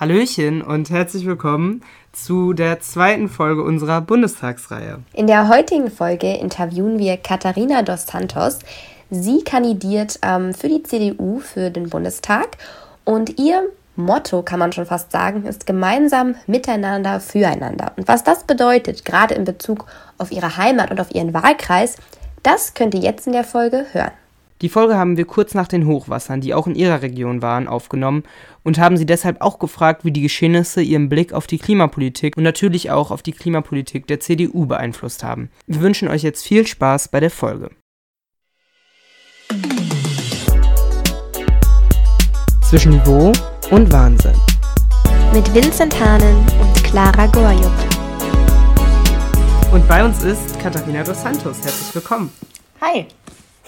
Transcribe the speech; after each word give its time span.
Hallöchen 0.00 0.62
und 0.62 0.90
herzlich 0.90 1.26
willkommen 1.26 1.82
zu 2.12 2.52
der 2.52 2.78
zweiten 2.78 3.28
Folge 3.28 3.64
unserer 3.64 4.00
Bundestagsreihe. 4.00 5.00
In 5.12 5.26
der 5.26 5.48
heutigen 5.48 5.90
Folge 5.90 6.36
interviewen 6.36 7.00
wir 7.00 7.16
Katharina 7.16 7.82
dos 7.82 8.06
Santos. 8.06 8.60
Sie 9.10 9.42
kandidiert 9.42 10.20
ähm, 10.22 10.54
für 10.54 10.68
die 10.68 10.84
CDU 10.84 11.40
für 11.40 11.70
den 11.70 11.90
Bundestag 11.90 12.58
und 13.04 13.40
ihr 13.40 13.64
Motto, 13.96 14.42
kann 14.42 14.60
man 14.60 14.70
schon 14.70 14.86
fast 14.86 15.10
sagen, 15.10 15.44
ist 15.44 15.66
gemeinsam 15.66 16.36
miteinander 16.46 17.18
füreinander. 17.18 17.90
Und 17.96 18.06
was 18.06 18.22
das 18.22 18.44
bedeutet, 18.44 19.04
gerade 19.04 19.34
in 19.34 19.44
Bezug 19.44 19.86
auf 20.16 20.30
ihre 20.30 20.56
Heimat 20.56 20.92
und 20.92 21.00
auf 21.00 21.12
ihren 21.12 21.34
Wahlkreis, 21.34 21.96
das 22.44 22.74
könnt 22.74 22.94
ihr 22.94 23.00
jetzt 23.00 23.26
in 23.26 23.32
der 23.32 23.42
Folge 23.42 23.86
hören. 23.90 24.12
Die 24.60 24.68
Folge 24.68 24.96
haben 24.96 25.16
wir 25.16 25.24
kurz 25.24 25.54
nach 25.54 25.68
den 25.68 25.86
Hochwassern, 25.86 26.40
die 26.40 26.52
auch 26.52 26.66
in 26.66 26.74
ihrer 26.74 27.02
Region 27.02 27.42
waren, 27.42 27.68
aufgenommen 27.68 28.24
und 28.64 28.78
haben 28.78 28.96
sie 28.96 29.06
deshalb 29.06 29.40
auch 29.40 29.60
gefragt, 29.60 30.04
wie 30.04 30.10
die 30.10 30.22
Geschehnisse 30.22 30.82
ihren 30.82 31.08
Blick 31.08 31.32
auf 31.32 31.46
die 31.46 31.58
Klimapolitik 31.58 32.36
und 32.36 32.42
natürlich 32.42 32.90
auch 32.90 33.12
auf 33.12 33.22
die 33.22 33.32
Klimapolitik 33.32 34.08
der 34.08 34.18
CDU 34.18 34.66
beeinflusst 34.66 35.22
haben. 35.22 35.50
Wir 35.68 35.80
wünschen 35.80 36.08
euch 36.08 36.24
jetzt 36.24 36.44
viel 36.44 36.66
Spaß 36.66 37.08
bei 37.08 37.20
der 37.20 37.30
Folge. 37.30 37.70
Zwischen 42.68 42.92
Niveau 42.92 43.32
und 43.70 43.92
Wahnsinn. 43.92 44.34
Mit 45.32 45.54
Vincent 45.54 45.98
Hahnen 46.00 46.36
und 46.60 46.84
Clara 46.84 47.26
Gorjuk. 47.26 47.70
Und 49.72 49.86
bei 49.86 50.04
uns 50.04 50.24
ist 50.24 50.58
Katharina 50.58 51.04
dos 51.04 51.22
Santos. 51.22 51.62
Herzlich 51.62 51.94
willkommen. 51.94 52.32
Hi. 52.80 53.06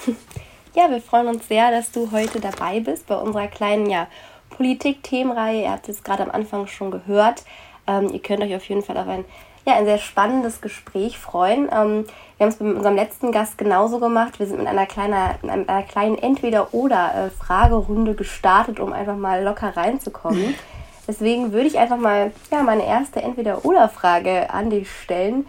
Ja, 0.73 0.89
wir 0.89 1.01
freuen 1.01 1.27
uns 1.27 1.49
sehr, 1.49 1.73
dass 1.73 1.91
du 1.91 2.13
heute 2.13 2.39
dabei 2.39 2.79
bist 2.79 3.09
bei 3.09 3.17
unserer 3.17 3.49
kleinen 3.49 3.91
ja, 3.91 4.07
Politik-Themenreihe. 4.51 5.63
Ihr 5.63 5.71
habt 5.73 5.89
es 5.89 6.05
gerade 6.05 6.23
am 6.23 6.31
Anfang 6.31 6.69
schon 6.69 6.93
gehört. 6.93 7.43
Ähm, 7.89 8.09
ihr 8.13 8.21
könnt 8.21 8.41
euch 8.41 8.55
auf 8.55 8.65
jeden 8.69 8.83
Fall 8.83 8.97
auf 8.97 9.09
ein, 9.09 9.25
ja, 9.67 9.75
ein 9.75 9.85
sehr 9.85 9.99
spannendes 9.99 10.61
Gespräch 10.61 11.19
freuen. 11.19 11.69
Ähm, 11.73 12.05
wir 12.37 12.47
haben 12.47 12.53
es 12.53 12.61
mit 12.61 12.77
unserem 12.77 12.95
letzten 12.95 13.33
Gast 13.33 13.59
genauso 13.59 13.99
gemacht. 13.99 14.39
Wir 14.39 14.47
sind 14.47 14.59
mit 14.59 14.69
einer, 14.69 14.87
kleiner, 14.87 15.35
mit 15.43 15.69
einer 15.69 15.83
kleinen 15.83 16.17
Entweder-Oder-Fragerunde 16.17 18.15
gestartet, 18.15 18.79
um 18.79 18.93
einfach 18.93 19.17
mal 19.17 19.43
locker 19.43 19.77
reinzukommen. 19.77 20.55
Deswegen 21.09 21.53
würde 21.53 21.67
ich 21.67 21.79
einfach 21.79 21.99
mal 21.99 22.31
ja, 22.53 22.63
meine 22.63 22.87
erste 22.87 23.21
Entweder-Oder-Frage 23.23 24.51
an 24.51 24.71
dich 24.71 24.89
stellen. 24.89 25.49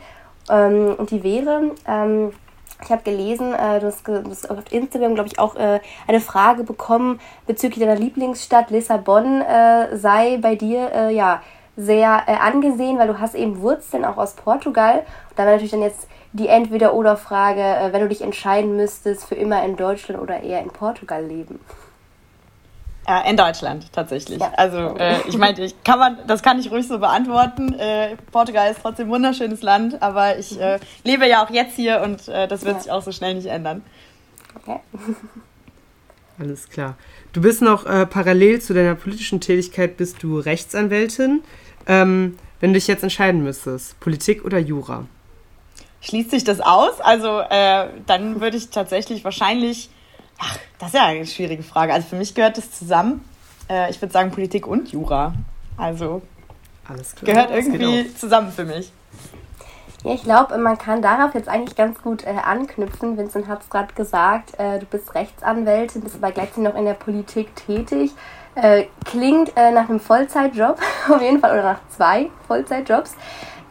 Ähm, 0.50 0.96
und 0.98 1.12
die 1.12 1.22
wäre, 1.22 1.76
ähm, 1.88 2.32
ich 2.84 2.92
habe 2.92 3.04
gelesen, 3.04 3.54
äh, 3.54 3.80
du, 3.80 3.88
hast, 3.88 4.08
du 4.08 4.24
hast 4.30 4.50
auf 4.50 4.60
Instagram, 4.72 5.16
glaube 5.16 5.30
ich, 5.30 5.40
auch 5.40 5.56
äh, 5.56 5.80
eine 6.08 6.20
Frage 6.20 6.64
bekommen 6.64 7.20
bezüglich 7.48 7.86
deiner 7.86 8.00
Lieblingsstadt 8.00 8.70
Lissabon 8.70 9.42
äh, 9.42 9.96
sei 9.98 10.38
bei 10.42 10.56
dir 10.56 10.92
äh, 10.94 11.16
ja 11.16 11.42
sehr 11.78 12.24
äh, 12.28 12.34
angesehen, 12.34 13.00
weil 13.00 13.08
du 13.08 13.20
hast 13.20 13.36
eben 13.36 13.62
Wurzeln 13.62 14.06
auch 14.06 14.18
aus 14.18 14.34
Portugal. 14.34 15.00
Und 15.30 15.40
da 15.40 15.44
wäre 15.44 15.54
natürlich 15.54 15.72
dann 15.72 15.82
jetzt 15.82 16.08
die 16.34 16.48
Entweder-Oder-Frage, 16.48 17.62
äh, 17.62 17.94
wenn 17.94 18.02
du 18.02 18.10
dich 18.10 18.22
entscheiden 18.22 18.76
müsstest, 18.76 19.26
für 19.26 19.36
immer 19.36 19.64
in 19.64 19.76
Deutschland 19.76 20.22
oder 20.22 20.42
eher 20.42 20.62
in 20.62 20.70
Portugal 20.70 21.24
leben. 21.24 21.60
Ja, 23.08 23.22
in 23.22 23.36
Deutschland 23.36 23.92
tatsächlich. 23.92 24.40
Ja. 24.40 24.52
Also 24.58 24.96
äh, 24.98 25.28
ich 25.28 25.38
meine, 25.38 25.64
ich 25.66 25.84
kann 25.84 25.98
man, 25.98 26.18
das 26.28 26.44
kann 26.44 26.60
ich 26.60 26.70
ruhig 26.70 26.88
so 26.88 27.00
beantworten. 27.00 27.74
Äh, 27.74 28.16
Portugal 28.32 28.72
ist 28.72 28.82
trotzdem 28.82 29.08
ein 29.08 29.12
wunderschönes 29.12 29.64
Land, 29.64 30.02
aber 30.02 30.38
ich 30.38 30.60
äh, 30.60 30.80
lebe 31.04 31.28
ja 31.28 31.44
auch 31.44 31.50
jetzt 31.50 31.76
hier 31.76 32.02
und 32.02 32.28
äh, 32.28 32.48
das 32.48 32.64
wird 32.64 32.76
ja. 32.76 32.82
sich 32.82 32.92
auch 32.92 33.02
so 33.02 33.12
schnell 33.12 33.34
nicht 33.34 33.48
ändern. 33.48 33.82
Okay. 34.56 34.80
Alles 36.40 36.70
klar. 36.70 36.96
Du 37.34 37.42
bist 37.42 37.62
noch 37.62 37.86
äh, 37.86 38.06
parallel 38.06 38.62
zu 38.62 38.74
deiner 38.74 38.96
politischen 38.96 39.42
Tätigkeit 39.42 39.98
bist 39.98 40.22
du 40.24 40.40
Rechtsanwältin. 40.40 41.44
Ähm, 41.88 42.38
wenn 42.60 42.72
du 42.72 42.78
dich 42.78 42.88
jetzt 42.88 43.04
entscheiden 43.04 43.44
müsstest, 43.44 44.00
Politik 44.00 44.46
oder 44.46 44.60
Jura? 44.60 45.06
Schließt 46.02 46.32
sich 46.32 46.44
das 46.44 46.60
aus? 46.62 47.00
Also 47.02 47.42
äh, 47.42 47.88
dann 48.06 48.42
würde 48.42 48.58
ich 48.58 48.70
tatsächlich 48.70 49.24
wahrscheinlich 49.24 49.90
Ach, 50.42 50.58
das 50.80 50.90
ist 50.90 50.96
ja 50.96 51.06
eine 51.06 51.26
schwierige 51.26 51.62
Frage. 51.62 51.94
Also 51.94 52.08
für 52.08 52.16
mich 52.16 52.34
gehört 52.34 52.58
das 52.58 52.72
zusammen. 52.72 53.24
Äh, 53.70 53.92
ich 53.92 54.02
würde 54.02 54.12
sagen 54.12 54.32
Politik 54.32 54.66
und 54.66 54.92
Jura. 54.92 55.34
Also 55.78 56.24
Alles 56.88 57.16
klar. 57.16 57.34
gehört 57.34 57.52
irgendwie 57.52 58.14
zusammen 58.16 58.52
für 58.52 58.66
mich. 58.66 58.92
Ja, 60.04 60.16
ich 60.16 60.24
glaube, 60.24 60.58
man 60.58 60.80
kann 60.80 61.04
darauf 61.04 61.36
jetzt 61.36 61.48
eigentlich 61.48 61.76
ganz 61.76 62.02
gut 62.02 62.26
äh, 62.26 62.32
anknüpfen. 62.32 63.18
Vincent 63.18 63.48
hat 63.48 63.62
es 63.62 63.70
gerade 63.70 63.94
gesagt, 63.94 64.60
äh, 64.60 64.80
du 64.80 64.88
bist 64.88 65.14
Rechtsanwältin, 65.14 66.02
bist 66.02 66.16
aber 66.16 66.32
gleichzeitig 66.32 66.64
noch 66.64 66.76
in 66.76 66.86
der 66.86 66.96
Politik 66.96 67.56
tätig. 67.56 68.12
Äh, 68.56 68.86
klingt 69.06 69.56
äh, 69.56 69.72
nach 69.72 69.90
einem 69.90 70.00
Vollzeitjob, 70.00 70.80
auf 71.10 71.22
jeden 71.22 71.40
Fall, 71.40 71.52
oder 71.52 71.64
nach 71.74 71.80
zwei 71.90 72.32
Vollzeitjobs. 72.48 73.16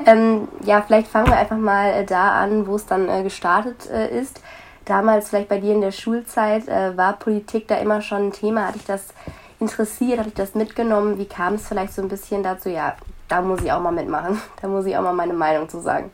Ähm, 0.06 0.46
ja, 0.64 0.82
vielleicht 0.82 1.08
fangen 1.08 1.26
wir 1.26 1.36
einfach 1.36 1.58
mal 1.58 1.90
äh, 1.90 2.04
da 2.06 2.30
an, 2.40 2.68
wo 2.68 2.76
es 2.76 2.86
dann 2.86 3.08
äh, 3.08 3.24
gestartet 3.24 3.86
ist 3.86 4.40
damals 4.90 5.28
vielleicht 5.28 5.48
bei 5.48 5.58
dir 5.58 5.72
in 5.72 5.80
der 5.80 5.92
Schulzeit, 5.92 6.66
äh, 6.68 6.96
war 6.96 7.14
Politik 7.14 7.68
da 7.68 7.76
immer 7.76 8.02
schon 8.02 8.28
ein 8.28 8.32
Thema? 8.32 8.66
Hat 8.66 8.74
dich 8.74 8.84
das 8.84 9.06
interessiert? 9.60 10.18
Hat 10.18 10.26
dich 10.26 10.34
das 10.34 10.54
mitgenommen? 10.54 11.18
Wie 11.18 11.26
kam 11.26 11.54
es 11.54 11.68
vielleicht 11.68 11.94
so 11.94 12.02
ein 12.02 12.08
bisschen 12.08 12.42
dazu? 12.42 12.68
Ja, 12.68 12.96
da 13.28 13.40
muss 13.40 13.62
ich 13.62 13.70
auch 13.70 13.80
mal 13.80 13.92
mitmachen. 13.92 14.40
Da 14.60 14.68
muss 14.68 14.84
ich 14.86 14.96
auch 14.96 15.02
mal 15.02 15.14
meine 15.14 15.32
Meinung 15.32 15.68
zu 15.68 15.80
sagen. 15.80 16.10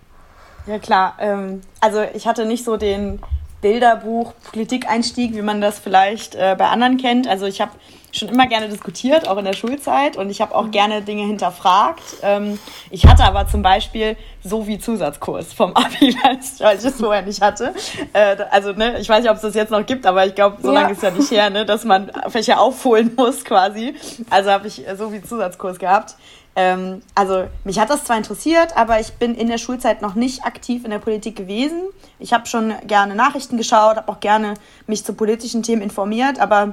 Ja 0.66 0.78
klar, 0.78 1.14
ähm, 1.18 1.62
also 1.80 2.02
ich 2.02 2.26
hatte 2.26 2.44
nicht 2.44 2.64
so 2.64 2.76
den 2.76 3.20
Bilderbuch 3.62 4.34
Politikeinstieg, 4.52 5.34
wie 5.34 5.42
man 5.42 5.60
das 5.60 5.78
vielleicht 5.78 6.34
äh, 6.34 6.54
bei 6.58 6.66
anderen 6.66 6.98
kennt. 6.98 7.28
Also 7.28 7.46
ich 7.46 7.60
habe 7.60 7.70
schon 8.16 8.28
immer 8.28 8.46
gerne 8.46 8.68
diskutiert, 8.68 9.28
auch 9.28 9.36
in 9.36 9.44
der 9.44 9.52
Schulzeit 9.52 10.16
und 10.16 10.30
ich 10.30 10.40
habe 10.40 10.54
auch 10.54 10.66
mhm. 10.66 10.70
gerne 10.70 11.02
Dinge 11.02 11.24
hinterfragt. 11.24 12.02
Ähm, 12.22 12.58
ich 12.90 13.06
hatte 13.06 13.24
aber 13.24 13.46
zum 13.46 13.62
Beispiel 13.62 14.16
so 14.42 14.66
wie 14.66 14.78
Zusatzkurs 14.78 15.52
vom 15.52 15.70
Abi, 15.76 16.16
weil 16.22 16.76
ich 16.76 16.84
es 16.84 16.94
vorher 16.96 17.22
nicht 17.22 17.42
hatte. 17.42 17.74
Äh, 18.12 18.36
also 18.50 18.72
ne, 18.72 18.98
ich 18.98 19.08
weiß 19.08 19.22
nicht, 19.22 19.30
ob 19.30 19.36
es 19.36 19.42
das 19.42 19.54
jetzt 19.54 19.70
noch 19.70 19.84
gibt, 19.84 20.06
aber 20.06 20.26
ich 20.26 20.34
glaube, 20.34 20.58
so 20.62 20.72
ja. 20.72 20.80
lange 20.80 20.92
ist 20.92 21.02
ja 21.02 21.10
nicht 21.10 21.30
her, 21.30 21.50
ne, 21.50 21.64
dass 21.64 21.84
man 21.84 22.10
Fächer 22.28 22.60
aufholen 22.60 23.12
muss 23.16 23.44
quasi. 23.44 23.94
Also 24.30 24.50
habe 24.50 24.66
ich 24.68 24.82
so 24.96 25.12
wie 25.12 25.22
Zusatzkurs 25.22 25.78
gehabt. 25.78 26.16
Ähm, 26.58 27.02
also 27.14 27.46
mich 27.64 27.78
hat 27.78 27.90
das 27.90 28.04
zwar 28.04 28.16
interessiert, 28.16 28.76
aber 28.76 28.98
ich 28.98 29.12
bin 29.12 29.34
in 29.34 29.48
der 29.48 29.58
Schulzeit 29.58 30.00
noch 30.00 30.14
nicht 30.14 30.44
aktiv 30.44 30.84
in 30.84 30.90
der 30.90 30.98
Politik 30.98 31.36
gewesen. 31.36 31.82
Ich 32.18 32.32
habe 32.32 32.46
schon 32.46 32.72
gerne 32.86 33.14
Nachrichten 33.14 33.58
geschaut, 33.58 33.96
habe 33.96 34.10
auch 34.10 34.20
gerne 34.20 34.54
mich 34.86 35.04
zu 35.04 35.12
politischen 35.12 35.62
Themen 35.62 35.82
informiert, 35.82 36.40
aber 36.40 36.72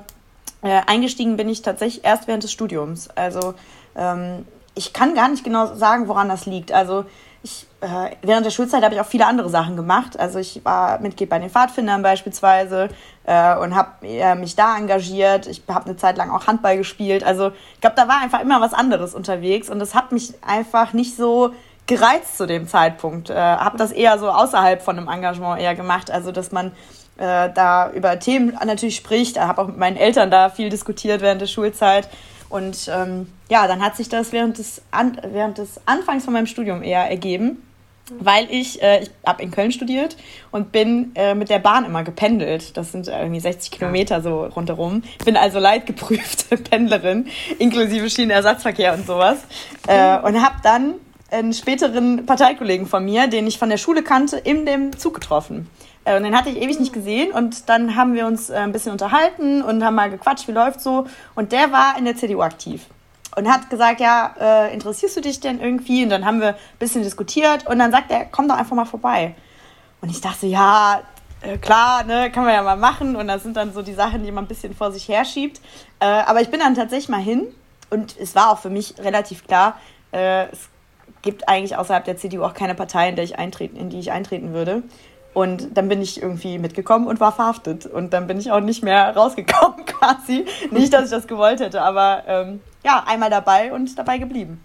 äh, 0.63 0.81
eingestiegen 0.87 1.37
bin 1.37 1.49
ich 1.49 1.61
tatsächlich 1.61 2.03
erst 2.03 2.27
während 2.27 2.43
des 2.43 2.51
Studiums. 2.51 3.09
Also 3.09 3.53
ähm, 3.95 4.45
ich 4.75 4.93
kann 4.93 5.13
gar 5.13 5.29
nicht 5.29 5.43
genau 5.43 5.75
sagen, 5.75 6.07
woran 6.07 6.29
das 6.29 6.45
liegt. 6.45 6.71
Also 6.71 7.05
ich, 7.43 7.67
äh, 7.81 8.15
während 8.21 8.45
der 8.45 8.51
Schulzeit 8.51 8.83
habe 8.83 8.95
ich 8.95 9.01
auch 9.01 9.05
viele 9.05 9.27
andere 9.27 9.49
Sachen 9.49 9.75
gemacht. 9.75 10.17
Also 10.17 10.39
ich 10.39 10.63
war 10.63 10.99
Mitglied 10.99 11.29
bei 11.29 11.37
den 11.37 11.49
Pfadfindern 11.49 12.01
beispielsweise 12.01 12.87
äh, 13.25 13.57
und 13.57 13.75
habe 13.75 14.07
äh, 14.07 14.35
mich 14.35 14.55
da 14.55 14.77
engagiert. 14.77 15.47
Ich 15.47 15.61
habe 15.67 15.85
eine 15.85 15.97
Zeit 15.97 16.17
lang 16.17 16.31
auch 16.31 16.47
Handball 16.47 16.77
gespielt. 16.77 17.23
Also 17.23 17.51
ich 17.75 17.81
glaube, 17.81 17.97
da 17.97 18.07
war 18.07 18.21
einfach 18.21 18.39
immer 18.39 18.61
was 18.61 18.73
anderes 18.73 19.13
unterwegs 19.13 19.69
und 19.69 19.79
das 19.79 19.93
hat 19.93 20.13
mich 20.13 20.33
einfach 20.41 20.93
nicht 20.93 21.17
so 21.17 21.51
gereizt 21.87 22.37
zu 22.37 22.47
dem 22.47 22.67
Zeitpunkt. 22.67 23.29
Äh, 23.29 23.35
habe 23.35 23.77
das 23.77 23.91
eher 23.91 24.17
so 24.19 24.29
außerhalb 24.29 24.81
von 24.81 24.97
einem 24.97 25.07
Engagement 25.07 25.61
eher 25.61 25.75
gemacht. 25.75 26.11
Also 26.11 26.31
dass 26.31 26.51
man 26.51 26.71
äh, 27.17 27.49
da 27.53 27.91
über 27.91 28.19
Themen 28.19 28.57
natürlich 28.65 28.95
spricht. 28.95 29.37
Ich 29.37 29.41
habe 29.41 29.61
auch 29.61 29.67
mit 29.67 29.77
meinen 29.77 29.97
Eltern 29.97 30.31
da 30.31 30.49
viel 30.49 30.69
diskutiert 30.69 31.21
während 31.21 31.41
der 31.41 31.47
Schulzeit. 31.47 32.09
Und 32.49 32.89
ähm, 32.93 33.31
ja, 33.49 33.67
dann 33.67 33.81
hat 33.81 33.95
sich 33.95 34.09
das 34.09 34.31
während 34.31 34.59
des, 34.59 34.81
An 34.91 35.19
während 35.31 35.57
des 35.57 35.81
Anfangs 35.85 36.23
von 36.23 36.33
meinem 36.33 36.45
Studium 36.45 36.83
eher 36.83 37.09
ergeben, 37.09 37.63
weil 38.19 38.47
ich, 38.51 38.81
äh, 38.83 39.01
ich 39.01 39.11
habe 39.25 39.41
in 39.41 39.49
Köln 39.49 39.71
studiert 39.71 40.17
und 40.51 40.71
bin 40.71 41.11
äh, 41.15 41.33
mit 41.33 41.49
der 41.49 41.59
Bahn 41.59 41.85
immer 41.85 42.03
gependelt. 42.03 42.77
Das 42.77 42.91
sind 42.91 43.07
irgendwie 43.07 43.39
60 43.39 43.71
Kilometer 43.71 44.21
so 44.21 44.45
rundherum. 44.45 45.03
Bin 45.25 45.35
also 45.35 45.57
leidgeprüfte 45.57 46.57
Pendlerin, 46.69 47.27
inklusive 47.57 48.07
Schienenersatzverkehr 48.09 48.93
und 48.93 49.07
sowas. 49.07 49.37
Äh, 49.87 50.19
und 50.19 50.39
habe 50.43 50.55
dann 50.61 50.95
einen 51.33 51.53
späteren 51.53 52.25
Parteikollegen 52.25 52.85
von 52.85 53.03
mir, 53.03 53.27
den 53.27 53.47
ich 53.47 53.57
von 53.57 53.69
der 53.69 53.77
Schule 53.77 54.03
kannte, 54.03 54.37
in 54.37 54.65
dem 54.65 54.97
Zug 54.97 55.15
getroffen. 55.15 55.69
Äh, 56.05 56.17
und 56.17 56.23
den 56.23 56.37
hatte 56.37 56.49
ich 56.49 56.61
ewig 56.61 56.79
nicht 56.79 56.93
gesehen 56.93 57.31
und 57.31 57.69
dann 57.69 57.95
haben 57.95 58.13
wir 58.13 58.27
uns 58.27 58.49
äh, 58.49 58.55
ein 58.55 58.71
bisschen 58.71 58.91
unterhalten 58.91 59.61
und 59.61 59.83
haben 59.83 59.95
mal 59.95 60.09
gequatscht, 60.09 60.47
wie 60.47 60.51
läuft 60.51 60.81
so. 60.81 61.07
Und 61.35 61.51
der 61.51 61.71
war 61.71 61.97
in 61.97 62.05
der 62.05 62.15
CDU 62.15 62.41
aktiv 62.41 62.85
und 63.35 63.51
hat 63.51 63.69
gesagt, 63.69 63.99
ja, 63.99 64.35
äh, 64.39 64.73
interessierst 64.73 65.17
du 65.17 65.21
dich 65.21 65.39
denn 65.39 65.59
irgendwie? 65.59 66.03
Und 66.03 66.09
dann 66.09 66.25
haben 66.25 66.39
wir 66.39 66.49
ein 66.49 66.79
bisschen 66.79 67.03
diskutiert 67.03 67.67
und 67.67 67.79
dann 67.79 67.91
sagt 67.91 68.11
er, 68.11 68.25
komm 68.25 68.47
doch 68.47 68.57
einfach 68.57 68.75
mal 68.75 68.85
vorbei. 68.85 69.33
Und 70.01 70.09
ich 70.09 70.21
dachte, 70.21 70.45
ja, 70.45 71.01
klar, 71.61 72.03
ne, 72.03 72.29
kann 72.29 72.43
man 72.43 72.53
ja 72.53 72.61
mal 72.61 72.77
machen. 72.77 73.15
Und 73.15 73.27
das 73.27 73.41
sind 73.41 73.57
dann 73.57 73.73
so 73.73 73.81
die 73.81 73.93
Sachen, 73.93 74.23
die 74.23 74.31
man 74.31 74.43
ein 74.43 74.47
bisschen 74.47 74.75
vor 74.75 74.91
sich 74.91 75.07
herschiebt. 75.07 75.61
Äh, 75.99 76.05
aber 76.05 76.41
ich 76.41 76.49
bin 76.49 76.59
dann 76.59 76.75
tatsächlich 76.75 77.09
mal 77.09 77.21
hin 77.21 77.47
und 77.89 78.15
es 78.19 78.35
war 78.35 78.51
auch 78.51 78.59
für 78.59 78.69
mich 78.69 78.95
relativ 78.99 79.47
klar, 79.47 79.77
es 80.11 80.69
gibt 81.23 81.49
eigentlich 81.49 81.75
außerhalb 81.75 82.05
der 82.05 82.17
CDU 82.17 82.43
auch 82.43 82.53
keine 82.53 82.75
Partei, 82.75 83.09
in, 83.09 83.15
der 83.15 83.23
ich 83.23 83.39
eintreten, 83.39 83.75
in 83.75 83.89
die 83.89 83.99
ich 83.99 84.11
eintreten 84.11 84.53
würde. 84.53 84.83
Und 85.33 85.75
dann 85.75 85.89
bin 85.89 85.99
ich 85.99 86.21
irgendwie 86.21 86.59
mitgekommen 86.59 87.07
und 87.07 87.19
war 87.19 87.31
verhaftet. 87.31 87.87
Und 87.87 88.13
dann 88.13 88.27
bin 88.27 88.37
ich 88.37 88.51
auch 88.51 88.59
nicht 88.59 88.83
mehr 88.83 89.15
rausgekommen 89.15 89.85
quasi. 89.85 90.45
Nicht, 90.69 90.93
dass 90.93 91.05
ich 91.05 91.09
das 91.09 91.27
gewollt 91.27 91.59
hätte, 91.59 91.81
aber 91.81 92.23
ähm, 92.27 92.61
ja, 92.85 93.03
einmal 93.07 93.31
dabei 93.31 93.73
und 93.73 93.97
dabei 93.97 94.19
geblieben. 94.19 94.63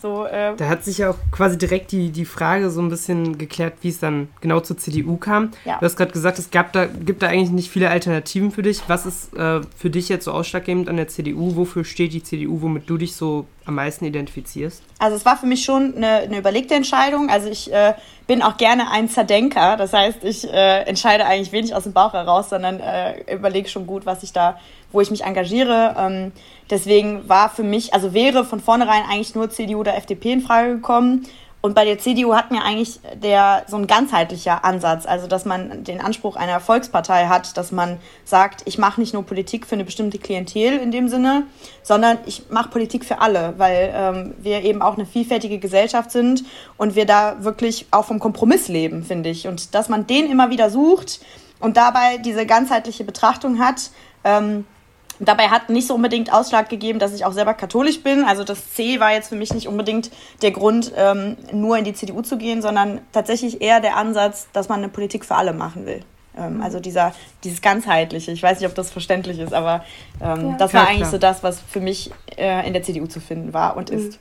So, 0.00 0.26
äh 0.26 0.54
da 0.56 0.68
hat 0.68 0.84
sich 0.84 0.98
ja 0.98 1.10
auch 1.10 1.16
quasi 1.30 1.56
direkt 1.56 1.90
die, 1.92 2.10
die 2.10 2.26
Frage 2.26 2.70
so 2.70 2.80
ein 2.80 2.90
bisschen 2.90 3.38
geklärt, 3.38 3.74
wie 3.80 3.88
es 3.88 3.98
dann 3.98 4.28
genau 4.40 4.60
zur 4.60 4.76
CDU 4.76 5.16
kam. 5.16 5.52
Ja. 5.64 5.78
Du 5.78 5.86
hast 5.86 5.96
gerade 5.96 6.12
gesagt, 6.12 6.38
es 6.38 6.50
gab 6.50 6.72
da, 6.72 6.86
gibt 6.86 7.22
da 7.22 7.28
eigentlich 7.28 7.50
nicht 7.50 7.70
viele 7.70 7.88
Alternativen 7.90 8.50
für 8.50 8.62
dich. 8.62 8.82
Was 8.88 9.06
ist 9.06 9.34
äh, 9.34 9.60
für 9.76 9.90
dich 9.90 10.08
jetzt 10.08 10.24
so 10.24 10.32
ausschlaggebend 10.32 10.88
an 10.88 10.96
der 10.96 11.08
CDU? 11.08 11.56
Wofür 11.56 11.84
steht 11.84 12.12
die 12.12 12.22
CDU, 12.22 12.60
womit 12.60 12.88
du 12.90 12.98
dich 12.98 13.16
so 13.16 13.46
am 13.64 13.74
meisten 13.74 14.04
identifizierst? 14.04 14.82
Also 14.98 15.16
es 15.16 15.24
war 15.24 15.36
für 15.36 15.46
mich 15.46 15.64
schon 15.64 15.94
eine, 15.96 16.18
eine 16.18 16.38
überlegte 16.38 16.74
Entscheidung. 16.74 17.28
Also 17.30 17.48
ich 17.48 17.72
äh, 17.72 17.94
bin 18.26 18.42
auch 18.42 18.56
gerne 18.56 18.90
ein 18.90 19.08
Zerdenker. 19.08 19.76
Das 19.76 19.92
heißt, 19.92 20.24
ich 20.24 20.46
äh, 20.50 20.82
entscheide 20.82 21.26
eigentlich 21.26 21.52
wenig 21.52 21.74
aus 21.74 21.84
dem 21.84 21.92
Bauch 21.92 22.12
heraus, 22.12 22.50
sondern 22.50 22.80
äh, 22.80 23.34
überlege 23.34 23.68
schon 23.68 23.86
gut, 23.86 24.06
was 24.06 24.22
ich 24.22 24.32
da, 24.32 24.58
wo 24.96 25.00
ich 25.00 25.10
mich 25.12 25.22
engagiere. 25.22 25.94
Ähm, 25.96 26.32
Deswegen 26.70 27.28
war 27.28 27.48
für 27.48 27.62
mich, 27.62 27.94
also 27.94 28.12
wäre 28.12 28.44
von 28.44 28.60
vornherein 28.60 29.04
eigentlich 29.08 29.34
nur 29.34 29.50
CDU 29.50 29.80
oder 29.80 29.96
FDP 29.96 30.32
in 30.32 30.40
Frage 30.40 30.74
gekommen. 30.74 31.26
Und 31.62 31.74
bei 31.74 31.84
der 31.84 31.98
CDU 31.98 32.34
hat 32.34 32.52
mir 32.52 32.62
eigentlich 32.62 33.00
der 33.14 33.64
so 33.66 33.76
ein 33.76 33.88
ganzheitlicher 33.88 34.64
Ansatz, 34.64 35.04
also 35.04 35.26
dass 35.26 35.44
man 35.44 35.82
den 35.82 36.00
Anspruch 36.00 36.36
einer 36.36 36.60
Volkspartei 36.60 37.26
hat, 37.26 37.56
dass 37.56 37.72
man 37.72 37.98
sagt, 38.24 38.62
ich 38.66 38.78
mache 38.78 39.00
nicht 39.00 39.14
nur 39.14 39.24
Politik 39.24 39.66
für 39.66 39.74
eine 39.74 39.84
bestimmte 39.84 40.18
Klientel 40.18 40.78
in 40.78 40.92
dem 40.92 41.08
Sinne, 41.08 41.44
sondern 41.82 42.18
ich 42.26 42.50
mache 42.50 42.68
Politik 42.68 43.04
für 43.04 43.20
alle, 43.20 43.54
weil 43.56 43.92
ähm, 43.96 44.34
wir 44.38 44.62
eben 44.62 44.80
auch 44.80 44.94
eine 44.94 45.06
vielfältige 45.06 45.58
Gesellschaft 45.58 46.12
sind 46.12 46.44
und 46.76 46.94
wir 46.94 47.06
da 47.06 47.42
wirklich 47.42 47.86
auch 47.90 48.04
vom 48.04 48.20
Kompromiss 48.20 48.68
leben, 48.68 49.02
finde 49.02 49.30
ich. 49.30 49.48
Und 49.48 49.74
dass 49.74 49.88
man 49.88 50.06
den 50.06 50.30
immer 50.30 50.50
wieder 50.50 50.70
sucht 50.70 51.20
und 51.58 51.76
dabei 51.76 52.18
diese 52.18 52.46
ganzheitliche 52.46 53.02
Betrachtung 53.02 53.58
hat, 53.58 53.90
ähm, 54.22 54.66
Dabei 55.18 55.48
hat 55.48 55.70
nicht 55.70 55.86
so 55.86 55.94
unbedingt 55.94 56.32
Ausschlag 56.32 56.68
gegeben, 56.68 56.98
dass 56.98 57.14
ich 57.14 57.24
auch 57.24 57.32
selber 57.32 57.54
katholisch 57.54 58.02
bin. 58.02 58.24
Also 58.24 58.44
das 58.44 58.74
C 58.74 59.00
war 59.00 59.12
jetzt 59.12 59.28
für 59.28 59.36
mich 59.36 59.52
nicht 59.54 59.68
unbedingt 59.68 60.10
der 60.42 60.50
Grund, 60.50 60.92
ähm, 60.96 61.36
nur 61.52 61.78
in 61.78 61.84
die 61.84 61.94
CDU 61.94 62.22
zu 62.22 62.36
gehen, 62.36 62.62
sondern 62.62 63.00
tatsächlich 63.12 63.62
eher 63.62 63.80
der 63.80 63.96
Ansatz, 63.96 64.48
dass 64.52 64.68
man 64.68 64.78
eine 64.78 64.88
Politik 64.88 65.24
für 65.24 65.36
alle 65.36 65.52
machen 65.52 65.86
will. 65.86 66.02
Ähm, 66.36 66.60
also 66.62 66.80
dieser, 66.80 67.12
dieses 67.44 67.62
ganzheitliche. 67.62 68.30
Ich 68.32 68.42
weiß 68.42 68.60
nicht, 68.60 68.68
ob 68.68 68.74
das 68.74 68.90
verständlich 68.90 69.38
ist, 69.38 69.54
aber 69.54 69.84
ähm, 70.20 70.50
ja. 70.50 70.56
das 70.58 70.74
war 70.74 70.86
eigentlich 70.86 70.98
klar. 70.98 71.10
so 71.10 71.18
das, 71.18 71.42
was 71.42 71.60
für 71.60 71.80
mich 71.80 72.10
äh, 72.36 72.66
in 72.66 72.72
der 72.72 72.82
CDU 72.82 73.06
zu 73.06 73.20
finden 73.20 73.54
war 73.54 73.76
und 73.76 73.90
mhm. 73.90 73.98
ist. 73.98 74.18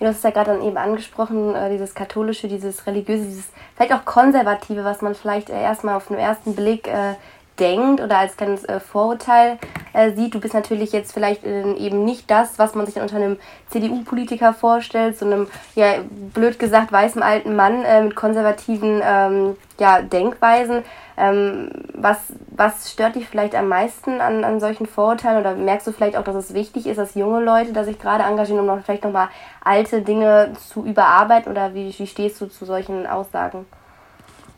Du 0.00 0.06
hast 0.06 0.16
es 0.16 0.22
ja 0.22 0.30
gerade 0.30 0.52
dann 0.52 0.62
eben 0.62 0.76
angesprochen, 0.76 1.54
äh, 1.54 1.70
dieses 1.70 1.94
katholische, 1.94 2.48
dieses 2.48 2.86
religiöse, 2.86 3.24
dieses 3.24 3.48
vielleicht 3.76 3.92
auch 3.92 4.04
konservative, 4.04 4.84
was 4.84 5.00
man 5.00 5.14
vielleicht 5.14 5.50
äh, 5.50 5.60
erstmal 5.60 5.94
auf 5.94 6.08
den 6.08 6.18
ersten 6.18 6.54
Blick 6.54 6.88
äh, 6.88 7.14
denkt 7.58 8.00
oder 8.00 8.18
als 8.18 8.36
kleines 8.36 8.64
äh, 8.64 8.80
Vorurteil 8.80 9.58
äh, 9.94 10.12
sieht. 10.12 10.34
Du 10.34 10.40
bist 10.40 10.52
natürlich 10.52 10.92
jetzt 10.92 11.12
vielleicht 11.12 11.44
äh, 11.44 11.72
eben 11.74 12.04
nicht 12.04 12.30
das, 12.30 12.58
was 12.58 12.74
man 12.74 12.84
sich 12.84 12.96
unter 12.96 13.16
einem 13.16 13.38
CDU-Politiker 13.70 14.52
vorstellt, 14.52 15.18
so 15.18 15.24
einem, 15.24 15.46
ja, 15.74 15.94
blöd 16.34 16.58
gesagt, 16.58 16.92
weißen 16.92 17.22
alten 17.22 17.56
Mann 17.56 17.84
äh, 17.84 18.02
mit 18.02 18.14
konservativen 18.14 19.00
ähm, 19.02 19.56
ja, 19.78 20.02
Denkweisen. 20.02 20.82
Ähm, 21.16 21.70
was, 21.94 22.18
was 22.48 22.90
stört 22.90 23.14
dich 23.14 23.28
vielleicht 23.28 23.54
am 23.54 23.68
meisten 23.68 24.20
an, 24.20 24.42
an 24.42 24.58
solchen 24.58 24.86
Vorurteilen 24.86 25.40
oder 25.40 25.54
merkst 25.54 25.86
du 25.86 25.92
vielleicht 25.92 26.16
auch, 26.16 26.24
dass 26.24 26.34
es 26.34 26.54
wichtig 26.54 26.86
ist, 26.88 26.96
dass 26.96 27.14
junge 27.14 27.40
Leute 27.40 27.72
da 27.72 27.84
sich 27.84 28.00
gerade 28.00 28.24
engagieren, 28.24 28.60
um 28.60 28.66
noch, 28.66 28.84
vielleicht 28.84 29.04
nochmal 29.04 29.28
alte 29.62 30.02
Dinge 30.02 30.52
zu 30.68 30.84
überarbeiten 30.84 31.52
oder 31.52 31.72
wie, 31.72 31.96
wie 31.96 32.06
stehst 32.06 32.40
du 32.40 32.46
zu 32.46 32.64
solchen 32.64 33.06
Aussagen? 33.06 33.64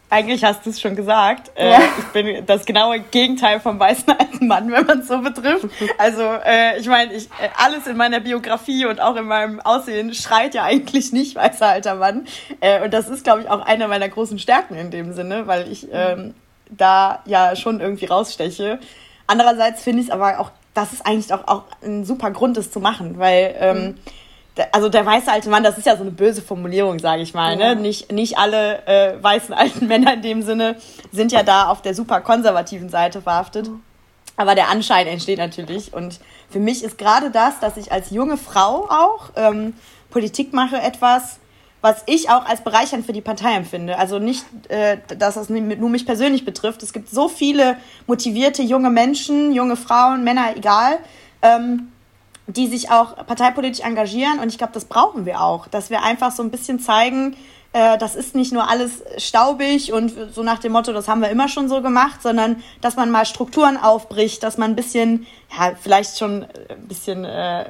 Eigentlich 0.08 0.44
hast 0.44 0.64
du 0.64 0.70
es 0.70 0.80
schon 0.80 0.94
gesagt. 0.94 1.50
Äh, 1.56 1.70
ja. 1.70 1.80
ich 1.98 2.04
bin 2.06 2.46
das 2.46 2.64
genaue 2.64 3.00
Gegenteil 3.00 3.58
vom 3.58 3.78
weißen 3.78 4.08
alten 4.16 4.46
Mann, 4.46 4.70
wenn 4.70 4.86
man 4.86 5.00
es 5.00 5.08
so 5.08 5.20
betrifft. 5.20 5.66
Also 5.98 6.22
äh, 6.22 6.78
ich 6.78 6.86
meine, 6.86 7.12
ich, 7.12 7.24
äh, 7.24 7.48
alles 7.56 7.88
in 7.88 7.96
meiner 7.96 8.20
Biografie 8.20 8.86
und 8.86 9.00
auch 9.00 9.16
in 9.16 9.24
meinem 9.24 9.60
Aussehen 9.60 10.14
schreit 10.14 10.54
ja 10.54 10.62
eigentlich 10.62 11.12
nicht 11.12 11.34
weißer 11.34 11.66
alter 11.66 11.96
Mann. 11.96 12.26
Äh, 12.60 12.84
und 12.84 12.94
das 12.94 13.08
ist, 13.08 13.24
glaube 13.24 13.42
ich, 13.42 13.50
auch 13.50 13.66
eine 13.66 13.88
meiner 13.88 14.08
großen 14.08 14.38
Stärken 14.38 14.76
in 14.76 14.92
dem 14.92 15.12
Sinne, 15.12 15.48
weil 15.48 15.70
ich 15.72 15.88
ähm, 15.90 16.34
da 16.70 17.22
ja 17.24 17.56
schon 17.56 17.80
irgendwie 17.80 18.06
raussteche. 18.06 18.78
Andererseits 19.26 19.82
finde 19.82 20.02
ich 20.02 20.08
es 20.08 20.12
aber 20.12 20.38
auch, 20.38 20.52
dass 20.72 20.92
es 20.92 21.00
eigentlich 21.00 21.32
auch, 21.32 21.48
auch 21.48 21.64
ein 21.82 22.04
super 22.04 22.30
Grund 22.30 22.56
ist 22.58 22.72
zu 22.72 22.78
machen, 22.78 23.18
weil... 23.18 23.56
Ähm, 23.58 23.84
mhm 23.84 23.94
also 24.72 24.88
der 24.88 25.04
weiße 25.04 25.30
alte 25.30 25.50
Mann, 25.50 25.62
das 25.62 25.78
ist 25.78 25.86
ja 25.86 25.96
so 25.96 26.02
eine 26.02 26.10
böse 26.10 26.42
Formulierung, 26.42 26.98
sage 26.98 27.22
ich 27.22 27.34
mal. 27.34 27.56
Ne? 27.56 27.62
Ja. 27.62 27.74
Nicht, 27.74 28.12
nicht 28.12 28.38
alle 28.38 28.86
äh, 28.86 29.22
weißen 29.22 29.54
alten 29.54 29.86
Männer 29.88 30.14
in 30.14 30.22
dem 30.22 30.42
Sinne 30.42 30.76
sind 31.12 31.32
ja 31.32 31.42
da 31.42 31.68
auf 31.68 31.82
der 31.82 31.94
super 31.94 32.20
konservativen 32.20 32.88
Seite 32.88 33.22
verhaftet. 33.22 33.68
Mhm. 33.68 33.82
Aber 34.36 34.54
der 34.54 34.68
Anschein 34.68 35.06
entsteht 35.06 35.38
natürlich. 35.38 35.94
Und 35.94 36.20
für 36.50 36.58
mich 36.58 36.84
ist 36.84 36.98
gerade 36.98 37.30
das, 37.30 37.58
dass 37.60 37.76
ich 37.76 37.90
als 37.90 38.10
junge 38.10 38.36
Frau 38.36 38.86
auch 38.90 39.30
ähm, 39.36 39.74
Politik 40.10 40.52
mache, 40.52 40.76
etwas, 40.76 41.38
was 41.80 42.02
ich 42.06 42.30
auch 42.30 42.44
als 42.44 42.62
bereichernd 42.62 43.06
für 43.06 43.12
die 43.12 43.20
Partei 43.20 43.54
empfinde. 43.54 43.98
Also 43.98 44.18
nicht, 44.18 44.44
äh, 44.68 44.98
dass 45.18 45.34
das 45.34 45.48
nur 45.48 45.88
mich 45.88 46.04
persönlich 46.04 46.44
betrifft. 46.44 46.82
Es 46.82 46.92
gibt 46.92 47.08
so 47.08 47.28
viele 47.28 47.76
motivierte 48.06 48.62
junge 48.62 48.90
Menschen, 48.90 49.52
junge 49.52 49.76
Frauen, 49.76 50.24
Männer, 50.24 50.54
egal. 50.54 50.98
Ähm, 51.42 51.92
die 52.46 52.66
sich 52.66 52.90
auch 52.90 53.16
parteipolitisch 53.26 53.84
engagieren. 53.84 54.38
Und 54.38 54.48
ich 54.48 54.58
glaube, 54.58 54.72
das 54.72 54.84
brauchen 54.84 55.26
wir 55.26 55.40
auch, 55.40 55.66
dass 55.66 55.90
wir 55.90 56.02
einfach 56.02 56.32
so 56.32 56.42
ein 56.42 56.50
bisschen 56.50 56.78
zeigen, 56.78 57.36
äh, 57.76 57.98
das 57.98 58.14
ist 58.14 58.34
nicht 58.34 58.52
nur 58.52 58.70
alles 58.70 59.02
staubig 59.18 59.92
und 59.92 60.12
so 60.32 60.42
nach 60.42 60.58
dem 60.58 60.72
Motto, 60.72 60.94
das 60.94 61.08
haben 61.08 61.20
wir 61.20 61.28
immer 61.28 61.48
schon 61.48 61.68
so 61.68 61.82
gemacht, 61.82 62.22
sondern 62.22 62.62
dass 62.80 62.96
man 62.96 63.10
mal 63.10 63.26
Strukturen 63.26 63.76
aufbricht, 63.76 64.42
dass 64.42 64.56
man 64.56 64.72
ein 64.72 64.76
bisschen, 64.76 65.26
ja, 65.56 65.72
vielleicht 65.78 66.16
schon 66.16 66.44
ein 66.44 66.88
bisschen 66.88 67.26
äh, 67.26 67.66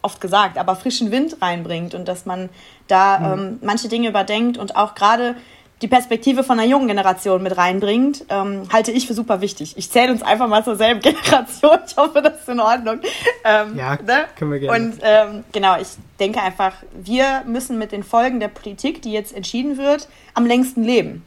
oft 0.00 0.22
gesagt, 0.22 0.56
aber 0.56 0.74
frischen 0.76 1.10
Wind 1.10 1.36
reinbringt 1.42 1.94
und 1.94 2.08
dass 2.08 2.24
man 2.24 2.48
da 2.88 3.18
mhm. 3.18 3.26
ähm, 3.26 3.58
manche 3.62 3.88
Dinge 3.88 4.08
überdenkt 4.08 4.56
und 4.56 4.76
auch 4.76 4.94
gerade 4.94 5.36
die 5.82 5.88
Perspektive 5.88 6.44
von 6.44 6.60
einer 6.60 6.68
jungen 6.68 6.86
Generation 6.86 7.42
mit 7.42 7.56
reinbringt, 7.56 8.24
ähm, 8.28 8.62
halte 8.72 8.92
ich 8.92 9.08
für 9.08 9.14
super 9.14 9.40
wichtig. 9.40 9.76
Ich 9.76 9.90
zähle 9.90 10.12
uns 10.12 10.22
einfach 10.22 10.46
mal 10.46 10.62
zur 10.64 10.76
selben 10.76 11.00
Generation. 11.02 11.78
Ich 11.86 11.96
hoffe, 11.96 12.22
das 12.22 12.40
ist 12.40 12.48
in 12.48 12.60
Ordnung. 12.60 13.00
Ähm, 13.44 13.76
ja, 13.76 13.96
ne? 13.96 14.26
können 14.38 14.52
wir 14.52 14.60
gerne. 14.60 14.78
Und 14.78 14.98
ähm, 15.02 15.44
genau, 15.50 15.76
ich 15.80 15.88
denke 16.20 16.40
einfach, 16.40 16.74
wir 16.94 17.42
müssen 17.46 17.78
mit 17.78 17.90
den 17.90 18.04
Folgen 18.04 18.38
der 18.38 18.48
Politik, 18.48 19.02
die 19.02 19.12
jetzt 19.12 19.34
entschieden 19.34 19.76
wird, 19.76 20.08
am 20.34 20.46
längsten 20.46 20.84
leben. 20.84 21.24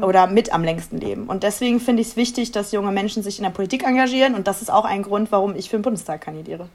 Oder 0.00 0.28
mit 0.28 0.52
am 0.52 0.62
längsten 0.62 0.98
leben. 0.98 1.26
Und 1.26 1.42
deswegen 1.42 1.80
finde 1.80 2.02
ich 2.02 2.08
es 2.08 2.16
wichtig, 2.16 2.52
dass 2.52 2.70
junge 2.70 2.92
Menschen 2.92 3.24
sich 3.24 3.38
in 3.38 3.42
der 3.42 3.50
Politik 3.50 3.84
engagieren. 3.84 4.34
Und 4.36 4.46
das 4.46 4.62
ist 4.62 4.70
auch 4.70 4.84
ein 4.84 5.02
Grund, 5.02 5.32
warum 5.32 5.56
ich 5.56 5.70
für 5.70 5.76
den 5.76 5.82
Bundestag 5.82 6.20
kandidiere. 6.20 6.68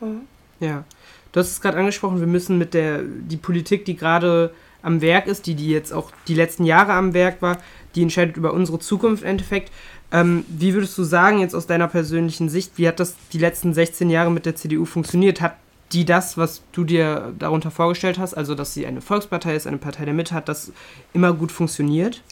Mhm. 0.00 0.22
Ja, 0.60 0.84
du 1.32 1.40
hast 1.40 1.50
es 1.50 1.60
gerade 1.60 1.76
angesprochen, 1.76 2.20
wir 2.20 2.26
müssen 2.26 2.56
mit 2.56 2.72
der 2.72 3.02
die 3.02 3.36
Politik, 3.36 3.84
die 3.84 3.96
gerade 3.96 4.54
am 4.84 5.00
Werk 5.00 5.26
ist, 5.26 5.46
die, 5.46 5.54
die 5.54 5.70
jetzt 5.70 5.92
auch 5.92 6.10
die 6.28 6.34
letzten 6.34 6.64
Jahre 6.64 6.92
am 6.92 7.14
Werk 7.14 7.42
war, 7.42 7.58
die 7.94 8.02
entscheidet 8.02 8.36
über 8.36 8.52
unsere 8.52 8.78
Zukunft 8.78 9.22
im 9.22 9.30
Endeffekt. 9.30 9.72
Ähm, 10.12 10.44
wie 10.48 10.74
würdest 10.74 10.96
du 10.96 11.02
sagen, 11.02 11.40
jetzt 11.40 11.54
aus 11.54 11.66
deiner 11.66 11.88
persönlichen 11.88 12.48
Sicht, 12.48 12.72
wie 12.76 12.86
hat 12.86 13.00
das 13.00 13.16
die 13.32 13.38
letzten 13.38 13.74
16 13.74 14.10
Jahre 14.10 14.30
mit 14.30 14.46
der 14.46 14.56
CDU 14.56 14.84
funktioniert? 14.84 15.40
Hat 15.40 15.56
die 15.92 16.04
das, 16.04 16.36
was 16.36 16.62
du 16.72 16.84
dir 16.84 17.32
darunter 17.38 17.70
vorgestellt 17.70 18.18
hast, 18.18 18.34
also 18.34 18.54
dass 18.54 18.74
sie 18.74 18.86
eine 18.86 19.00
Volkspartei 19.00 19.54
ist, 19.54 19.66
eine 19.66 19.78
Partei 19.78 20.04
der 20.04 20.14
Mitte, 20.14 20.34
hat 20.34 20.48
das 20.48 20.72
immer 21.12 21.32
gut 21.32 21.52
funktioniert? 21.52 22.22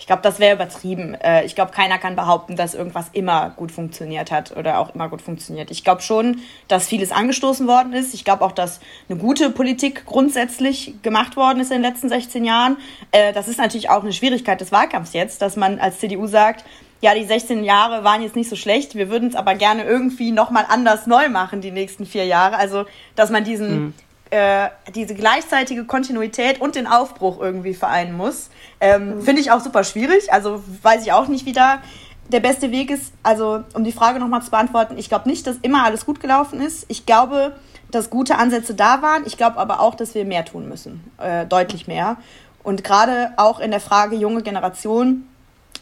Ich 0.00 0.06
glaube, 0.06 0.22
das 0.22 0.40
wäre 0.40 0.54
übertrieben. 0.54 1.14
Äh, 1.14 1.44
ich 1.44 1.54
glaube, 1.54 1.72
keiner 1.72 1.98
kann 1.98 2.16
behaupten, 2.16 2.56
dass 2.56 2.74
irgendwas 2.74 3.10
immer 3.12 3.50
gut 3.50 3.70
funktioniert 3.70 4.32
hat 4.32 4.56
oder 4.56 4.78
auch 4.78 4.94
immer 4.94 5.10
gut 5.10 5.20
funktioniert. 5.20 5.70
Ich 5.70 5.84
glaube 5.84 6.00
schon, 6.00 6.40
dass 6.68 6.88
vieles 6.88 7.12
angestoßen 7.12 7.68
worden 7.68 7.92
ist. 7.92 8.14
Ich 8.14 8.24
glaube 8.24 8.42
auch, 8.42 8.52
dass 8.52 8.80
eine 9.10 9.18
gute 9.18 9.50
Politik 9.50 10.06
grundsätzlich 10.06 10.94
gemacht 11.02 11.36
worden 11.36 11.60
ist 11.60 11.70
in 11.70 11.82
den 11.82 11.90
letzten 11.90 12.08
16 12.08 12.46
Jahren. 12.46 12.78
Äh, 13.12 13.34
das 13.34 13.46
ist 13.46 13.58
natürlich 13.58 13.90
auch 13.90 14.02
eine 14.02 14.14
Schwierigkeit 14.14 14.58
des 14.62 14.72
Wahlkampfs 14.72 15.12
jetzt, 15.12 15.42
dass 15.42 15.56
man 15.56 15.78
als 15.78 15.98
CDU 15.98 16.26
sagt, 16.26 16.64
ja, 17.02 17.14
die 17.14 17.24
16 17.24 17.62
Jahre 17.62 18.02
waren 18.02 18.22
jetzt 18.22 18.36
nicht 18.36 18.48
so 18.48 18.56
schlecht, 18.56 18.94
wir 18.94 19.10
würden 19.10 19.28
es 19.28 19.34
aber 19.34 19.54
gerne 19.54 19.84
irgendwie 19.84 20.32
nochmal 20.32 20.64
anders 20.68 21.06
neu 21.06 21.28
machen, 21.28 21.60
die 21.60 21.70
nächsten 21.70 22.06
vier 22.06 22.24
Jahre. 22.24 22.56
Also, 22.56 22.86
dass 23.16 23.30
man 23.30 23.44
diesen 23.44 23.84
mhm 23.84 23.94
äh, 24.30 24.68
diese 24.94 25.14
gleichzeitige 25.14 25.84
Kontinuität 25.84 26.60
und 26.60 26.74
den 26.74 26.86
Aufbruch 26.86 27.40
irgendwie 27.40 27.74
vereinen 27.74 28.16
muss. 28.16 28.50
Ähm, 28.80 29.16
mhm. 29.16 29.22
Finde 29.22 29.40
ich 29.40 29.50
auch 29.50 29.60
super 29.60 29.84
schwierig. 29.84 30.32
Also 30.32 30.62
weiß 30.82 31.02
ich 31.02 31.12
auch 31.12 31.28
nicht, 31.28 31.46
wie 31.46 31.52
da 31.52 31.82
der 32.28 32.40
beste 32.40 32.70
Weg 32.70 32.90
ist. 32.90 33.12
Also 33.22 33.64
um 33.74 33.84
die 33.84 33.92
Frage 33.92 34.20
nochmal 34.20 34.42
zu 34.42 34.50
beantworten, 34.50 34.96
ich 34.98 35.08
glaube 35.08 35.28
nicht, 35.28 35.46
dass 35.46 35.56
immer 35.62 35.84
alles 35.84 36.06
gut 36.06 36.20
gelaufen 36.20 36.60
ist. 36.60 36.86
Ich 36.88 37.06
glaube, 37.06 37.56
dass 37.90 38.10
gute 38.10 38.36
Ansätze 38.36 38.74
da 38.74 39.02
waren. 39.02 39.24
Ich 39.26 39.36
glaube 39.36 39.58
aber 39.58 39.80
auch, 39.80 39.94
dass 39.94 40.14
wir 40.14 40.24
mehr 40.24 40.44
tun 40.44 40.68
müssen. 40.68 41.10
Äh, 41.18 41.46
deutlich 41.46 41.88
mehr. 41.88 42.16
Und 42.62 42.84
gerade 42.84 43.32
auch 43.36 43.58
in 43.58 43.70
der 43.70 43.80
Frage 43.80 44.16
junge 44.16 44.42
Generation 44.42 45.26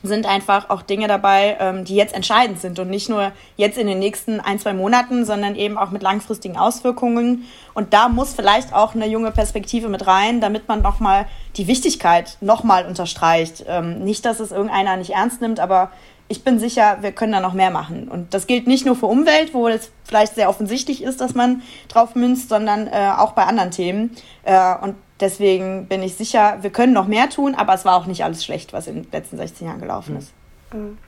sind 0.02 0.26
einfach 0.26 0.70
auch 0.70 0.82
Dinge 0.82 1.08
dabei, 1.08 1.56
ähm, 1.60 1.84
die 1.84 1.96
jetzt 1.96 2.14
entscheidend 2.14 2.60
sind 2.60 2.78
und 2.78 2.88
nicht 2.88 3.08
nur 3.08 3.32
jetzt 3.56 3.78
in 3.78 3.86
den 3.86 3.98
nächsten 3.98 4.40
ein, 4.40 4.58
zwei 4.58 4.72
Monaten, 4.72 5.24
sondern 5.24 5.56
eben 5.56 5.76
auch 5.76 5.90
mit 5.90 6.02
langfristigen 6.02 6.56
Auswirkungen. 6.56 7.44
Und 7.74 7.92
da 7.92 8.08
muss 8.08 8.34
vielleicht 8.34 8.72
auch 8.72 8.94
eine 8.94 9.06
junge 9.06 9.30
Perspektive 9.30 9.88
mit 9.88 10.06
rein, 10.06 10.40
damit 10.40 10.68
man 10.68 10.82
nochmal 10.82 11.26
die 11.56 11.66
Wichtigkeit 11.66 12.36
nochmal 12.40 12.86
unterstreicht. 12.86 13.64
Ähm, 13.66 14.04
nicht, 14.04 14.24
dass 14.24 14.40
es 14.40 14.52
irgendeiner 14.52 14.96
nicht 14.96 15.10
ernst 15.10 15.40
nimmt, 15.40 15.60
aber 15.60 15.90
ich 16.28 16.44
bin 16.44 16.58
sicher, 16.58 16.98
wir 17.00 17.12
können 17.12 17.32
da 17.32 17.40
noch 17.40 17.54
mehr 17.54 17.70
machen. 17.70 18.08
Und 18.08 18.34
das 18.34 18.46
gilt 18.46 18.66
nicht 18.66 18.84
nur 18.84 18.94
für 18.94 19.06
Umwelt, 19.06 19.54
wo 19.54 19.66
es 19.68 19.90
vielleicht 20.04 20.34
sehr 20.34 20.48
offensichtlich 20.48 21.02
ist, 21.02 21.20
dass 21.20 21.34
man 21.34 21.62
drauf 21.88 22.14
münzt, 22.14 22.50
sondern 22.50 22.86
äh, 22.86 23.12
auch 23.16 23.32
bei 23.32 23.44
anderen 23.44 23.70
Themen. 23.70 24.14
Äh, 24.44 24.76
und 24.82 24.96
deswegen 25.20 25.86
bin 25.86 26.02
ich 26.02 26.16
sicher, 26.16 26.58
wir 26.60 26.70
können 26.70 26.92
noch 26.92 27.06
mehr 27.06 27.30
tun, 27.30 27.54
aber 27.54 27.74
es 27.74 27.84
war 27.84 27.96
auch 27.96 28.06
nicht 28.06 28.24
alles 28.24 28.44
schlecht, 28.44 28.72
was 28.72 28.86
in 28.86 29.02
den 29.02 29.10
letzten 29.10 29.38
16 29.38 29.66
Jahren 29.66 29.80
gelaufen 29.80 30.16
ist. 30.16 30.32
Mhm. 30.72 30.98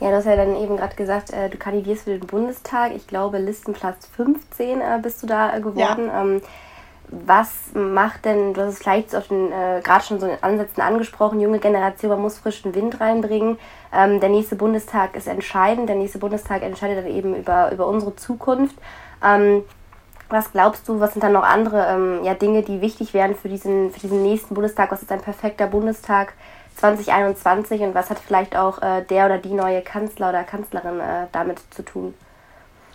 Ja, 0.00 0.10
du 0.10 0.16
hast 0.16 0.24
ja 0.24 0.36
dann 0.36 0.56
eben 0.56 0.76
gerade 0.76 0.96
gesagt, 0.96 1.32
äh, 1.32 1.48
du 1.48 1.56
kandidierst 1.58 2.04
für 2.04 2.18
den 2.18 2.26
Bundestag. 2.26 2.92
Ich 2.94 3.06
glaube, 3.06 3.38
Listenplatz 3.38 4.08
15 4.16 4.80
äh, 4.80 4.98
bist 5.02 5.22
du 5.22 5.26
da 5.26 5.56
äh, 5.56 5.60
geworden. 5.60 6.06
Ja. 6.06 6.22
Ähm, 6.22 6.42
was 7.12 7.52
macht 7.74 8.24
denn, 8.24 8.54
du 8.54 8.62
hast 8.62 8.74
es 8.74 8.78
vielleicht 8.78 9.12
äh, 9.12 9.80
gerade 9.82 10.04
schon 10.04 10.18
so 10.18 10.26
in 10.26 10.38
Ansätzen 10.40 10.82
angesprochen, 10.82 11.40
junge 11.40 11.58
Generation, 11.58 12.10
man 12.10 12.22
muss 12.22 12.38
frischen 12.38 12.74
Wind 12.74 13.00
reinbringen. 13.00 13.58
Ähm, 13.92 14.18
der 14.20 14.30
nächste 14.30 14.56
Bundestag 14.56 15.14
ist 15.14 15.28
entscheidend, 15.28 15.90
der 15.90 15.96
nächste 15.96 16.18
Bundestag 16.18 16.62
entscheidet 16.62 17.04
dann 17.04 17.12
eben 17.12 17.36
über, 17.36 17.70
über 17.70 17.86
unsere 17.86 18.16
Zukunft. 18.16 18.74
Ähm, 19.22 19.62
was 20.30 20.52
glaubst 20.52 20.88
du, 20.88 21.00
was 21.00 21.12
sind 21.12 21.22
dann 21.22 21.32
noch 21.32 21.42
andere 21.42 21.86
ähm, 21.86 22.24
ja, 22.24 22.32
Dinge, 22.32 22.62
die 22.62 22.80
wichtig 22.80 23.12
wären 23.12 23.36
für 23.36 23.50
diesen, 23.50 23.90
für 23.90 24.00
diesen 24.00 24.22
nächsten 24.22 24.54
Bundestag? 24.54 24.90
Was 24.90 25.02
ist 25.02 25.12
ein 25.12 25.20
perfekter 25.20 25.66
Bundestag 25.66 26.32
2021 26.76 27.82
und 27.82 27.94
was 27.94 28.08
hat 28.08 28.18
vielleicht 28.18 28.56
auch 28.56 28.80
äh, 28.80 29.02
der 29.02 29.26
oder 29.26 29.36
die 29.36 29.52
neue 29.52 29.82
Kanzler 29.82 30.30
oder 30.30 30.44
Kanzlerin 30.44 30.98
äh, 30.98 31.26
damit 31.30 31.60
zu 31.74 31.82
tun? 31.84 32.14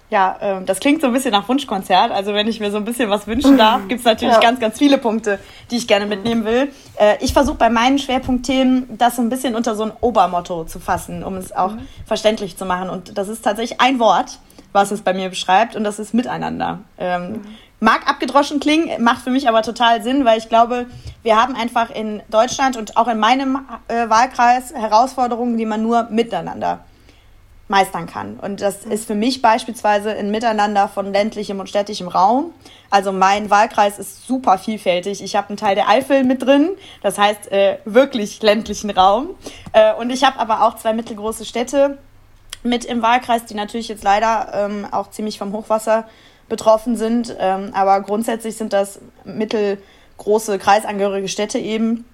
Ja, 0.09 0.37
ähm, 0.39 0.65
das 0.65 0.79
klingt 0.79 1.01
so 1.01 1.07
ein 1.07 1.13
bisschen 1.13 1.31
nach 1.31 1.49
Wunschkonzert. 1.49 2.11
Also 2.11 2.33
wenn 2.33 2.47
ich 2.47 2.59
mir 2.61 2.71
so 2.71 2.77
ein 2.77 2.85
bisschen 2.85 3.09
was 3.09 3.27
wünschen 3.27 3.57
darf, 3.57 3.87
gibt 3.87 3.99
es 3.99 4.05
natürlich 4.05 4.35
ja. 4.35 4.41
ganz, 4.41 4.59
ganz 4.59 4.77
viele 4.77 4.97
Punkte, 4.97 5.39
die 5.69 5.77
ich 5.77 5.87
gerne 5.87 6.05
mitnehmen 6.05 6.45
will. 6.45 6.71
Äh, 6.95 7.17
ich 7.19 7.33
versuche 7.33 7.57
bei 7.57 7.69
meinen 7.69 7.99
Schwerpunktthemen 7.99 8.97
das 8.97 9.17
so 9.17 9.21
ein 9.21 9.29
bisschen 9.29 9.55
unter 9.55 9.75
so 9.75 9.83
ein 9.83 9.91
Obermotto 9.99 10.63
zu 10.63 10.79
fassen, 10.79 11.23
um 11.23 11.35
es 11.35 11.51
auch 11.51 11.73
mhm. 11.73 11.87
verständlich 12.05 12.55
zu 12.57 12.65
machen. 12.65 12.89
Und 12.89 13.17
das 13.17 13.27
ist 13.27 13.41
tatsächlich 13.41 13.81
ein 13.81 13.99
Wort, 13.99 14.39
was 14.71 14.91
es 14.91 15.01
bei 15.01 15.13
mir 15.13 15.29
beschreibt, 15.29 15.75
und 15.75 15.83
das 15.83 15.99
ist 15.99 16.13
Miteinander. 16.13 16.79
Ähm, 16.97 17.31
mhm. 17.31 17.41
Mag 17.79 18.09
abgedroschen 18.09 18.59
klingen, 18.59 19.03
macht 19.03 19.21
für 19.21 19.29
mich 19.29 19.47
aber 19.47 19.61
total 19.61 20.01
Sinn, 20.01 20.25
weil 20.25 20.39
ich 20.39 20.49
glaube, 20.49 20.87
wir 21.21 21.39
haben 21.39 21.55
einfach 21.55 21.91
in 21.91 22.23
Deutschland 22.29 22.75
und 22.75 22.97
auch 22.97 23.07
in 23.07 23.19
meinem 23.19 23.59
äh, 23.87 24.09
Wahlkreis 24.09 24.73
Herausforderungen, 24.73 25.57
die 25.57 25.65
man 25.65 25.83
nur 25.83 26.07
miteinander 26.09 26.79
meistern 27.67 28.05
kann. 28.05 28.39
Und 28.39 28.61
das 28.61 28.85
ist 28.85 29.07
für 29.07 29.15
mich 29.15 29.41
beispielsweise 29.41 30.11
ein 30.11 30.31
Miteinander 30.31 30.87
von 30.87 31.11
ländlichem 31.11 31.59
und 31.59 31.67
städtischem 31.67 32.07
Raum. 32.07 32.51
Also 32.89 33.11
mein 33.11 33.49
Wahlkreis 33.49 33.99
ist 33.99 34.25
super 34.25 34.57
vielfältig. 34.57 35.21
Ich 35.21 35.35
habe 35.35 35.49
einen 35.49 35.57
Teil 35.57 35.75
der 35.75 35.89
Eifel 35.89 36.23
mit 36.23 36.41
drin, 36.41 36.69
das 37.01 37.17
heißt 37.17 37.51
äh, 37.51 37.79
wirklich 37.83 38.41
ländlichen 38.41 38.89
Raum. 38.89 39.31
Äh, 39.73 39.93
und 39.95 40.09
ich 40.09 40.23
habe 40.23 40.39
aber 40.39 40.65
auch 40.65 40.77
zwei 40.77 40.93
mittelgroße 40.93 41.43
Städte 41.43 41.97
mit 42.63 42.85
im 42.85 43.01
Wahlkreis, 43.01 43.45
die 43.45 43.53
natürlich 43.53 43.89
jetzt 43.89 44.03
leider 44.03 44.51
ähm, 44.53 44.87
auch 44.89 45.09
ziemlich 45.09 45.37
vom 45.37 45.51
Hochwasser 45.51 46.05
betroffen 46.47 46.95
sind. 46.95 47.35
Ähm, 47.37 47.71
aber 47.73 47.99
grundsätzlich 48.01 48.55
sind 48.55 48.71
das 48.71 48.99
mittelgroße 49.25 50.57
kreisangehörige 50.57 51.27
Städte 51.27 51.59
eben. 51.59 52.05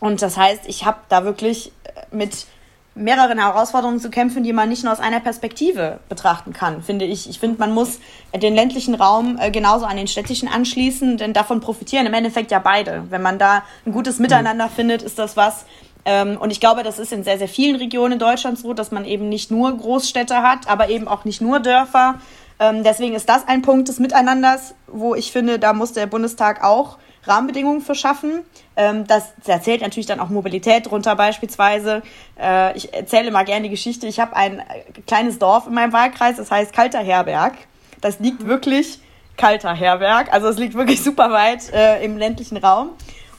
Und 0.00 0.22
das 0.22 0.38
heißt, 0.38 0.62
ich 0.66 0.86
habe 0.86 0.98
da 1.10 1.24
wirklich 1.24 1.72
mit 2.10 2.46
mehreren 2.94 3.38
Herausforderungen 3.38 3.98
zu 3.98 4.10
kämpfen, 4.10 4.44
die 4.44 4.52
man 4.52 4.68
nicht 4.68 4.84
nur 4.84 4.92
aus 4.92 5.00
einer 5.00 5.20
Perspektive 5.20 5.98
betrachten 6.08 6.52
kann, 6.52 6.82
finde 6.82 7.04
ich. 7.04 7.28
Ich 7.28 7.40
finde, 7.40 7.58
man 7.58 7.72
muss 7.72 7.98
den 8.34 8.54
ländlichen 8.54 8.94
Raum 8.94 9.36
äh, 9.40 9.50
genauso 9.50 9.84
an 9.84 9.96
den 9.96 10.06
städtischen 10.06 10.48
anschließen, 10.48 11.16
denn 11.16 11.32
davon 11.32 11.60
profitieren 11.60 12.06
im 12.06 12.14
Endeffekt 12.14 12.50
ja 12.50 12.60
beide. 12.60 13.04
Wenn 13.10 13.22
man 13.22 13.38
da 13.38 13.64
ein 13.84 13.92
gutes 13.92 14.18
Miteinander 14.18 14.68
findet, 14.68 15.02
ist 15.02 15.18
das 15.18 15.36
was. 15.36 15.64
Ähm, 16.04 16.36
und 16.38 16.50
ich 16.50 16.60
glaube, 16.60 16.82
das 16.82 16.98
ist 16.98 17.12
in 17.12 17.24
sehr, 17.24 17.38
sehr 17.38 17.48
vielen 17.48 17.76
Regionen 17.76 18.18
Deutschlands 18.18 18.62
so, 18.62 18.74
dass 18.74 18.90
man 18.90 19.04
eben 19.04 19.28
nicht 19.28 19.50
nur 19.50 19.76
Großstädte 19.76 20.42
hat, 20.42 20.68
aber 20.68 20.88
eben 20.88 21.08
auch 21.08 21.24
nicht 21.24 21.40
nur 21.40 21.60
Dörfer. 21.60 22.16
Ähm, 22.60 22.84
deswegen 22.84 23.14
ist 23.14 23.28
das 23.28 23.48
ein 23.48 23.62
Punkt 23.62 23.88
des 23.88 23.98
Miteinanders, 23.98 24.74
wo 24.86 25.14
ich 25.14 25.32
finde, 25.32 25.58
da 25.58 25.72
muss 25.72 25.92
der 25.92 26.06
Bundestag 26.06 26.62
auch 26.62 26.98
Rahmenbedingungen 27.26 27.80
für 27.80 27.94
schaffen. 27.94 28.40
Ähm, 28.76 29.06
das, 29.06 29.32
da 29.44 29.60
zählt 29.60 29.82
natürlich 29.82 30.06
dann 30.06 30.20
auch 30.20 30.28
Mobilität 30.28 30.90
drunter 30.90 31.16
beispielsweise. 31.16 32.02
Äh, 32.40 32.76
ich 32.76 32.92
erzähle 32.92 33.30
mal 33.30 33.44
gerne 33.44 33.64
die 33.64 33.70
Geschichte. 33.70 34.06
Ich 34.06 34.20
habe 34.20 34.36
ein 34.36 34.62
kleines 35.06 35.38
Dorf 35.38 35.66
in 35.66 35.74
meinem 35.74 35.92
Wahlkreis, 35.92 36.36
das 36.36 36.50
heißt 36.50 36.72
Kalter 36.72 37.00
Herberg. 37.00 37.54
Das 38.00 38.18
liegt 38.20 38.46
wirklich 38.46 38.98
Kalter 39.36 39.74
Herberg, 39.74 40.32
also 40.32 40.48
es 40.48 40.58
liegt 40.58 40.74
wirklich 40.74 41.02
super 41.04 41.30
weit 41.30 41.72
äh, 41.72 42.04
im 42.04 42.16
ländlichen 42.18 42.56
Raum. 42.56 42.90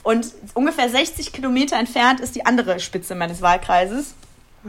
Und 0.03 0.33
ungefähr 0.53 0.89
60 0.89 1.33
Kilometer 1.33 1.77
entfernt 1.77 2.19
ist 2.19 2.35
die 2.35 2.45
andere 2.45 2.79
Spitze 2.79 3.15
meines 3.15 3.41
Wahlkreises. 3.41 4.13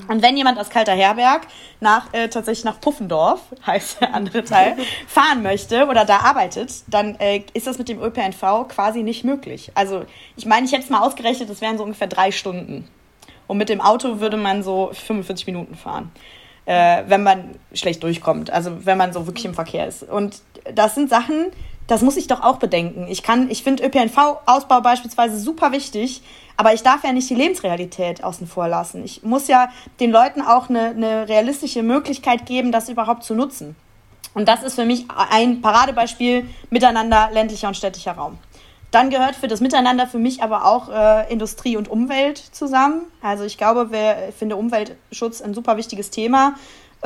Und 0.08 0.22
wenn 0.22 0.36
jemand 0.36 0.58
aus 0.58 0.70
Kalter 0.70 0.92
Herberg 0.92 1.42
nach, 1.80 2.12
äh, 2.12 2.28
tatsächlich 2.28 2.64
nach 2.64 2.80
Puffendorf, 2.80 3.40
heißt 3.66 4.00
der 4.00 4.14
andere 4.14 4.44
Teil, 4.44 4.76
fahren 5.06 5.42
möchte 5.42 5.86
oder 5.86 6.04
da 6.04 6.18
arbeitet, 6.18 6.82
dann 6.88 7.16
äh, 7.16 7.42
ist 7.54 7.66
das 7.66 7.78
mit 7.78 7.88
dem 7.88 8.02
ÖPNV 8.02 8.68
quasi 8.68 9.02
nicht 9.02 9.24
möglich. 9.24 9.72
Also 9.74 10.04
ich 10.36 10.46
meine, 10.46 10.66
ich 10.66 10.72
hätte 10.72 10.84
es 10.84 10.90
mal 10.90 11.00
ausgerechnet, 11.00 11.50
das 11.50 11.60
wären 11.60 11.78
so 11.78 11.84
ungefähr 11.84 12.08
drei 12.08 12.30
Stunden. 12.30 12.88
Und 13.46 13.58
mit 13.58 13.68
dem 13.68 13.80
Auto 13.80 14.20
würde 14.20 14.36
man 14.36 14.62
so 14.62 14.90
45 14.92 15.46
Minuten 15.46 15.76
fahren, 15.76 16.10
äh, 16.64 17.04
wenn 17.06 17.22
man 17.22 17.54
schlecht 17.72 18.02
durchkommt, 18.02 18.50
also 18.50 18.84
wenn 18.84 18.98
man 18.98 19.12
so 19.12 19.26
wirklich 19.26 19.44
im 19.44 19.54
Verkehr 19.54 19.86
ist. 19.86 20.02
Und 20.02 20.42
das 20.74 20.94
sind 20.94 21.08
Sachen, 21.08 21.46
das 21.86 22.02
muss 22.02 22.16
ich 22.16 22.26
doch 22.26 22.42
auch 22.42 22.56
bedenken. 22.56 23.06
Ich 23.08 23.22
kann, 23.22 23.50
ich 23.50 23.62
finde 23.62 23.84
ÖPNV-Ausbau 23.84 24.80
beispielsweise 24.80 25.38
super 25.38 25.72
wichtig, 25.72 26.22
aber 26.56 26.72
ich 26.72 26.82
darf 26.82 27.04
ja 27.04 27.12
nicht 27.12 27.30
die 27.30 27.34
Lebensrealität 27.34 28.24
außen 28.24 28.46
vor 28.46 28.68
lassen. 28.68 29.04
Ich 29.04 29.22
muss 29.22 29.46
ja 29.46 29.68
den 30.00 30.10
Leuten 30.10 30.42
auch 30.42 30.68
eine, 30.68 30.86
eine 30.86 31.28
realistische 31.28 31.82
Möglichkeit 31.82 32.46
geben, 32.46 32.72
das 32.72 32.88
überhaupt 32.88 33.24
zu 33.24 33.34
nutzen. 33.34 33.76
Und 34.34 34.48
das 34.48 34.62
ist 34.62 34.74
für 34.74 34.84
mich 34.84 35.06
ein 35.30 35.62
Paradebeispiel 35.62 36.46
miteinander 36.70 37.30
ländlicher 37.32 37.68
und 37.68 37.76
städtischer 37.76 38.12
Raum. 38.12 38.38
Dann 38.90 39.10
gehört 39.10 39.34
für 39.34 39.48
das 39.48 39.60
Miteinander 39.60 40.06
für 40.06 40.18
mich 40.18 40.42
aber 40.42 40.64
auch 40.64 40.88
äh, 40.88 41.32
Industrie 41.32 41.76
und 41.76 41.88
Umwelt 41.88 42.38
zusammen. 42.38 43.02
Also 43.20 43.44
ich 43.44 43.58
glaube, 43.58 43.90
wir, 43.90 44.28
ich 44.28 44.34
finde 44.34 44.56
Umweltschutz 44.56 45.42
ein 45.42 45.54
super 45.54 45.76
wichtiges 45.76 46.10
Thema. 46.10 46.54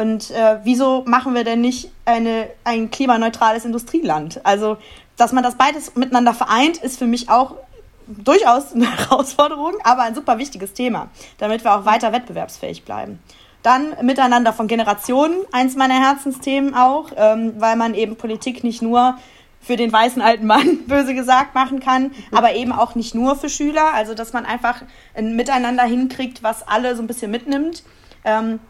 Und 0.01 0.31
äh, 0.31 0.61
wieso 0.65 1.05
machen 1.07 1.35
wir 1.35 1.45
denn 1.45 1.61
nicht 1.61 1.91
eine, 2.07 2.49
ein 2.65 2.91
klimaneutrales 2.91 3.67
Industrieland? 3.67 4.41
Also, 4.45 4.79
dass 5.19 5.33
man 5.33 5.45
das 5.45 5.57
beides 5.57 5.95
miteinander 5.95 6.33
vereint, 6.33 6.79
ist 6.79 6.99
für 6.99 7.07
mich 7.07 7.29
auch 7.29 7.57
durchaus 8.07 8.73
eine 8.73 8.91
Herausforderung, 8.97 9.75
aber 9.85 10.03
ein 10.03 10.15
super 10.15 10.39
wichtiges 10.39 10.73
Thema, 10.73 11.09
damit 11.37 11.65
wir 11.65 11.75
auch 11.75 11.85
weiter 11.85 12.13
wettbewerbsfähig 12.13 12.85
bleiben. 12.85 13.19
Dann 13.63 13.95
Miteinander 14.01 14.55
von 14.55 14.69
Generationen, 14.69 15.35
eins 15.53 15.77
meiner 15.77 16.01
Herzensthemen 16.01 16.75
auch, 16.75 17.11
ähm, 17.15 17.53
weil 17.59 17.77
man 17.77 17.93
eben 17.93 18.17
Politik 18.17 18.65
nicht 18.65 18.81
nur 18.81 19.19
für 19.61 19.77
den 19.77 19.93
weißen 19.93 20.23
alten 20.23 20.47
Mann, 20.47 20.79
böse 20.87 21.13
gesagt, 21.13 21.55
machen 21.55 21.79
kann, 21.79 22.13
aber 22.33 22.55
eben 22.55 22.73
auch 22.73 22.95
nicht 22.95 23.15
nur 23.15 23.37
für 23.37 23.51
Schüler, 23.51 23.93
also 23.93 24.15
dass 24.15 24.33
man 24.33 24.47
einfach 24.47 24.81
ein 25.15 25.37
Miteinander 25.37 25.85
hinkriegt, 25.85 26.43
was 26.43 26.67
alle 26.67 26.97
so 26.97 27.03
ein 27.03 27.07
bisschen 27.07 27.31
mitnimmt. 27.31 27.83
Ähm, 28.25 28.61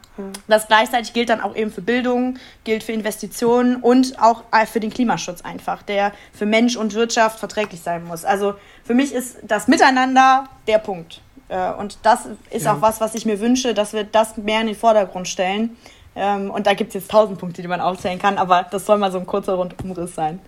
das 0.49 0.67
gleichzeitig 0.67 1.13
gilt 1.13 1.29
dann 1.29 1.41
auch 1.41 1.55
eben 1.57 1.71
für 1.71 1.83
Bildung, 1.83 2.39
gilt 2.65 2.83
für 2.83 2.93
Investitionen 2.93 3.77
und 3.77 4.21
auch 4.21 4.45
äh, 4.53 4.67
für 4.67 4.81
den 4.81 4.91
Klimaschutz 4.91 5.43
einfach, 5.43 5.83
der 5.83 6.13
für 6.33 6.47
Mensch 6.47 6.77
und 6.77 6.95
Wirtschaft 6.95 7.39
verträglich 7.39 7.81
sein 7.81 8.05
muss. 8.05 8.25
Also 8.25 8.55
für 8.85 8.95
mich 8.95 9.13
ist 9.13 9.39
das 9.43 9.69
Miteinander 9.69 10.49
der 10.67 10.79
Punkt. 10.79 11.21
Äh, 11.49 11.73
und 11.73 11.99
das 12.03 12.29
ist 12.51 12.65
ja. 12.65 12.75
auch 12.75 12.81
was, 12.81 13.01
was 13.01 13.15
ich 13.15 13.27
mir 13.27 13.41
wünsche, 13.41 13.75
dass 13.75 13.93
wir 13.93 14.05
das 14.05 14.37
mehr 14.37 14.61
in 14.61 14.69
den 14.69 14.77
Vordergrund 14.77 15.29
stellen. 15.29 15.77
Ähm, 16.17 16.51
und 16.51 16.67
da 16.67 16.75
gibt 16.75 16.89
es 16.89 16.95
jetzt 16.95 17.11
tausend 17.11 17.39
Punkte, 17.39 17.63
die 17.63 17.69
man 17.69 17.81
aufzählen 17.81 18.19
kann, 18.19 18.39
aber 18.39 18.67
das 18.71 18.87
soll 18.87 18.99
mal 18.99 19.13
so 19.13 19.19
ein 19.19 19.27
kurzer 19.27 19.55
Rundumriss 19.55 20.15
sein. 20.15 20.41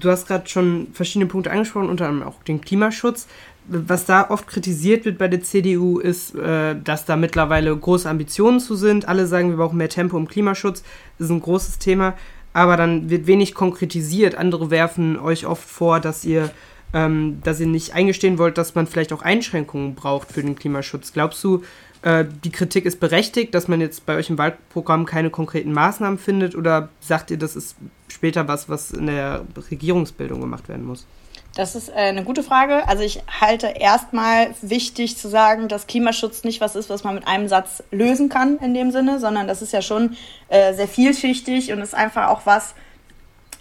Du 0.00 0.10
hast 0.10 0.28
gerade 0.28 0.48
schon 0.48 0.88
verschiedene 0.92 1.26
Punkte 1.26 1.50
angesprochen, 1.50 1.88
unter 1.88 2.06
anderem 2.06 2.28
auch 2.28 2.42
den 2.44 2.60
Klimaschutz 2.60 3.26
was 3.68 4.06
da 4.06 4.30
oft 4.30 4.46
kritisiert 4.46 5.04
wird 5.04 5.18
bei 5.18 5.28
der 5.28 5.42
CDU, 5.42 5.98
ist, 5.98 6.34
äh, 6.34 6.74
dass 6.82 7.04
da 7.04 7.16
mittlerweile 7.16 7.76
große 7.76 8.08
Ambitionen 8.08 8.60
zu 8.60 8.74
sind. 8.74 9.06
Alle 9.06 9.26
sagen, 9.26 9.50
wir 9.50 9.56
brauchen 9.58 9.76
mehr 9.76 9.90
Tempo 9.90 10.16
im 10.16 10.26
Klimaschutz. 10.26 10.82
Das 11.18 11.26
ist 11.26 11.30
ein 11.30 11.42
großes 11.42 11.78
Thema. 11.78 12.14
Aber 12.54 12.76
dann 12.76 13.10
wird 13.10 13.26
wenig 13.26 13.54
konkretisiert. 13.54 14.34
Andere 14.34 14.70
werfen 14.70 15.18
euch 15.18 15.46
oft 15.46 15.68
vor, 15.68 16.00
dass 16.00 16.24
ihr, 16.24 16.50
ähm, 16.94 17.40
dass 17.44 17.60
ihr 17.60 17.66
nicht 17.66 17.94
eingestehen 17.94 18.38
wollt, 18.38 18.56
dass 18.56 18.74
man 18.74 18.86
vielleicht 18.86 19.12
auch 19.12 19.22
Einschränkungen 19.22 19.94
braucht 19.94 20.32
für 20.32 20.42
den 20.42 20.56
Klimaschutz. 20.56 21.12
Glaubst 21.12 21.44
du, 21.44 21.62
äh, 22.02 22.24
die 22.44 22.50
Kritik 22.50 22.84
ist 22.84 23.00
berechtigt, 23.00 23.54
dass 23.54 23.68
man 23.68 23.80
jetzt 23.80 24.06
bei 24.06 24.16
euch 24.16 24.30
im 24.30 24.38
Wahlprogramm 24.38 25.06
keine 25.06 25.30
konkreten 25.30 25.72
Maßnahmen 25.72 26.18
findet? 26.18 26.54
Oder 26.54 26.88
sagt 27.00 27.30
ihr, 27.30 27.38
das 27.38 27.56
ist 27.56 27.76
später 28.08 28.48
was, 28.48 28.68
was 28.68 28.90
in 28.92 29.06
der 29.06 29.44
Regierungsbildung 29.70 30.40
gemacht 30.40 30.68
werden 30.68 30.86
muss? 30.86 31.06
Das 31.54 31.74
ist 31.74 31.88
äh, 31.88 31.94
eine 31.94 32.22
gute 32.22 32.44
Frage. 32.44 32.86
Also 32.86 33.02
ich 33.02 33.20
halte 33.40 33.66
erstmal 33.66 34.54
wichtig 34.62 35.16
zu 35.16 35.28
sagen, 35.28 35.66
dass 35.66 35.88
Klimaschutz 35.88 36.44
nicht 36.44 36.60
was 36.60 36.76
ist, 36.76 36.88
was 36.88 37.02
man 37.02 37.16
mit 37.16 37.26
einem 37.26 37.48
Satz 37.48 37.82
lösen 37.90 38.28
kann 38.28 38.58
in 38.58 38.74
dem 38.74 38.92
Sinne, 38.92 39.18
sondern 39.18 39.48
das 39.48 39.60
ist 39.60 39.72
ja 39.72 39.82
schon 39.82 40.16
äh, 40.48 40.74
sehr 40.74 40.86
vielschichtig 40.86 41.72
und 41.72 41.80
ist 41.80 41.96
einfach 41.96 42.28
auch 42.28 42.42
was, 42.44 42.74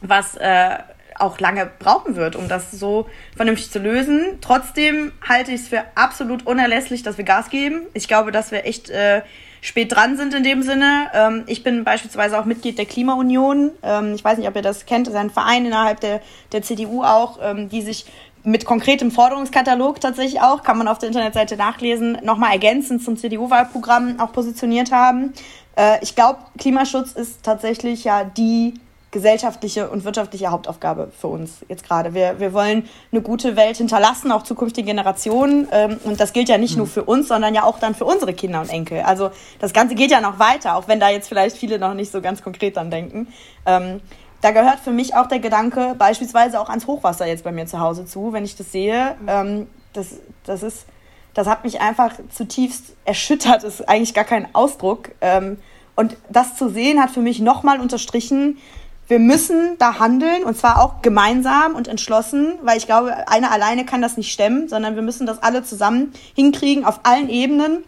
was 0.01 0.35
äh, 0.35 0.77
auch 1.19 1.39
lange 1.39 1.69
brauchen 1.79 2.15
wird, 2.15 2.35
um 2.35 2.47
das 2.47 2.71
so 2.71 3.07
vernünftig 3.35 3.71
zu 3.71 3.79
lösen. 3.79 4.37
Trotzdem 4.41 5.11
halte 5.27 5.51
ich 5.51 5.61
es 5.61 5.67
für 5.67 5.83
absolut 5.95 6.45
unerlässlich, 6.45 7.03
dass 7.03 7.17
wir 7.17 7.25
Gas 7.25 7.49
geben. 7.49 7.81
Ich 7.93 8.07
glaube, 8.07 8.31
dass 8.31 8.51
wir 8.51 8.65
echt 8.65 8.89
äh, 8.89 9.21
spät 9.61 9.93
dran 9.93 10.17
sind 10.17 10.33
in 10.33 10.43
dem 10.43 10.61
Sinne. 10.61 11.09
Ähm, 11.13 11.43
ich 11.47 11.63
bin 11.63 11.83
beispielsweise 11.83 12.39
auch 12.39 12.45
Mitglied 12.45 12.77
der 12.77 12.85
Klimaunion. 12.85 13.71
Ähm, 13.83 14.13
ich 14.15 14.23
weiß 14.23 14.37
nicht, 14.37 14.47
ob 14.47 14.55
ihr 14.55 14.61
das 14.61 14.85
kennt. 14.85 15.07
Das 15.07 15.13
ist 15.13 15.19
ein 15.19 15.29
Verein 15.29 15.65
innerhalb 15.65 15.99
der, 15.99 16.21
der 16.51 16.61
CDU 16.61 17.03
auch, 17.03 17.39
ähm, 17.41 17.69
die 17.69 17.81
sich 17.81 18.05
mit 18.43 18.63
konkretem 18.63 19.11
Forderungskatalog 19.11 19.99
tatsächlich 19.99 20.41
auch, 20.41 20.63
kann 20.63 20.77
man 20.77 20.87
auf 20.87 20.99
der 20.99 21.07
Internetseite 21.07 21.57
nachlesen, 21.57 22.17
nochmal 22.23 22.53
ergänzend 22.53 23.03
zum 23.03 23.17
CDU-Wahlprogramm 23.17 24.19
auch 24.21 24.31
positioniert 24.31 24.91
haben. 24.91 25.33
Äh, 25.75 26.01
ich 26.01 26.15
glaube, 26.15 26.39
Klimaschutz 26.57 27.11
ist 27.11 27.43
tatsächlich 27.43 28.05
ja 28.05 28.23
die 28.23 28.75
gesellschaftliche 29.17 29.89
und 29.89 30.05
wirtschaftliche 30.05 30.51
Hauptaufgabe 30.51 31.11
für 31.19 31.25
uns 31.25 31.65
jetzt 31.67 31.83
gerade. 31.83 32.13
Wir, 32.13 32.39
wir 32.39 32.53
wollen 32.53 32.87
eine 33.11 33.23
gute 33.23 33.55
Welt 33.55 33.77
hinterlassen, 33.77 34.31
auch 34.31 34.43
zukünftigen 34.43 34.85
Generationen. 34.85 35.67
Ähm, 35.71 35.99
und 36.03 36.19
das 36.19 36.33
gilt 36.33 36.49
ja 36.49 36.59
nicht 36.59 36.73
mhm. 36.73 36.77
nur 36.77 36.87
für 36.87 37.03
uns, 37.03 37.27
sondern 37.27 37.55
ja 37.55 37.63
auch 37.63 37.79
dann 37.79 37.95
für 37.95 38.05
unsere 38.05 38.35
Kinder 38.35 38.61
und 38.61 38.69
Enkel. 38.69 39.01
Also 39.01 39.31
das 39.57 39.73
Ganze 39.73 39.95
geht 39.95 40.11
ja 40.11 40.21
noch 40.21 40.37
weiter, 40.37 40.75
auch 40.75 40.87
wenn 40.87 40.99
da 40.99 41.09
jetzt 41.09 41.29
vielleicht 41.29 41.57
viele 41.57 41.79
noch 41.79 41.95
nicht 41.95 42.11
so 42.11 42.21
ganz 42.21 42.43
konkret 42.43 42.75
dran 42.75 42.91
denken. 42.91 43.27
Ähm, 43.65 44.01
da 44.41 44.51
gehört 44.51 44.81
für 44.81 44.91
mich 44.91 45.15
auch 45.15 45.25
der 45.25 45.39
Gedanke 45.39 45.95
beispielsweise 45.97 46.59
auch 46.59 46.69
ans 46.69 46.85
Hochwasser 46.85 47.25
jetzt 47.25 47.43
bei 47.43 47.51
mir 47.51 47.65
zu 47.65 47.79
Hause 47.79 48.05
zu, 48.05 48.33
wenn 48.33 48.45
ich 48.45 48.55
das 48.55 48.71
sehe. 48.71 49.15
Mhm. 49.19 49.27
Ähm, 49.27 49.67
das, 49.93 50.09
das 50.43 50.61
ist, 50.61 50.85
das 51.33 51.47
hat 51.47 51.63
mich 51.63 51.81
einfach 51.81 52.13
zutiefst 52.29 52.93
erschüttert, 53.03 53.63
das 53.63 53.79
ist 53.79 53.89
eigentlich 53.89 54.13
gar 54.13 54.25
kein 54.25 54.53
Ausdruck. 54.53 55.09
Ähm, 55.21 55.57
und 55.95 56.15
das 56.29 56.55
zu 56.55 56.69
sehen 56.69 57.01
hat 57.01 57.09
für 57.09 57.21
mich 57.21 57.39
nochmal 57.39 57.79
unterstrichen, 57.81 58.59
wir 59.07 59.19
müssen 59.19 59.77
da 59.77 59.99
handeln 59.99 60.43
und 60.43 60.57
zwar 60.57 60.81
auch 60.81 61.01
gemeinsam 61.01 61.75
und 61.75 61.87
entschlossen, 61.87 62.53
weil 62.61 62.77
ich 62.77 62.85
glaube, 62.85 63.27
einer 63.27 63.51
alleine 63.51 63.85
kann 63.85 64.01
das 64.01 64.17
nicht 64.17 64.31
stemmen, 64.31 64.67
sondern 64.67 64.95
wir 64.95 65.01
müssen 65.01 65.25
das 65.25 65.41
alle 65.41 65.63
zusammen 65.63 66.11
hinkriegen 66.35 66.83
auf 66.83 67.01
allen 67.03 67.29
Ebenen. 67.29 67.83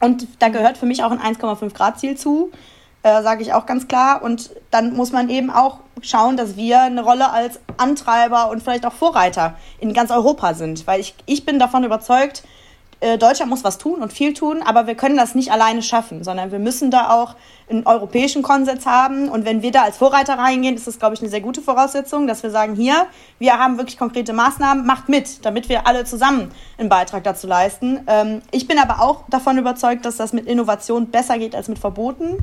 Und 0.00 0.26
da 0.40 0.48
gehört 0.48 0.76
für 0.76 0.86
mich 0.86 1.04
auch 1.04 1.10
ein 1.10 1.20
1,5 1.20 1.72
Grad 1.72 2.00
Ziel 2.00 2.16
zu, 2.16 2.50
äh, 3.02 3.22
sage 3.22 3.42
ich 3.42 3.52
auch 3.52 3.66
ganz 3.66 3.86
klar. 3.86 4.22
Und 4.22 4.50
dann 4.70 4.94
muss 4.94 5.12
man 5.12 5.30
eben 5.30 5.50
auch 5.50 5.78
schauen, 6.02 6.36
dass 6.36 6.56
wir 6.56 6.82
eine 6.82 7.02
Rolle 7.02 7.30
als 7.30 7.60
Antreiber 7.76 8.50
und 8.50 8.62
vielleicht 8.62 8.86
auch 8.86 8.92
Vorreiter 8.92 9.54
in 9.78 9.92
ganz 9.92 10.10
Europa 10.10 10.54
sind, 10.54 10.86
weil 10.86 11.00
ich, 11.00 11.14
ich 11.26 11.46
bin 11.46 11.58
davon 11.58 11.84
überzeugt, 11.84 12.42
äh, 13.00 13.18
Deutschland 13.18 13.50
muss 13.50 13.62
was 13.62 13.76
tun 13.76 14.00
und 14.00 14.12
viel 14.12 14.32
tun, 14.32 14.62
aber 14.62 14.86
wir 14.86 14.94
können 14.94 15.16
das 15.16 15.34
nicht 15.34 15.52
alleine 15.52 15.82
schaffen, 15.82 16.24
sondern 16.24 16.50
wir 16.50 16.58
müssen 16.58 16.90
da 16.90 17.10
auch 17.10 17.34
einen 17.68 17.86
europäischen 17.86 18.42
Konsens 18.42 18.86
haben. 18.86 19.28
Und 19.28 19.44
wenn 19.44 19.60
wir 19.60 19.70
da 19.70 19.82
als 19.82 19.98
Vorreiter 19.98 20.38
reingehen, 20.38 20.74
ist 20.74 20.86
das, 20.86 20.98
glaube 20.98 21.14
ich, 21.14 21.20
eine 21.20 21.28
sehr 21.28 21.42
gute 21.42 21.60
Voraussetzung, 21.60 22.26
dass 22.26 22.42
wir 22.42 22.50
sagen, 22.50 22.74
hier, 22.74 23.06
wir 23.38 23.58
haben 23.58 23.76
wirklich 23.76 23.98
konkrete 23.98 24.32
Maßnahmen, 24.32 24.86
macht 24.86 25.10
mit, 25.10 25.44
damit 25.44 25.68
wir 25.68 25.86
alle 25.86 26.04
zusammen 26.04 26.50
einen 26.78 26.88
Beitrag 26.88 27.22
dazu 27.24 27.46
leisten. 27.46 28.00
Ähm, 28.06 28.40
ich 28.50 28.66
bin 28.66 28.78
aber 28.78 29.02
auch 29.02 29.24
davon 29.28 29.58
überzeugt, 29.58 30.06
dass 30.06 30.16
das 30.16 30.32
mit 30.32 30.46
Innovation 30.46 31.08
besser 31.10 31.38
geht 31.38 31.54
als 31.54 31.68
mit 31.68 31.78
Verboten, 31.78 32.38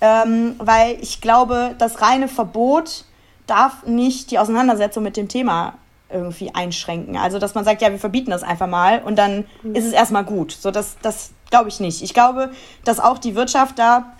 ähm, 0.00 0.54
weil 0.58 0.96
ich 1.02 1.20
glaube, 1.20 1.74
das 1.76 2.00
reine 2.00 2.28
Verbot 2.28 3.04
darf 3.46 3.84
nicht 3.84 4.30
die 4.30 4.38
Auseinandersetzung 4.38 5.02
mit 5.02 5.18
dem 5.18 5.28
Thema 5.28 5.74
irgendwie 6.12 6.54
einschränken. 6.54 7.16
Also, 7.16 7.38
dass 7.38 7.54
man 7.54 7.64
sagt, 7.64 7.82
ja, 7.82 7.90
wir 7.90 7.98
verbieten 7.98 8.30
das 8.30 8.42
einfach 8.42 8.68
mal 8.68 9.02
und 9.02 9.16
dann 9.16 9.44
mhm. 9.62 9.74
ist 9.74 9.86
es 9.86 9.92
erstmal 9.92 10.24
gut. 10.24 10.52
So, 10.52 10.70
das, 10.70 10.96
das 11.02 11.30
glaube 11.50 11.68
ich 11.68 11.80
nicht. 11.80 12.02
Ich 12.02 12.14
glaube, 12.14 12.50
dass 12.84 13.00
auch 13.00 13.18
die 13.18 13.34
Wirtschaft 13.34 13.78
da 13.78 14.12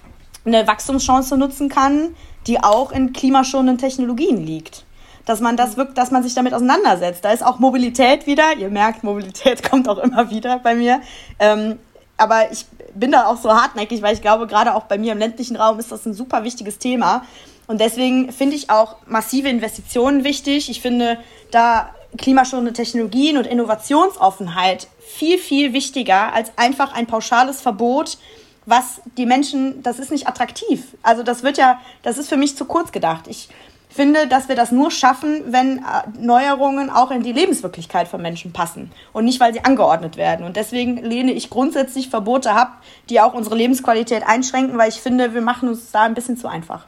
eine 0.44 0.66
Wachstumschance 0.66 1.36
nutzen 1.36 1.68
kann, 1.68 2.14
die 2.46 2.62
auch 2.62 2.92
in 2.92 3.12
klimaschonenden 3.12 3.78
Technologien 3.78 4.44
liegt. 4.44 4.84
Dass 5.24 5.40
man 5.40 5.56
das 5.56 5.76
wirkt, 5.76 5.96
dass 5.98 6.10
man 6.10 6.22
sich 6.24 6.34
damit 6.34 6.52
auseinandersetzt. 6.52 7.24
Da 7.24 7.30
ist 7.30 7.44
auch 7.44 7.60
Mobilität 7.60 8.26
wieder. 8.26 8.56
Ihr 8.56 8.70
merkt, 8.70 9.04
Mobilität 9.04 9.62
kommt 9.70 9.88
auch 9.88 9.98
immer 9.98 10.30
wieder 10.30 10.58
bei 10.58 10.74
mir. 10.74 11.00
Ähm, 11.38 11.78
aber 12.16 12.52
ich 12.52 12.66
bin 12.94 13.12
da 13.12 13.26
auch 13.26 13.36
so 13.36 13.50
hartnäckig, 13.50 14.02
weil 14.02 14.14
ich 14.14 14.22
glaube, 14.22 14.46
gerade 14.46 14.74
auch 14.74 14.84
bei 14.84 14.98
mir 14.98 15.12
im 15.12 15.18
ländlichen 15.18 15.56
Raum 15.56 15.78
ist 15.78 15.92
das 15.92 16.06
ein 16.06 16.14
super 16.14 16.44
wichtiges 16.44 16.78
Thema. 16.78 17.24
Und 17.66 17.80
deswegen 17.80 18.32
finde 18.32 18.56
ich 18.56 18.70
auch 18.70 18.96
massive 19.06 19.48
Investitionen 19.48 20.24
wichtig. 20.24 20.68
Ich 20.68 20.80
finde 20.80 21.18
da 21.54 21.94
klimaschonende 22.18 22.72
Technologien 22.72 23.38
und 23.38 23.46
Innovationsoffenheit 23.46 24.88
viel, 25.00 25.38
viel 25.38 25.72
wichtiger 25.72 26.32
als 26.32 26.52
einfach 26.56 26.92
ein 26.94 27.06
pauschales 27.06 27.60
Verbot, 27.60 28.18
was 28.66 29.00
die 29.16 29.26
Menschen, 29.26 29.82
das 29.82 29.98
ist 29.98 30.10
nicht 30.10 30.28
attraktiv. 30.28 30.96
Also 31.02 31.22
das 31.22 31.42
wird 31.42 31.58
ja, 31.58 31.80
das 32.02 32.18
ist 32.18 32.28
für 32.28 32.36
mich 32.36 32.56
zu 32.56 32.64
kurz 32.64 32.92
gedacht. 32.92 33.26
Ich 33.28 33.48
finde, 33.92 34.26
dass 34.26 34.48
wir 34.48 34.56
das 34.56 34.72
nur 34.72 34.90
schaffen, 34.90 35.52
wenn 35.52 35.78
äh, 35.78 35.82
Neuerungen 36.18 36.88
auch 36.88 37.10
in 37.10 37.22
die 37.22 37.32
Lebenswirklichkeit 37.32 38.08
von 38.08 38.22
Menschen 38.22 38.52
passen 38.52 38.90
und 39.12 39.24
nicht, 39.24 39.40
weil 39.40 39.52
sie 39.52 39.64
angeordnet 39.64 40.16
werden. 40.16 40.46
Und 40.46 40.56
deswegen 40.56 40.96
lehne 40.98 41.32
ich 41.32 41.50
grundsätzlich 41.50 42.08
Verbote 42.08 42.52
ab, 42.52 42.82
die 43.10 43.20
auch 43.20 43.34
unsere 43.34 43.56
Lebensqualität 43.56 44.22
einschränken, 44.26 44.78
weil 44.78 44.88
ich 44.88 45.00
finde, 45.00 45.34
wir 45.34 45.42
machen 45.42 45.68
uns 45.68 45.90
da 45.90 46.02
ein 46.02 46.14
bisschen 46.14 46.36
zu 46.36 46.48
einfach. 46.48 46.86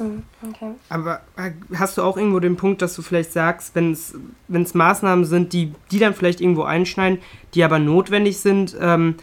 Mhm, 0.00 0.22
okay. 0.48 0.72
Aber 0.88 1.20
äh, 1.36 1.52
hast 1.76 1.98
du 1.98 2.02
auch 2.02 2.16
irgendwo 2.16 2.40
den 2.40 2.56
Punkt, 2.56 2.82
dass 2.82 2.94
du 2.94 3.02
vielleicht 3.02 3.32
sagst, 3.32 3.74
wenn 3.74 3.92
es 3.92 4.74
Maßnahmen 4.74 5.24
sind, 5.24 5.52
die, 5.52 5.72
die 5.90 5.98
dann 5.98 6.14
vielleicht 6.14 6.40
irgendwo 6.40 6.62
einschneiden, 6.62 7.18
die 7.54 7.62
aber 7.62 7.78
notwendig 7.78 8.38
sind, 8.38 8.76
ähm, 8.80 9.16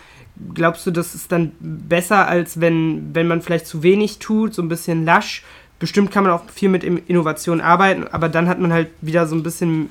glaubst 0.54 0.86
du, 0.86 0.92
das 0.92 1.16
ist 1.16 1.32
dann 1.32 1.52
besser, 1.60 2.28
als 2.28 2.62
wenn, 2.62 3.14
wenn 3.14 3.28
man 3.28 3.42
vielleicht 3.42 3.68
zu 3.68 3.84
wenig 3.84 4.20
tut, 4.20 4.54
so 4.54 4.62
ein 4.62 4.70
bisschen 4.70 5.04
lasch? 5.06 5.44
Bestimmt 5.80 6.12
kann 6.12 6.24
man 6.24 6.34
auch 6.34 6.50
viel 6.50 6.70
mit 6.70 6.84
Innovation 6.84 7.62
arbeiten, 7.62 8.08
aber 8.08 8.30
dann 8.30 8.48
hat 8.48 8.60
man 8.60 8.74
halt 8.74 8.90
wieder 9.02 9.28
so 9.28 9.36
ein 9.36 9.44
bisschen 9.44 9.90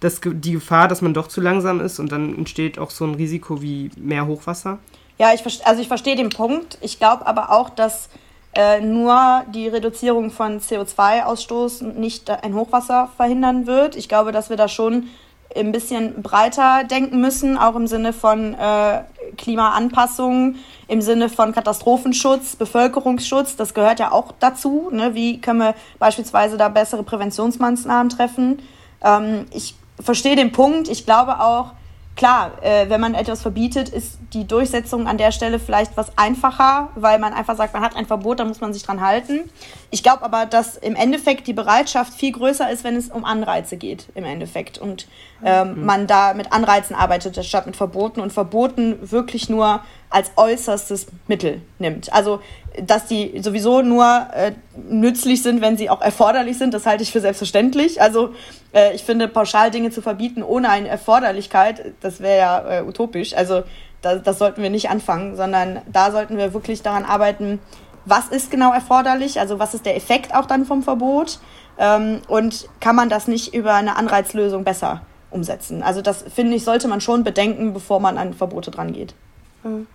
das, 0.00 0.20
die 0.22 0.52
Gefahr, 0.52 0.88
dass 0.88 1.02
man 1.02 1.14
doch 1.14 1.28
zu 1.28 1.40
langsam 1.40 1.80
ist 1.80 1.98
und 1.98 2.12
dann 2.12 2.36
entsteht 2.36 2.78
auch 2.78 2.90
so 2.90 3.04
ein 3.04 3.14
Risiko 3.14 3.62
wie 3.62 3.90
mehr 3.96 4.26
Hochwasser. 4.26 4.78
Ja, 5.18 5.32
ich, 5.32 5.42
also 5.66 5.80
ich 5.80 5.88
verstehe 5.88 6.16
den 6.16 6.28
Punkt. 6.28 6.78
Ich 6.82 6.98
glaube 6.98 7.26
aber 7.26 7.50
auch, 7.50 7.70
dass 7.70 8.10
äh, 8.56 8.80
nur 8.80 9.44
die 9.54 9.68
Reduzierung 9.68 10.30
von 10.30 10.60
CO2-Ausstoß 10.60 11.84
nicht 11.92 12.30
ein 12.30 12.54
Hochwasser 12.54 13.10
verhindern 13.14 13.66
wird. 13.66 13.96
Ich 13.96 14.08
glaube, 14.08 14.32
dass 14.32 14.48
wir 14.48 14.56
da 14.56 14.66
schon 14.66 15.08
ein 15.54 15.72
bisschen 15.72 16.22
breiter 16.22 16.84
denken 16.84 17.20
müssen, 17.20 17.58
auch 17.58 17.76
im 17.76 17.86
Sinne 17.86 18.14
von 18.14 18.54
äh, 18.54 19.02
Klimaanpassung, 19.36 20.56
im 20.88 21.02
Sinne 21.02 21.28
von 21.28 21.52
Katastrophenschutz, 21.52 22.56
Bevölkerungsschutz. 22.56 23.56
Das 23.56 23.74
gehört 23.74 24.00
ja 24.00 24.10
auch 24.10 24.32
dazu. 24.40 24.88
Ne? 24.90 25.14
Wie 25.14 25.40
können 25.40 25.60
wir 25.60 25.74
beispielsweise 25.98 26.56
da 26.56 26.68
bessere 26.68 27.02
Präventionsmaßnahmen 27.02 28.08
treffen? 28.08 28.62
Ähm, 29.02 29.46
ich 29.52 29.74
verstehe 30.00 30.36
den 30.36 30.52
Punkt. 30.52 30.88
Ich 30.88 31.04
glaube 31.04 31.40
auch, 31.40 31.72
klar, 32.16 32.62
äh, 32.62 32.88
wenn 32.88 33.00
man 33.00 33.14
etwas 33.14 33.42
verbietet, 33.42 33.88
ist 33.90 34.18
die 34.32 34.46
Durchsetzung 34.46 35.06
an 35.06 35.18
der 35.18 35.30
Stelle 35.30 35.58
vielleicht 35.58 35.96
was 35.96 36.16
einfacher, 36.16 36.90
weil 36.94 37.18
man 37.18 37.32
einfach 37.32 37.56
sagt, 37.56 37.74
man 37.74 37.82
hat 37.82 37.94
ein 37.94 38.06
Verbot, 38.06 38.40
da 38.40 38.44
muss 38.44 38.60
man 38.60 38.72
sich 38.72 38.82
dran 38.82 39.00
halten. 39.00 39.48
Ich 39.90 40.02
glaube 40.02 40.22
aber, 40.24 40.46
dass 40.46 40.76
im 40.76 40.96
Endeffekt 40.96 41.46
die 41.46 41.52
Bereitschaft 41.52 42.14
viel 42.14 42.32
größer 42.32 42.70
ist, 42.70 42.82
wenn 42.82 42.96
es 42.96 43.08
um 43.08 43.24
Anreize 43.24 43.76
geht, 43.76 44.08
im 44.14 44.24
Endeffekt. 44.24 44.78
Und 44.78 45.06
ähm, 45.44 45.74
mhm. 45.74 45.84
man 45.84 46.06
da 46.06 46.34
mit 46.34 46.52
Anreizen 46.52 46.96
arbeitet, 46.96 47.44
statt 47.44 47.66
mit 47.66 47.76
Verboten 47.76 48.20
und 48.20 48.32
Verboten 48.32 48.98
wirklich 49.10 49.48
nur 49.48 49.80
als 50.08 50.30
äußerstes 50.36 51.06
Mittel 51.26 51.62
nimmt. 51.78 52.12
Also, 52.12 52.40
dass 52.82 53.06
die 53.06 53.40
sowieso 53.42 53.82
nur 53.82 54.28
äh, 54.34 54.52
nützlich 54.88 55.42
sind, 55.42 55.60
wenn 55.60 55.76
sie 55.76 55.90
auch 55.90 56.00
erforderlich 56.00 56.58
sind, 56.58 56.74
das 56.74 56.86
halte 56.86 57.02
ich 57.02 57.12
für 57.12 57.20
selbstverständlich. 57.20 58.00
Also, 58.00 58.34
äh, 58.72 58.94
ich 58.94 59.04
finde, 59.04 59.28
pauschal 59.28 59.70
Dinge 59.70 59.90
zu 59.90 60.02
verbieten 60.02 60.42
ohne 60.42 60.70
eine 60.70 60.88
Erforderlichkeit, 60.88 61.92
das 62.00 62.20
wäre 62.20 62.38
ja 62.38 62.78
äh, 62.78 62.82
utopisch. 62.82 63.34
Also, 63.34 63.62
das, 64.02 64.22
das 64.22 64.38
sollten 64.38 64.62
wir 64.62 64.70
nicht 64.70 64.90
anfangen, 64.90 65.36
sondern 65.36 65.82
da 65.90 66.12
sollten 66.12 66.36
wir 66.36 66.54
wirklich 66.54 66.82
daran 66.82 67.04
arbeiten, 67.04 67.58
was 68.04 68.28
ist 68.28 68.50
genau 68.50 68.72
erforderlich, 68.72 69.40
also 69.40 69.58
was 69.58 69.74
ist 69.74 69.84
der 69.84 69.96
Effekt 69.96 70.34
auch 70.34 70.46
dann 70.46 70.64
vom 70.64 70.82
Verbot 70.82 71.40
ähm, 71.78 72.22
und 72.28 72.68
kann 72.80 72.94
man 72.94 73.08
das 73.08 73.26
nicht 73.26 73.52
über 73.52 73.74
eine 73.74 73.96
Anreizlösung 73.96 74.64
besser 74.64 75.02
umsetzen. 75.36 75.82
Also 75.82 76.02
das 76.02 76.22
finde 76.22 76.56
ich, 76.56 76.64
sollte 76.64 76.88
man 76.88 77.00
schon 77.00 77.22
bedenken, 77.22 77.72
bevor 77.72 78.00
man 78.00 78.18
an 78.18 78.34
Verbote 78.34 78.70
dran 78.70 78.92
geht. 78.92 79.14
Mhm. 79.62 79.86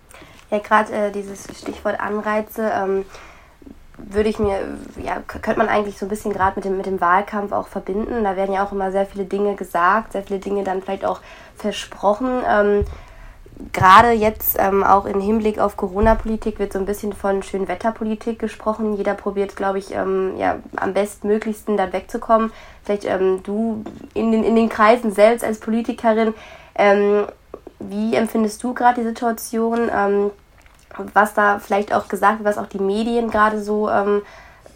Ja, 0.50 0.58
gerade 0.58 0.92
äh, 0.92 1.10
dieses 1.10 1.44
Stichwort 1.44 2.00
Anreize 2.00 2.70
ähm, 2.74 3.04
würde 3.98 4.28
ich 4.28 4.38
mir, 4.38 4.60
ja, 5.02 5.20
könnte 5.26 5.58
man 5.58 5.68
eigentlich 5.68 5.98
so 5.98 6.06
ein 6.06 6.08
bisschen 6.08 6.32
gerade 6.32 6.56
mit 6.56 6.64
dem, 6.64 6.76
mit 6.76 6.86
dem 6.86 7.00
Wahlkampf 7.00 7.52
auch 7.52 7.68
verbinden. 7.68 8.24
Da 8.24 8.36
werden 8.36 8.54
ja 8.54 8.64
auch 8.64 8.72
immer 8.72 8.90
sehr 8.92 9.06
viele 9.06 9.24
Dinge 9.24 9.54
gesagt, 9.54 10.12
sehr 10.12 10.22
viele 10.22 10.40
Dinge 10.40 10.64
dann 10.64 10.82
vielleicht 10.82 11.04
auch 11.04 11.20
versprochen. 11.56 12.42
Ähm, 12.46 12.84
gerade 13.72 14.12
jetzt 14.12 14.56
ähm, 14.58 14.82
auch 14.82 15.04
im 15.04 15.20
Hinblick 15.20 15.58
auf 15.58 15.76
Corona-Politik 15.76 16.58
wird 16.58 16.72
so 16.72 16.78
ein 16.78 16.86
bisschen 16.86 17.12
von 17.12 17.42
Schönwetterpolitik 17.42 18.38
gesprochen. 18.38 18.96
Jeder 18.96 19.14
probiert, 19.14 19.56
glaube 19.56 19.78
ich, 19.78 19.94
ähm, 19.94 20.36
ja, 20.36 20.56
am 20.76 20.94
bestmöglichsten 20.94 21.76
da 21.76 21.92
wegzukommen. 21.92 22.52
Vielleicht 22.84 23.04
ähm, 23.04 23.42
du 23.42 23.84
in 24.14 24.32
den, 24.32 24.44
in 24.44 24.56
den 24.56 24.68
Kreisen 24.68 25.12
selbst 25.12 25.44
als 25.44 25.60
Politikerin, 25.60 26.34
ähm, 26.74 27.26
wie 27.78 28.14
empfindest 28.14 28.62
du 28.62 28.74
gerade 28.74 29.00
die 29.00 29.06
Situation? 29.06 29.90
Ähm, 29.94 30.30
was 31.14 31.34
da 31.34 31.58
vielleicht 31.58 31.94
auch 31.94 32.08
gesagt 32.08 32.38
wird, 32.38 32.48
was 32.48 32.62
auch 32.62 32.68
die 32.68 32.78
Medien 32.78 33.30
gerade 33.30 33.62
so 33.62 33.88
ähm, 33.88 34.22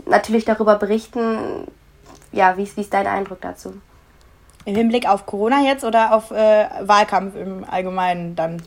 natürlich 0.07 0.45
darüber 0.45 0.77
berichten, 0.77 1.67
ja, 2.33 2.57
wie 2.57 2.63
ist, 2.63 2.77
wie 2.77 2.83
ist 2.83 2.95
dein 2.95 3.07
Eindruck 3.07 3.41
dazu? 3.41 3.75
Im 4.65 4.75
Hinblick 4.75 5.09
auf 5.09 5.27
Corona 5.27 5.63
jetzt 5.63 5.85
oder 5.85 6.15
auf 6.15 6.31
äh, 6.31 6.67
Wahlkampf 6.81 7.37
im 7.37 7.65
Allgemeinen 7.69 8.35
dann? 8.35 8.63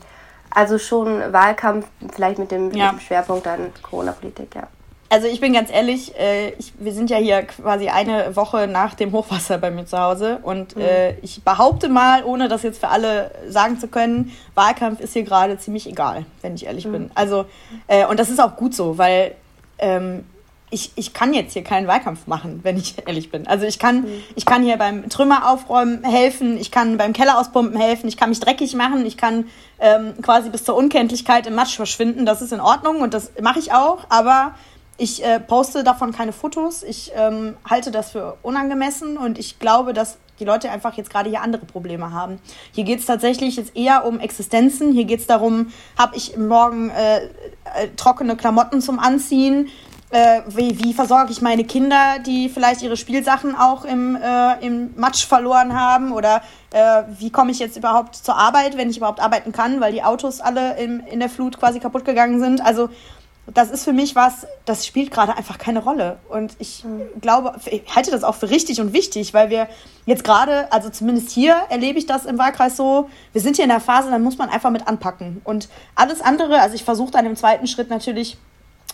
Also 0.50 0.78
schon 0.78 1.32
Wahlkampf, 1.32 1.86
vielleicht 2.12 2.38
mit 2.38 2.50
dem, 2.50 2.72
ja. 2.72 2.92
mit 2.92 3.00
dem 3.00 3.06
Schwerpunkt 3.06 3.46
dann 3.46 3.72
Corona-Politik, 3.82 4.54
ja. 4.54 4.66
Also 5.12 5.26
ich 5.26 5.40
bin 5.40 5.52
ganz 5.52 5.72
ehrlich, 5.72 6.16
äh, 6.16 6.50
ich, 6.50 6.72
wir 6.78 6.92
sind 6.92 7.10
ja 7.10 7.16
hier 7.16 7.42
quasi 7.42 7.88
eine 7.88 8.36
Woche 8.36 8.68
nach 8.68 8.94
dem 8.94 9.10
Hochwasser 9.10 9.58
bei 9.58 9.72
mir 9.72 9.84
zu 9.84 9.98
Hause 9.98 10.38
und 10.42 10.76
mhm. 10.76 10.82
äh, 10.82 11.18
ich 11.18 11.42
behaupte 11.42 11.88
mal, 11.88 12.22
ohne 12.24 12.46
das 12.46 12.62
jetzt 12.62 12.78
für 12.78 12.88
alle 12.88 13.32
sagen 13.48 13.80
zu 13.80 13.88
können, 13.88 14.30
Wahlkampf 14.54 15.00
ist 15.00 15.12
hier 15.12 15.24
gerade 15.24 15.58
ziemlich 15.58 15.88
egal, 15.88 16.26
wenn 16.42 16.54
ich 16.54 16.66
ehrlich 16.66 16.86
mhm. 16.86 16.92
bin. 16.92 17.10
Also 17.16 17.46
äh, 17.88 18.06
und 18.06 18.20
das 18.20 18.30
ist 18.30 18.40
auch 18.40 18.54
gut 18.54 18.72
so, 18.72 18.98
weil 18.98 19.34
ähm, 19.78 20.24
ich, 20.70 20.92
ich 20.94 21.12
kann 21.12 21.34
jetzt 21.34 21.52
hier 21.52 21.64
keinen 21.64 21.86
Wahlkampf 21.86 22.26
machen, 22.26 22.60
wenn 22.62 22.76
ich 22.76 22.94
ehrlich 23.06 23.30
bin. 23.30 23.46
Also 23.46 23.66
ich 23.66 23.78
kann, 23.78 24.02
mhm. 24.02 24.22
ich 24.34 24.46
kann 24.46 24.62
hier 24.62 24.76
beim 24.76 25.08
Trümmer 25.08 25.50
aufräumen 25.50 26.04
helfen, 26.04 26.56
ich 26.56 26.70
kann 26.70 26.96
beim 26.96 27.12
Keller 27.12 27.38
auspumpen 27.38 27.78
helfen, 27.78 28.08
ich 28.08 28.16
kann 28.16 28.30
mich 28.30 28.40
dreckig 28.40 28.74
machen, 28.74 29.04
ich 29.04 29.16
kann 29.16 29.46
ähm, 29.78 30.14
quasi 30.22 30.50
bis 30.50 30.64
zur 30.64 30.76
Unkenntlichkeit 30.76 31.46
im 31.46 31.54
Matsch 31.54 31.76
verschwinden. 31.76 32.26
Das 32.26 32.42
ist 32.42 32.52
in 32.52 32.60
Ordnung 32.60 33.00
und 33.00 33.14
das 33.14 33.32
mache 33.40 33.58
ich 33.58 33.72
auch, 33.72 34.06
aber 34.08 34.54
ich 34.96 35.24
äh, 35.24 35.40
poste 35.40 35.82
davon 35.82 36.12
keine 36.12 36.32
Fotos. 36.32 36.82
Ich 36.82 37.12
ähm, 37.16 37.56
halte 37.68 37.90
das 37.90 38.10
für 38.10 38.36
unangemessen 38.42 39.16
und 39.16 39.38
ich 39.38 39.58
glaube, 39.58 39.94
dass 39.94 40.18
die 40.38 40.44
Leute 40.44 40.70
einfach 40.70 40.94
jetzt 40.94 41.10
gerade 41.10 41.30
hier 41.30 41.42
andere 41.42 41.64
Probleme 41.66 42.12
haben. 42.12 42.38
Hier 42.72 42.84
geht 42.84 42.98
es 42.98 43.06
tatsächlich 43.06 43.56
jetzt 43.56 43.76
eher 43.76 44.04
um 44.04 44.20
Existenzen. 44.20 44.92
Hier 44.92 45.04
geht 45.04 45.20
es 45.20 45.26
darum, 45.26 45.72
habe 45.98 46.16
ich 46.16 46.36
morgen 46.36 46.90
äh, 46.90 47.18
äh, 47.18 47.28
trockene 47.96 48.36
Klamotten 48.36 48.80
zum 48.80 48.98
Anziehen? 48.98 49.68
Äh, 50.10 50.42
wie, 50.48 50.82
wie 50.82 50.92
versorge 50.92 51.30
ich 51.30 51.40
meine 51.40 51.64
Kinder, 51.64 52.18
die 52.24 52.48
vielleicht 52.48 52.82
ihre 52.82 52.96
Spielsachen 52.96 53.54
auch 53.54 53.84
im, 53.84 54.16
äh, 54.16 54.66
im 54.66 54.90
Matsch 54.96 55.26
verloren 55.26 55.78
haben 55.78 56.12
oder 56.12 56.42
äh, 56.72 57.02
wie 57.18 57.30
komme 57.30 57.52
ich 57.52 57.60
jetzt 57.60 57.76
überhaupt 57.76 58.16
zur 58.16 58.36
Arbeit, 58.36 58.76
wenn 58.76 58.90
ich 58.90 58.96
überhaupt 58.96 59.20
arbeiten 59.20 59.52
kann, 59.52 59.80
weil 59.80 59.92
die 59.92 60.02
Autos 60.02 60.40
alle 60.40 60.76
im, 60.78 61.00
in 61.06 61.20
der 61.20 61.28
Flut 61.28 61.58
quasi 61.58 61.78
kaputt 61.78 62.04
gegangen 62.04 62.40
sind. 62.40 62.60
Also 62.64 62.90
das 63.54 63.70
ist 63.70 63.84
für 63.84 63.92
mich 63.92 64.14
was, 64.14 64.46
das 64.64 64.86
spielt 64.86 65.10
gerade 65.10 65.36
einfach 65.36 65.58
keine 65.58 65.82
Rolle. 65.82 66.18
Und 66.28 66.54
ich 66.58 66.84
glaube, 67.20 67.54
ich 67.66 67.82
halte 67.94 68.10
das 68.10 68.22
auch 68.22 68.34
für 68.34 68.50
richtig 68.50 68.80
und 68.80 68.92
wichtig, 68.92 69.34
weil 69.34 69.50
wir 69.50 69.68
jetzt 70.06 70.24
gerade, 70.24 70.72
also 70.72 70.90
zumindest 70.90 71.30
hier 71.30 71.56
erlebe 71.68 71.98
ich 71.98 72.06
das 72.06 72.26
im 72.26 72.38
Wahlkreis 72.38 72.76
so, 72.76 73.10
wir 73.32 73.40
sind 73.40 73.56
hier 73.56 73.64
in 73.64 73.70
der 73.70 73.80
Phase, 73.80 74.10
dann 74.10 74.22
muss 74.22 74.38
man 74.38 74.50
einfach 74.50 74.70
mit 74.70 74.86
anpacken. 74.86 75.40
Und 75.44 75.68
alles 75.94 76.20
andere, 76.20 76.60
also 76.60 76.74
ich 76.74 76.84
versuche 76.84 77.10
dann 77.10 77.26
im 77.26 77.36
zweiten 77.36 77.66
Schritt 77.66 77.90
natürlich 77.90 78.36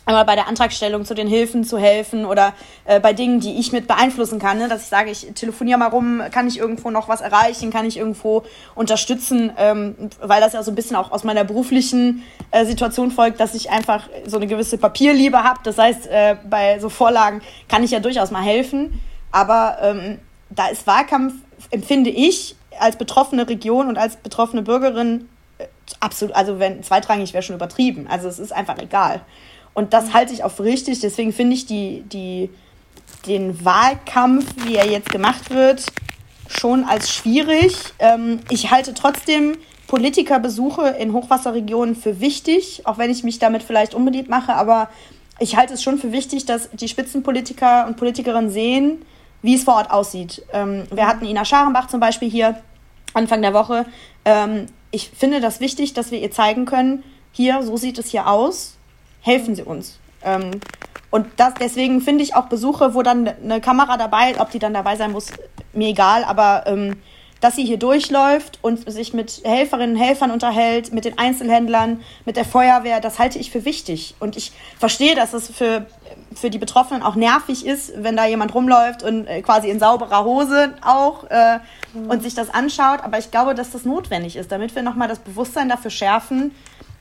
einmal 0.06 0.24
bei 0.24 0.36
der 0.36 0.46
Antragstellung 0.46 1.04
zu 1.04 1.14
den 1.14 1.26
Hilfen 1.26 1.64
zu 1.64 1.78
helfen 1.78 2.24
oder 2.24 2.54
äh, 2.84 3.00
bei 3.00 3.12
Dingen, 3.12 3.40
die 3.40 3.58
ich 3.58 3.72
mit 3.72 3.88
beeinflussen 3.88 4.38
kann, 4.38 4.58
ne? 4.58 4.68
dass 4.68 4.82
ich 4.82 4.88
sage, 4.88 5.10
ich 5.10 5.32
telefoniere 5.34 5.78
mal 5.78 5.88
rum, 5.88 6.22
kann 6.30 6.46
ich 6.46 6.58
irgendwo 6.58 6.90
noch 6.90 7.08
was 7.08 7.20
erreichen, 7.20 7.70
kann 7.72 7.84
ich 7.84 7.98
irgendwo 7.98 8.44
unterstützen, 8.76 9.52
ähm, 9.58 9.96
weil 10.20 10.40
das 10.40 10.52
ja 10.52 10.62
so 10.62 10.70
ein 10.70 10.76
bisschen 10.76 10.96
auch 10.96 11.10
aus 11.10 11.24
meiner 11.24 11.42
beruflichen 11.42 12.22
äh, 12.52 12.64
Situation 12.64 13.10
folgt, 13.10 13.40
dass 13.40 13.54
ich 13.54 13.70
einfach 13.70 14.08
so 14.26 14.36
eine 14.36 14.46
gewisse 14.46 14.78
Papierliebe 14.78 15.42
habe. 15.42 15.58
Das 15.64 15.76
heißt, 15.76 16.06
äh, 16.06 16.36
bei 16.48 16.78
so 16.78 16.88
Vorlagen 16.88 17.42
kann 17.68 17.82
ich 17.82 17.90
ja 17.90 17.98
durchaus 17.98 18.30
mal 18.30 18.42
helfen, 18.42 19.00
aber 19.32 19.78
ähm, 19.82 20.18
da 20.50 20.68
ist 20.68 20.86
Wahlkampf, 20.86 21.34
empfinde 21.70 22.10
ich, 22.10 22.54
als 22.78 22.96
betroffene 22.96 23.48
Region 23.48 23.88
und 23.88 23.98
als 23.98 24.16
betroffene 24.16 24.62
Bürgerin 24.62 25.28
äh, 25.58 25.64
absolut, 25.98 26.36
also 26.36 26.60
wenn 26.60 26.84
zweitrangig 26.84 27.32
wäre 27.32 27.42
schon 27.42 27.56
übertrieben. 27.56 28.06
Also 28.08 28.28
es 28.28 28.38
ist 28.38 28.52
einfach 28.52 28.78
egal. 28.78 29.22
Und 29.76 29.92
das 29.92 30.14
halte 30.14 30.32
ich 30.32 30.42
auch 30.42 30.52
für 30.52 30.64
richtig. 30.64 31.00
Deswegen 31.00 31.34
finde 31.34 31.54
ich 31.54 31.66
die, 31.66 32.02
die, 32.10 32.48
den 33.26 33.62
Wahlkampf, 33.62 34.46
wie 34.64 34.74
er 34.76 34.86
jetzt 34.88 35.10
gemacht 35.10 35.50
wird, 35.50 35.84
schon 36.48 36.84
als 36.84 37.12
schwierig. 37.12 37.76
Ähm, 37.98 38.40
ich 38.48 38.70
halte 38.70 38.94
trotzdem 38.94 39.58
Politikerbesuche 39.86 40.96
in 40.98 41.12
Hochwasserregionen 41.12 41.94
für 41.94 42.20
wichtig, 42.20 42.86
auch 42.86 42.96
wenn 42.96 43.10
ich 43.10 43.22
mich 43.22 43.38
damit 43.38 43.62
vielleicht 43.62 43.94
unbeliebt 43.94 44.30
mache. 44.30 44.54
Aber 44.54 44.88
ich 45.40 45.58
halte 45.58 45.74
es 45.74 45.82
schon 45.82 45.98
für 45.98 46.10
wichtig, 46.10 46.46
dass 46.46 46.70
die 46.70 46.88
Spitzenpolitiker 46.88 47.86
und 47.86 47.98
Politikerinnen 47.98 48.50
sehen, 48.50 49.02
wie 49.42 49.56
es 49.56 49.64
vor 49.64 49.74
Ort 49.74 49.90
aussieht. 49.90 50.42
Ähm, 50.54 50.84
wir 50.90 51.06
hatten 51.06 51.26
Ina 51.26 51.44
Scharenbach 51.44 51.88
zum 51.88 52.00
Beispiel 52.00 52.30
hier 52.30 52.62
Anfang 53.12 53.42
der 53.42 53.52
Woche. 53.52 53.84
Ähm, 54.24 54.68
ich 54.90 55.10
finde 55.10 55.42
das 55.42 55.60
wichtig, 55.60 55.92
dass 55.92 56.10
wir 56.10 56.18
ihr 56.18 56.30
zeigen 56.30 56.64
können, 56.64 57.02
hier, 57.30 57.62
so 57.62 57.76
sieht 57.76 57.98
es 57.98 58.08
hier 58.08 58.26
aus 58.26 58.75
helfen 59.26 59.54
Sie 59.54 59.62
uns. 59.62 59.98
Ähm, 60.22 60.52
und 61.10 61.26
das, 61.36 61.54
deswegen 61.54 62.00
finde 62.00 62.24
ich 62.24 62.34
auch 62.34 62.46
Besuche, 62.46 62.94
wo 62.94 63.02
dann 63.02 63.28
eine 63.28 63.60
Kamera 63.60 63.96
dabei, 63.96 64.40
ob 64.40 64.50
die 64.50 64.58
dann 64.58 64.74
dabei 64.74 64.96
sein 64.96 65.12
muss, 65.12 65.28
mir 65.72 65.88
egal, 65.88 66.24
aber 66.24 66.64
ähm, 66.66 66.96
dass 67.40 67.54
sie 67.54 67.64
hier 67.64 67.78
durchläuft 67.78 68.58
und 68.62 68.90
sich 68.90 69.12
mit 69.12 69.42
Helferinnen 69.44 69.96
und 69.96 70.02
Helfern 70.02 70.30
unterhält, 70.30 70.92
mit 70.92 71.04
den 71.04 71.18
Einzelhändlern, 71.18 72.00
mit 72.24 72.36
der 72.36 72.44
Feuerwehr, 72.44 73.00
das 73.00 73.18
halte 73.18 73.38
ich 73.38 73.50
für 73.50 73.64
wichtig. 73.64 74.14
Und 74.20 74.36
ich 74.36 74.52
verstehe, 74.78 75.14
dass 75.14 75.34
es 75.34 75.50
für, 75.50 75.86
für 76.34 76.48
die 76.48 76.58
Betroffenen 76.58 77.02
auch 77.02 77.14
nervig 77.14 77.66
ist, 77.66 77.92
wenn 78.02 78.16
da 78.16 78.24
jemand 78.26 78.54
rumläuft 78.54 79.02
und 79.02 79.26
äh, 79.26 79.42
quasi 79.42 79.68
in 79.68 79.78
sauberer 79.78 80.24
Hose 80.24 80.74
auch 80.82 81.24
äh, 81.30 81.58
mhm. 81.92 82.10
und 82.10 82.22
sich 82.22 82.34
das 82.34 82.48
anschaut. 82.48 83.00
Aber 83.02 83.18
ich 83.18 83.30
glaube, 83.30 83.54
dass 83.54 83.70
das 83.70 83.84
notwendig 83.84 84.36
ist, 84.36 84.50
damit 84.50 84.74
wir 84.74 84.82
nochmal 84.82 85.08
das 85.08 85.18
Bewusstsein 85.18 85.68
dafür 85.68 85.90
schärfen, 85.90 86.52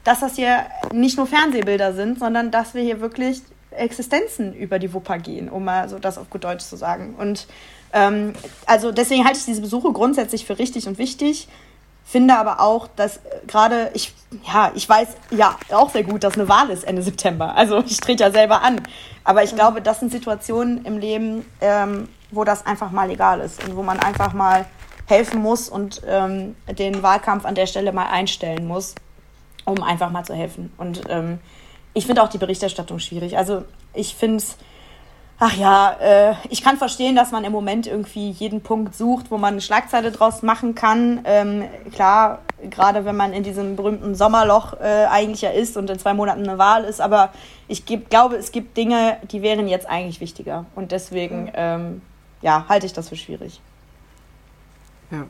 dass 0.06 0.22
das 0.22 0.36
hier 0.36 0.66
nicht 0.94 1.18
nur 1.18 1.28
Fernsehbilder 1.28 1.94
sind, 1.94 2.20
sondern 2.20 2.52
dass 2.52 2.74
wir 2.74 2.84
hier 2.84 3.02
wirklich 3.02 3.42
Existenzen 3.72 4.54
über 4.54 4.80
die 4.80 4.94
Wupper 4.94 5.18
gehen, 5.18 5.50
um 5.50 5.66
mal 5.66 5.90
so 5.90 6.00
das 6.00 6.18
auf 6.18 6.30
gut 6.30 6.46
Deutsch 6.46 6.64
zu 6.64 6.78
sagen. 6.78 7.16
Und 7.18 7.48
ähm, 7.92 8.34
also 8.66 8.94
deswegen 8.94 9.26
halte 9.26 9.40
ich 9.40 9.46
diese 9.46 9.62
Besuche 9.62 9.92
grundsätzlich 9.92 10.46
für 10.46 10.58
richtig 10.60 10.88
und 10.88 10.98
wichtig. 10.98 11.50
Finde 12.06 12.38
aber 12.38 12.60
auch, 12.60 12.88
dass 12.96 13.20
gerade 13.48 13.90
ich, 13.96 14.14
ja, 14.46 14.72
ich 14.76 14.88
weiß 14.88 15.08
ja 15.32 15.58
auch 15.72 15.90
sehr 15.90 16.04
gut, 16.04 16.24
dass 16.24 16.36
eine 16.36 16.48
Wahl 16.48 16.70
ist 16.70 16.84
Ende 16.84 17.02
September. 17.02 17.56
Also 17.56 17.80
ich 17.80 18.00
trete 18.00 18.24
ja 18.24 18.32
selber 18.32 18.62
an. 18.62 18.82
Aber 19.24 19.44
ich 19.44 19.56
glaube, 19.56 19.82
das 19.82 20.02
sind 20.02 20.12
Situationen 20.12 20.86
im 20.86 21.00
Leben, 21.00 21.46
ähm, 21.62 22.08
wo 22.30 22.44
das 22.44 22.64
einfach 22.68 22.92
mal 22.92 23.10
egal 23.10 23.40
ist 23.40 23.64
und 23.68 23.76
wo 23.76 23.82
man 23.82 24.00
einfach 24.00 24.34
mal 24.34 24.68
helfen 25.08 25.42
muss 25.42 25.68
und 25.68 26.04
ähm, 26.08 26.56
den 26.78 27.02
Wahlkampf 27.02 27.46
an 27.46 27.56
der 27.56 27.66
Stelle 27.66 27.92
mal 27.92 28.08
einstellen 28.08 28.68
muss 28.68 28.94
um 29.66 29.84
einfach 29.84 30.12
mal 30.12 30.24
zu 30.24 30.34
helfen. 30.34 30.72
Und 30.78 31.02
ähm, 31.10 31.40
ich 31.94 32.06
finde 32.06 32.24
auch 32.24 32.30
die 32.30 32.38
Berichterstattung 32.38 33.00
schwierig. 33.00 33.38
Also 33.38 33.64
ich 33.94 34.16
finde 34.16 34.38
es, 34.38 34.58
ach 35.40 35.56
ja, 35.56 35.96
äh, 36.00 36.36
ich 36.50 36.64
kann 36.64 36.78
verstehen, 36.78 37.16
dass 37.16 37.32
man 37.32 37.44
im 37.44 37.52
Moment 37.52 37.88
irgendwie 37.88 38.32
jeden 38.32 38.62
Punkt 38.62 38.96
sucht, 38.96 39.32
wo 39.32 39.38
man 39.38 39.54
eine 39.54 39.62
Schlagzeile 39.62 40.12
draus 40.12 40.44
machen 40.44 40.76
kann. 40.76 41.22
Ähm, 41.26 41.66
klar, 41.94 42.40
gerade 42.70 43.06
wenn 43.06 43.16
man 43.16 43.34
in 43.34 43.44
diesem 43.44 43.76
berühmten 43.76 44.16
Sommerloch 44.16 44.74
äh, 44.74 45.06
eigentlich 45.06 45.42
ja 45.42 45.50
ist 45.50 45.78
und 45.78 45.90
in 45.90 46.00
zwei 46.00 46.14
Monaten 46.14 46.48
eine 46.48 46.58
Wahl 46.58 46.84
ist, 46.84 47.02
aber 47.02 47.32
ich 47.68 47.86
geb, 47.86 48.10
glaube, 48.10 48.36
es 48.36 48.52
gibt 48.52 48.78
Dinge, 48.78 49.18
die 49.32 49.42
wären 49.42 49.68
jetzt 49.68 49.88
eigentlich 49.88 50.22
wichtiger. 50.22 50.66
Und 50.76 50.92
deswegen, 50.92 51.52
ähm, 51.56 52.02
ja, 52.42 52.66
halte 52.70 52.86
ich 52.86 52.94
das 52.94 53.10
für 53.10 53.16
schwierig. 53.16 53.60
Ja. 55.12 55.26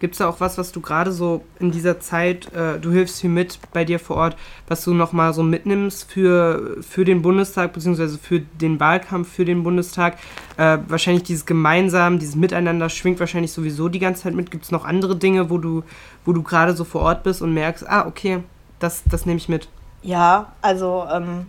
Gibt 0.00 0.14
es 0.14 0.18
da 0.18 0.28
auch 0.28 0.40
was, 0.40 0.58
was 0.58 0.72
du 0.72 0.80
gerade 0.80 1.12
so 1.12 1.44
in 1.60 1.70
dieser 1.70 2.00
Zeit, 2.00 2.52
äh, 2.52 2.78
du 2.78 2.90
hilfst 2.90 3.20
hier 3.20 3.30
mit 3.30 3.58
bei 3.72 3.84
dir 3.84 3.98
vor 3.98 4.16
Ort, 4.16 4.36
was 4.66 4.84
du 4.84 4.92
nochmal 4.92 5.32
so 5.32 5.42
mitnimmst 5.42 6.10
für, 6.10 6.76
für 6.82 7.04
den 7.04 7.22
Bundestag, 7.22 7.72
beziehungsweise 7.72 8.18
für 8.18 8.40
den 8.40 8.80
Wahlkampf 8.80 9.32
für 9.32 9.44
den 9.44 9.62
Bundestag? 9.62 10.18
Äh, 10.56 10.78
wahrscheinlich 10.88 11.22
dieses 11.22 11.46
Gemeinsam, 11.46 12.18
dieses 12.18 12.36
Miteinander 12.36 12.88
schwingt 12.88 13.20
wahrscheinlich 13.20 13.52
sowieso 13.52 13.88
die 13.88 14.00
ganze 14.00 14.24
Zeit 14.24 14.34
mit. 14.34 14.50
Gibt 14.50 14.64
es 14.64 14.70
noch 14.70 14.84
andere 14.84 15.16
Dinge, 15.16 15.48
wo 15.48 15.58
du, 15.58 15.84
wo 16.24 16.32
du 16.32 16.42
gerade 16.42 16.74
so 16.74 16.84
vor 16.84 17.02
Ort 17.02 17.22
bist 17.22 17.40
und 17.40 17.54
merkst, 17.54 17.88
ah, 17.88 18.06
okay, 18.06 18.42
das, 18.80 19.04
das 19.10 19.26
nehme 19.26 19.38
ich 19.38 19.48
mit? 19.48 19.68
Ja, 20.02 20.52
also 20.60 21.06
ähm, 21.10 21.46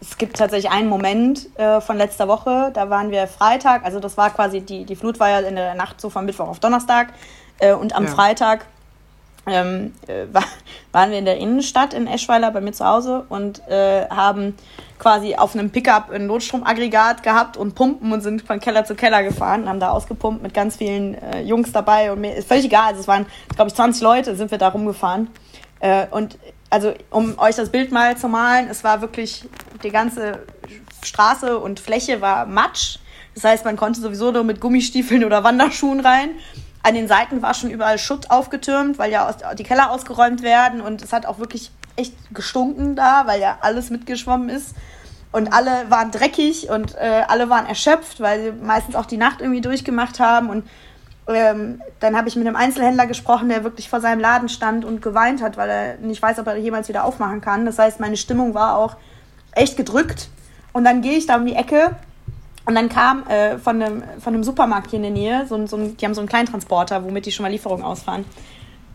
es 0.00 0.16
gibt 0.16 0.36
tatsächlich 0.36 0.70
einen 0.70 0.88
Moment 0.88 1.48
äh, 1.58 1.80
von 1.80 1.96
letzter 1.96 2.28
Woche, 2.28 2.70
da 2.72 2.88
waren 2.90 3.10
wir 3.10 3.26
Freitag, 3.26 3.84
also 3.84 4.00
das 4.00 4.16
war 4.16 4.30
quasi, 4.30 4.60
die, 4.60 4.84
die 4.84 4.96
Flut 4.96 5.18
war 5.18 5.28
ja 5.28 5.40
in 5.40 5.56
der 5.56 5.74
Nacht 5.74 6.00
so 6.00 6.10
von 6.10 6.24
Mittwoch 6.24 6.48
auf 6.48 6.60
Donnerstag. 6.60 7.08
Äh, 7.58 7.74
und 7.74 7.94
am 7.94 8.04
ja. 8.04 8.10
Freitag 8.10 8.66
ähm, 9.46 9.94
äh, 10.06 10.26
war, 10.32 10.44
waren 10.92 11.10
wir 11.10 11.18
in 11.18 11.24
der 11.24 11.38
Innenstadt 11.38 11.94
in 11.94 12.06
Eschweiler 12.06 12.50
bei 12.50 12.60
mir 12.60 12.72
zu 12.72 12.84
Hause 12.84 13.24
und 13.28 13.66
äh, 13.68 14.08
haben 14.08 14.54
quasi 14.98 15.36
auf 15.36 15.54
einem 15.54 15.70
Pickup 15.70 16.10
ein 16.10 16.26
Notstromaggregat 16.26 17.22
gehabt 17.22 17.56
und 17.56 17.74
Pumpen 17.74 18.12
und 18.12 18.20
sind 18.20 18.42
von 18.42 18.58
Keller 18.58 18.84
zu 18.84 18.94
Keller 18.94 19.22
gefahren 19.22 19.62
und 19.62 19.68
haben 19.68 19.80
da 19.80 19.90
ausgepumpt 19.90 20.42
mit 20.42 20.54
ganz 20.54 20.76
vielen 20.76 21.14
äh, 21.14 21.42
Jungs 21.42 21.72
dabei 21.72 22.12
und 22.12 22.20
mir 22.20 22.34
ist 22.34 22.48
völlig 22.48 22.66
egal, 22.66 22.88
also 22.88 23.00
es 23.00 23.08
waren, 23.08 23.26
glaube 23.54 23.68
ich, 23.68 23.74
20 23.74 24.02
Leute 24.02 24.36
sind 24.36 24.50
wir 24.50 24.58
da 24.58 24.68
rumgefahren. 24.68 25.28
Äh, 25.80 26.06
und 26.10 26.38
also, 26.70 26.92
um 27.10 27.38
euch 27.38 27.56
das 27.56 27.70
Bild 27.70 27.92
mal 27.92 28.16
zu 28.16 28.28
malen, 28.28 28.68
es 28.68 28.84
war 28.84 29.00
wirklich, 29.00 29.48
die 29.82 29.90
ganze 29.90 30.44
Straße 31.02 31.58
und 31.58 31.80
Fläche 31.80 32.20
war 32.20 32.44
Matsch. 32.46 32.98
Das 33.34 33.44
heißt, 33.44 33.64
man 33.64 33.76
konnte 33.76 34.00
sowieso 34.00 34.32
nur 34.32 34.44
mit 34.44 34.60
Gummistiefeln 34.60 35.24
oder 35.24 35.44
Wanderschuhen 35.44 36.00
rein. 36.00 36.30
An 36.88 36.94
den 36.94 37.06
Seiten 37.06 37.42
war 37.42 37.52
schon 37.52 37.68
überall 37.68 37.98
Schutt 37.98 38.30
aufgetürmt, 38.30 38.98
weil 38.98 39.12
ja 39.12 39.30
die 39.58 39.62
Keller 39.62 39.90
ausgeräumt 39.90 40.40
werden 40.40 40.80
und 40.80 41.02
es 41.02 41.12
hat 41.12 41.26
auch 41.26 41.38
wirklich 41.38 41.70
echt 41.96 42.14
gestunken 42.32 42.96
da, 42.96 43.26
weil 43.26 43.42
ja 43.42 43.58
alles 43.60 43.90
mitgeschwommen 43.90 44.48
ist. 44.48 44.74
und 45.32 45.52
alle 45.52 45.90
waren 45.90 46.10
dreckig 46.10 46.70
und 46.70 46.94
äh, 46.94 47.24
alle 47.28 47.50
waren 47.50 47.66
erschöpft, 47.66 48.20
weil 48.20 48.42
sie 48.42 48.52
meistens 48.52 48.94
auch 48.94 49.04
die 49.04 49.18
Nacht 49.18 49.42
irgendwie 49.42 49.60
durchgemacht 49.60 50.18
haben. 50.18 50.48
Und 50.48 50.66
ähm, 51.26 51.82
dann 52.00 52.16
habe 52.16 52.26
ich 52.28 52.36
mit 52.36 52.46
einem 52.46 52.56
Einzelhändler 52.56 53.06
gesprochen, 53.06 53.50
der 53.50 53.64
wirklich 53.64 53.90
vor 53.90 54.00
seinem 54.00 54.20
Laden 54.20 54.48
stand 54.48 54.86
und 54.86 55.02
geweint 55.02 55.42
hat, 55.42 55.58
weil 55.58 55.68
er 55.68 55.96
nicht 55.98 56.22
weiß, 56.22 56.38
ob 56.38 56.46
er 56.46 56.56
jemals 56.56 56.88
wieder 56.88 57.04
aufmachen 57.04 57.42
kann. 57.42 57.66
Das 57.66 57.78
heißt, 57.78 58.00
meine 58.00 58.16
Stimmung 58.16 58.54
war 58.54 58.78
auch 58.78 58.96
echt 59.52 59.76
gedrückt. 59.76 60.30
Und 60.72 60.84
dann 60.84 61.02
gehe 61.02 61.18
ich 61.18 61.26
da 61.26 61.36
um 61.36 61.44
die 61.44 61.54
Ecke 61.54 61.96
und 62.68 62.74
dann 62.74 62.90
kam 62.90 63.26
äh, 63.28 63.56
von, 63.56 63.82
einem, 63.82 64.02
von 64.20 64.34
einem 64.34 64.44
Supermarkt 64.44 64.90
hier 64.90 64.98
in 64.98 65.02
der 65.02 65.10
Nähe, 65.10 65.46
so, 65.46 65.66
so 65.66 65.78
ein, 65.78 65.96
die 65.96 66.04
haben 66.04 66.12
so 66.12 66.20
einen 66.20 66.28
Kleintransporter, 66.28 67.02
womit 67.02 67.24
die 67.24 67.32
schon 67.32 67.44
mal 67.44 67.48
Lieferungen 67.48 67.82
ausfahren. 67.82 68.26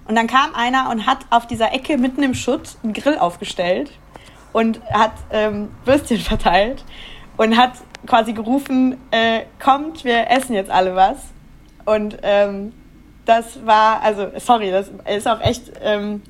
Und 0.08 0.14
dann 0.14 0.28
kam 0.28 0.54
einer 0.54 0.92
und 0.92 1.08
hat 1.08 1.26
auf 1.32 1.48
dieser 1.48 1.74
Ecke 1.74 1.98
mitten 1.98 2.22
im 2.22 2.36
Schutt 2.36 2.78
einen 2.84 2.94
Grill 2.94 3.18
aufgestellt 3.18 3.90
und 4.52 4.80
hat 4.92 5.14
ähm, 5.32 5.70
Würstchen 5.86 6.20
verteilt 6.20 6.86
und 7.36 7.58
hat 7.58 7.72
quasi 8.06 8.34
gerufen, 8.34 8.98
äh, 9.10 9.46
kommt, 9.60 10.04
wir 10.04 10.30
essen 10.30 10.54
jetzt 10.54 10.70
alle 10.70 10.96
was. 10.96 11.18
Und 11.84 12.20
ähm, 12.22 12.74
das 13.26 13.66
war, 13.66 14.04
also 14.04 14.28
sorry, 14.38 14.70
das 14.70 14.92
ist 15.12 15.28
auch 15.28 15.42
echt, 15.42 15.72
ähm, 15.82 16.22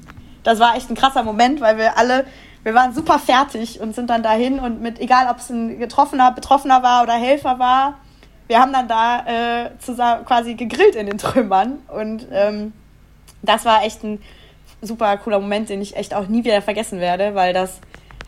das 0.44 0.62
war 0.62 0.78
echt 0.78 0.90
ein 0.90 0.96
krasser 0.96 1.24
Moment, 1.24 1.60
weil 1.60 1.78
wir 1.78 1.98
alle, 1.98 2.26
wir 2.64 2.74
waren 2.74 2.94
super 2.94 3.20
fertig 3.20 3.80
und 3.80 3.94
sind 3.94 4.10
dann 4.10 4.24
dahin 4.24 4.60
und 4.60 4.82
mit, 4.82 5.00
egal 5.00 5.28
ob 5.30 5.38
es 5.38 5.50
ein 5.50 5.80
Getroffener, 5.80 6.32
Betroffener 6.32 6.82
war 6.82 7.04
oder 7.04 7.14
Helfer 7.14 7.60
war, 7.60 8.00
wir 8.48 8.60
haben 8.60 8.74
dann 8.74 8.88
da 8.88 9.26
äh, 9.66 9.70
zusammen 9.80 10.26
quasi 10.26 10.56
gegrillt 10.56 10.96
in 10.96 11.08
den 11.08 11.18
Trümmern 11.18 11.80
und 11.88 12.28
ähm, 12.32 12.74
das 13.42 13.66
war 13.66 13.84
echt 13.84 14.04
ein 14.04 14.20
super 14.82 15.18
cooler 15.18 15.40
Moment, 15.40 15.70
den 15.70 15.82
ich 15.82 15.96
echt 15.96 16.14
auch 16.14 16.28
nie 16.28 16.44
wieder 16.44 16.62
vergessen 16.62 17.00
werde, 17.00 17.36
weil 17.36 17.54
das, 17.54 17.80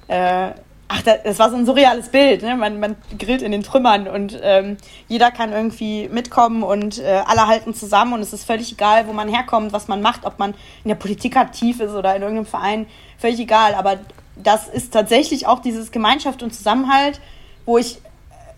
äh, 0.08 0.52
ach, 0.88 1.02
das, 1.02 1.40
war 1.40 1.50
so 1.50 1.58
ein 1.58 1.66
surreales 1.66 2.10
Bild. 2.10 2.44
Ne? 2.44 2.56
Man, 2.56 2.80
man 2.80 2.96
grillt 3.18 3.42
in 3.42 3.52
den 3.52 3.64
Trümmern 3.64 4.08
und 4.08 4.40
ähm, 4.42 4.78
jeder 5.08 5.32
kann 5.32 5.52
irgendwie 5.52 6.08
mitkommen 6.10 6.64
und 6.64 7.00
äh, 7.00 7.22
alle 7.26 7.48
halten 7.48 7.74
zusammen 7.74 8.14
und 8.14 8.22
es 8.22 8.34
ist 8.34 8.46
völlig 8.46 8.72
egal, 8.72 9.08
wo 9.08 9.14
man 9.14 9.28
herkommt, 9.28 9.74
was 9.74 9.88
man 9.88 10.02
macht, 10.02 10.26
ob 10.26 10.40
man 10.40 10.54
in 10.84 10.90
der 10.90 10.96
Politik 10.96 11.38
aktiv 11.38 11.80
ist 11.80 11.94
oder 11.94 12.16
in 12.16 12.22
irgendeinem 12.22 12.46
Verein, 12.46 12.88
völlig 13.18 13.40
egal. 13.40 13.76
Aber 13.76 13.98
das 14.36 14.68
ist 14.68 14.94
tatsächlich 14.94 15.48
auch 15.48 15.60
dieses 15.60 15.92
Gemeinschaft 15.92 16.44
und 16.44 16.54
Zusammenhalt, 16.54 17.20
wo 17.66 17.78
ich 17.78 18.00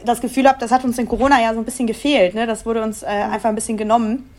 das 0.03 0.21
Gefühl 0.21 0.47
habe, 0.47 0.59
das 0.59 0.71
hat 0.71 0.83
uns 0.83 0.97
in 0.97 1.07
Corona 1.07 1.41
ja 1.41 1.53
so 1.53 1.59
ein 1.59 1.65
bisschen 1.65 1.87
gefehlt. 1.87 2.35
Ne? 2.35 2.45
Das 2.45 2.65
wurde 2.65 2.83
uns 2.83 3.03
äh, 3.03 3.07
einfach 3.07 3.49
ein 3.49 3.55
bisschen 3.55 3.77
genommen. 3.77 4.29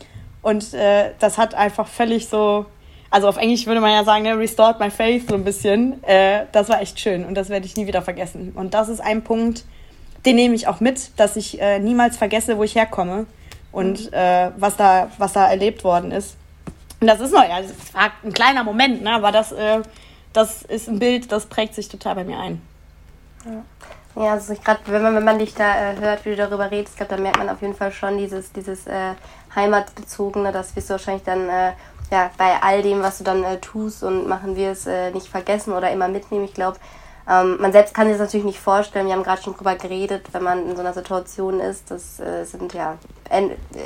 Und 0.41 0.73
äh, 0.73 1.11
das 1.19 1.37
hat 1.37 1.53
einfach 1.53 1.87
völlig 1.87 2.27
so, 2.27 2.65
also 3.09 3.27
auf 3.27 3.37
Englisch 3.37 3.65
würde 3.65 3.81
man 3.81 3.91
ja 3.91 4.03
sagen, 4.03 4.23
ne, 4.23 4.37
restored 4.37 4.79
my 4.79 4.89
faith 4.89 5.27
so 5.27 5.35
ein 5.35 5.43
bisschen. 5.43 6.01
Äh, 6.03 6.45
das 6.51 6.69
war 6.69 6.81
echt 6.81 6.99
schön 6.99 7.25
und 7.25 7.35
das 7.35 7.49
werde 7.49 7.65
ich 7.65 7.75
nie 7.75 7.87
wieder 7.87 8.01
vergessen. 8.01 8.53
Und 8.55 8.73
das 8.73 8.87
ist 8.87 9.01
ein 9.01 9.23
Punkt, 9.23 9.65
den 10.25 10.35
nehme 10.35 10.55
ich 10.55 10.67
auch 10.67 10.79
mit, 10.79 11.11
dass 11.19 11.35
ich 11.35 11.59
äh, 11.61 11.79
niemals 11.79 12.15
vergesse, 12.17 12.57
wo 12.57 12.63
ich 12.63 12.75
herkomme 12.75 13.25
und 13.71 14.13
äh, 14.13 14.51
was, 14.57 14.77
da, 14.77 15.09
was 15.17 15.33
da 15.33 15.49
erlebt 15.49 15.83
worden 15.83 16.11
ist. 16.11 16.37
Und 17.01 17.07
das 17.07 17.19
ist 17.19 17.33
noch, 17.33 17.43
ja, 17.43 17.61
das 17.61 17.71
war 17.93 18.11
ein 18.23 18.33
kleiner 18.33 18.63
Moment, 18.63 19.01
ne, 19.01 19.11
aber 19.11 19.31
das, 19.31 19.51
äh, 19.51 19.81
das 20.33 20.61
ist 20.63 20.87
ein 20.87 20.99
Bild, 20.99 21.31
das 21.31 21.45
prägt 21.45 21.75
sich 21.75 21.89
total 21.89 22.15
bei 22.15 22.23
mir 22.23 22.39
ein. 22.39 22.61
Ja. 23.45 23.63
Ja, 24.15 24.33
also 24.33 24.53
gerade 24.53 24.79
wenn 24.87 25.01
man, 25.01 25.15
wenn 25.15 25.23
man 25.23 25.39
dich 25.39 25.53
da 25.53 25.91
äh, 25.91 25.95
hört, 25.97 26.25
wie 26.25 26.31
du 26.31 26.35
darüber 26.35 26.71
redest, 26.71 26.97
glaube 26.97 27.15
da 27.15 27.21
merkt 27.21 27.37
man 27.37 27.49
auf 27.49 27.61
jeden 27.61 27.75
Fall 27.75 27.91
schon 27.91 28.17
dieses, 28.17 28.51
dieses 28.51 28.87
äh, 28.87 29.13
Heimatbezogene, 29.55 30.51
das 30.51 30.75
wirst 30.75 30.89
du 30.89 30.93
wahrscheinlich 30.93 31.23
dann 31.23 31.47
äh, 31.47 31.71
ja, 32.11 32.31
bei 32.37 32.61
all 32.61 32.81
dem, 32.81 33.01
was 33.01 33.19
du 33.19 33.23
dann 33.23 33.43
äh, 33.43 33.59
tust 33.59 34.03
und 34.03 34.27
machen 34.27 34.55
wirst, 34.55 34.87
äh, 34.87 35.11
nicht 35.11 35.27
vergessen 35.27 35.73
oder 35.73 35.91
immer 35.91 36.07
mitnehmen. 36.07 36.43
Ich 36.43 36.55
glaube, 36.55 36.77
ähm, 37.29 37.57
man 37.61 37.71
selbst 37.71 37.93
kann 37.93 38.07
sich 38.07 38.17
das 38.17 38.27
natürlich 38.27 38.45
nicht 38.45 38.59
vorstellen. 38.59 39.05
Wir 39.05 39.13
haben 39.13 39.23
gerade 39.23 39.43
schon 39.43 39.55
drüber 39.55 39.75
geredet, 39.75 40.25
wenn 40.31 40.43
man 40.43 40.67
in 40.67 40.75
so 40.75 40.81
einer 40.81 40.93
Situation 40.93 41.59
ist. 41.59 41.91
Das 41.91 42.19
äh, 42.19 42.45
sind 42.45 42.73
ja 42.73 42.97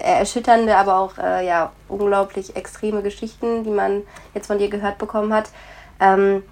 erschütternde, 0.02 0.78
aber 0.78 1.00
auch 1.00 1.18
ja, 1.18 1.74
unglaublich 1.90 2.56
extreme 2.56 3.02
Geschichten, 3.02 3.66
die 3.66 3.72
man 3.72 4.04
jetzt 4.34 4.48
von 4.48 4.58
dir 4.58 4.70
gehört 4.70 5.00
bekommen 5.00 5.34
hat. 5.34 5.50
Ähm, 6.00 6.44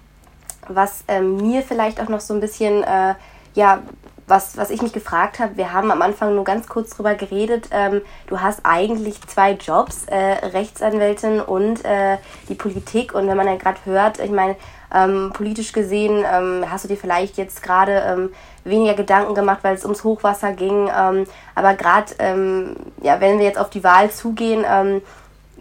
was 0.68 1.04
ähm, 1.08 1.36
mir 1.36 1.62
vielleicht 1.62 2.00
auch 2.00 2.08
noch 2.08 2.20
so 2.20 2.34
ein 2.34 2.40
bisschen 2.40 2.84
äh, 2.84 3.14
ja, 3.54 3.82
was, 4.26 4.56
was 4.56 4.70
ich 4.70 4.82
mich 4.82 4.92
gefragt 4.92 5.38
habe, 5.40 5.56
wir 5.56 5.72
haben 5.72 5.90
am 5.90 6.00
Anfang 6.00 6.34
nur 6.34 6.44
ganz 6.44 6.68
kurz 6.68 6.90
drüber 6.90 7.14
geredet, 7.14 7.68
ähm, 7.70 8.00
du 8.28 8.40
hast 8.40 8.60
eigentlich 8.64 9.20
zwei 9.26 9.52
Jobs, 9.52 10.04
äh, 10.06 10.16
Rechtsanwältin 10.16 11.40
und 11.40 11.84
äh, 11.84 12.18
die 12.48 12.54
Politik. 12.54 13.14
Und 13.14 13.28
wenn 13.28 13.36
man 13.36 13.46
dann 13.46 13.58
gerade 13.58 13.80
hört, 13.84 14.20
ich 14.20 14.30
meine, 14.30 14.56
ähm, 14.94 15.32
politisch 15.34 15.72
gesehen 15.72 16.24
ähm, 16.30 16.64
hast 16.70 16.84
du 16.84 16.88
dir 16.88 16.96
vielleicht 16.96 17.36
jetzt 17.36 17.62
gerade 17.62 18.02
ähm, 18.06 18.30
weniger 18.64 18.94
Gedanken 18.94 19.34
gemacht, 19.34 19.60
weil 19.62 19.74
es 19.74 19.84
ums 19.84 20.04
Hochwasser 20.04 20.52
ging. 20.52 20.88
Ähm, 20.96 21.24
aber 21.54 21.74
gerade, 21.74 22.14
ähm, 22.18 22.76
ja, 23.02 23.20
wenn 23.20 23.38
wir 23.38 23.46
jetzt 23.46 23.58
auf 23.58 23.70
die 23.70 23.84
Wahl 23.84 24.10
zugehen, 24.10 24.64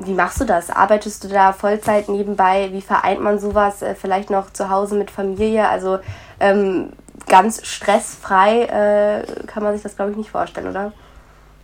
wie 0.06 0.14
machst 0.14 0.42
du 0.42 0.46
das? 0.46 0.70
Arbeitest 0.70 1.24
du 1.24 1.28
da 1.28 1.54
Vollzeit 1.54 2.10
nebenbei? 2.10 2.70
Wie 2.72 2.82
vereint 2.82 3.22
man 3.22 3.40
sowas? 3.40 3.82
Äh, 3.82 3.96
vielleicht 3.96 4.30
noch 4.30 4.52
zu 4.52 4.70
Hause 4.70 4.96
mit 4.96 5.12
Familie? 5.12 5.68
Also 5.68 6.00
ähm, 6.40 6.94
ganz 7.28 7.66
stressfrei 7.66 8.64
äh, 8.64 9.46
kann 9.48 9.64
man 9.64 9.74
sich 9.74 9.84
das, 9.84 9.96
glaube 9.96 10.12
ich, 10.12 10.18
nicht 10.18 10.30
vorstellen, 10.30 10.68
oder? 10.68 10.92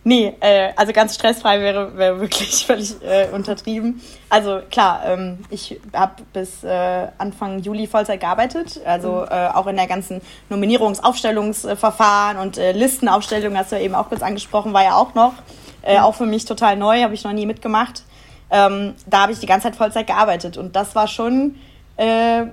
Nee, 0.04 0.34
äh, 0.40 0.70
also 0.76 0.92
ganz 0.92 1.14
stressfrei 1.14 1.60
wäre, 1.60 1.96
wäre 1.98 2.20
wirklich 2.20 2.64
völlig 2.66 2.96
äh, 3.02 3.28
untertrieben. 3.32 4.00
Also 4.30 4.60
klar, 4.70 5.02
ähm, 5.04 5.40
ich 5.50 5.80
habe 5.92 6.22
bis 6.32 6.64
äh, 6.64 7.08
Anfang 7.18 7.58
Juli 7.58 7.86
Vollzeit 7.86 8.20
gearbeitet, 8.20 8.80
also 8.86 9.22
mhm. 9.22 9.26
äh, 9.30 9.48
auch 9.48 9.66
in 9.66 9.76
der 9.76 9.86
ganzen 9.86 10.22
Nominierungsaufstellungsverfahren 10.48 12.38
und 12.38 12.56
Listenaufstellung, 12.56 13.56
hast 13.56 13.72
du 13.72 13.76
ja 13.76 13.82
eben 13.82 13.94
auch 13.94 14.08
kurz 14.08 14.22
angesprochen, 14.22 14.72
war 14.72 14.84
ja 14.84 14.94
auch 14.94 15.14
noch. 15.14 15.34
Äh, 15.82 15.98
mhm. 15.98 16.04
Auch 16.04 16.14
für 16.14 16.26
mich 16.26 16.44
total 16.44 16.76
neu, 16.76 17.02
habe 17.02 17.14
ich 17.14 17.24
noch 17.24 17.32
nie 17.32 17.46
mitgemacht. 17.46 18.02
Ähm, 18.50 18.94
da 19.06 19.22
habe 19.22 19.32
ich 19.32 19.40
die 19.40 19.46
ganze 19.46 19.64
Zeit 19.64 19.76
Vollzeit 19.76 20.06
gearbeitet 20.06 20.56
und 20.56 20.74
das 20.74 20.94
war 20.94 21.06
schon 21.06 21.56
äh, 21.96 22.44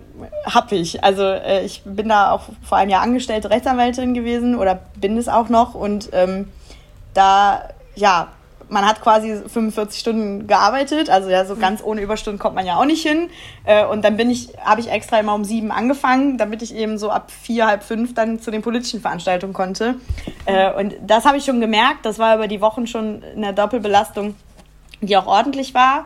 ich. 0.72 1.04
Also 1.04 1.24
äh, 1.24 1.64
ich 1.64 1.84
bin 1.86 2.10
da 2.10 2.32
auch 2.32 2.50
vor 2.64 2.78
einem 2.78 2.90
Jahr 2.90 3.02
angestellte 3.02 3.50
Rechtsanwältin 3.50 4.14
gewesen 4.14 4.56
oder 4.56 4.80
bin 4.96 5.18
es 5.18 5.28
auch 5.28 5.50
noch 5.50 5.76
und 5.76 6.10
ähm, 6.14 6.50
da, 7.14 7.70
ja, 7.96 8.30
man 8.68 8.86
hat 8.86 9.02
quasi 9.02 9.36
45 9.48 10.00
Stunden 10.00 10.48
gearbeitet, 10.48 11.10
also 11.10 11.30
ja, 11.30 11.46
so 11.46 11.56
ganz 11.56 11.84
ohne 11.84 12.02
Überstunden 12.02 12.40
kommt 12.40 12.56
man 12.56 12.66
ja 12.66 12.78
auch 12.78 12.86
nicht 12.86 13.06
hin. 13.08 13.30
Äh, 13.64 13.86
und 13.86 14.04
dann 14.04 14.18
bin 14.18 14.30
ich, 14.30 14.50
habe 14.60 14.82
ich 14.82 14.90
extra 14.90 15.20
immer 15.20 15.36
um 15.36 15.44
sieben 15.44 15.72
angefangen, 15.72 16.38
damit 16.38 16.64
ich 16.64 16.74
eben 16.74 16.98
so 16.98 17.12
ab 17.12 17.30
vier, 17.30 17.68
halb 17.68 17.84
fünf 17.84 18.16
dann 18.16 18.40
zu 18.40 18.52
den 18.52 18.62
politischen 18.62 19.02
Veranstaltungen 19.02 19.54
konnte. 19.54 19.96
Äh, 20.46 20.74
und 20.74 20.96
das 21.06 21.26
habe 21.26 21.38
ich 21.38 21.46
schon 21.46 21.62
gemerkt, 21.62 22.06
das 22.06 22.18
war 22.18 22.36
über 22.36 22.48
die 22.48 22.60
Wochen 22.62 22.88
schon 22.88 23.24
eine 23.36 23.54
Doppelbelastung, 23.54 24.36
die 25.06 25.18
auch 25.18 25.28
ordentlich 25.28 25.74
war. 25.74 26.06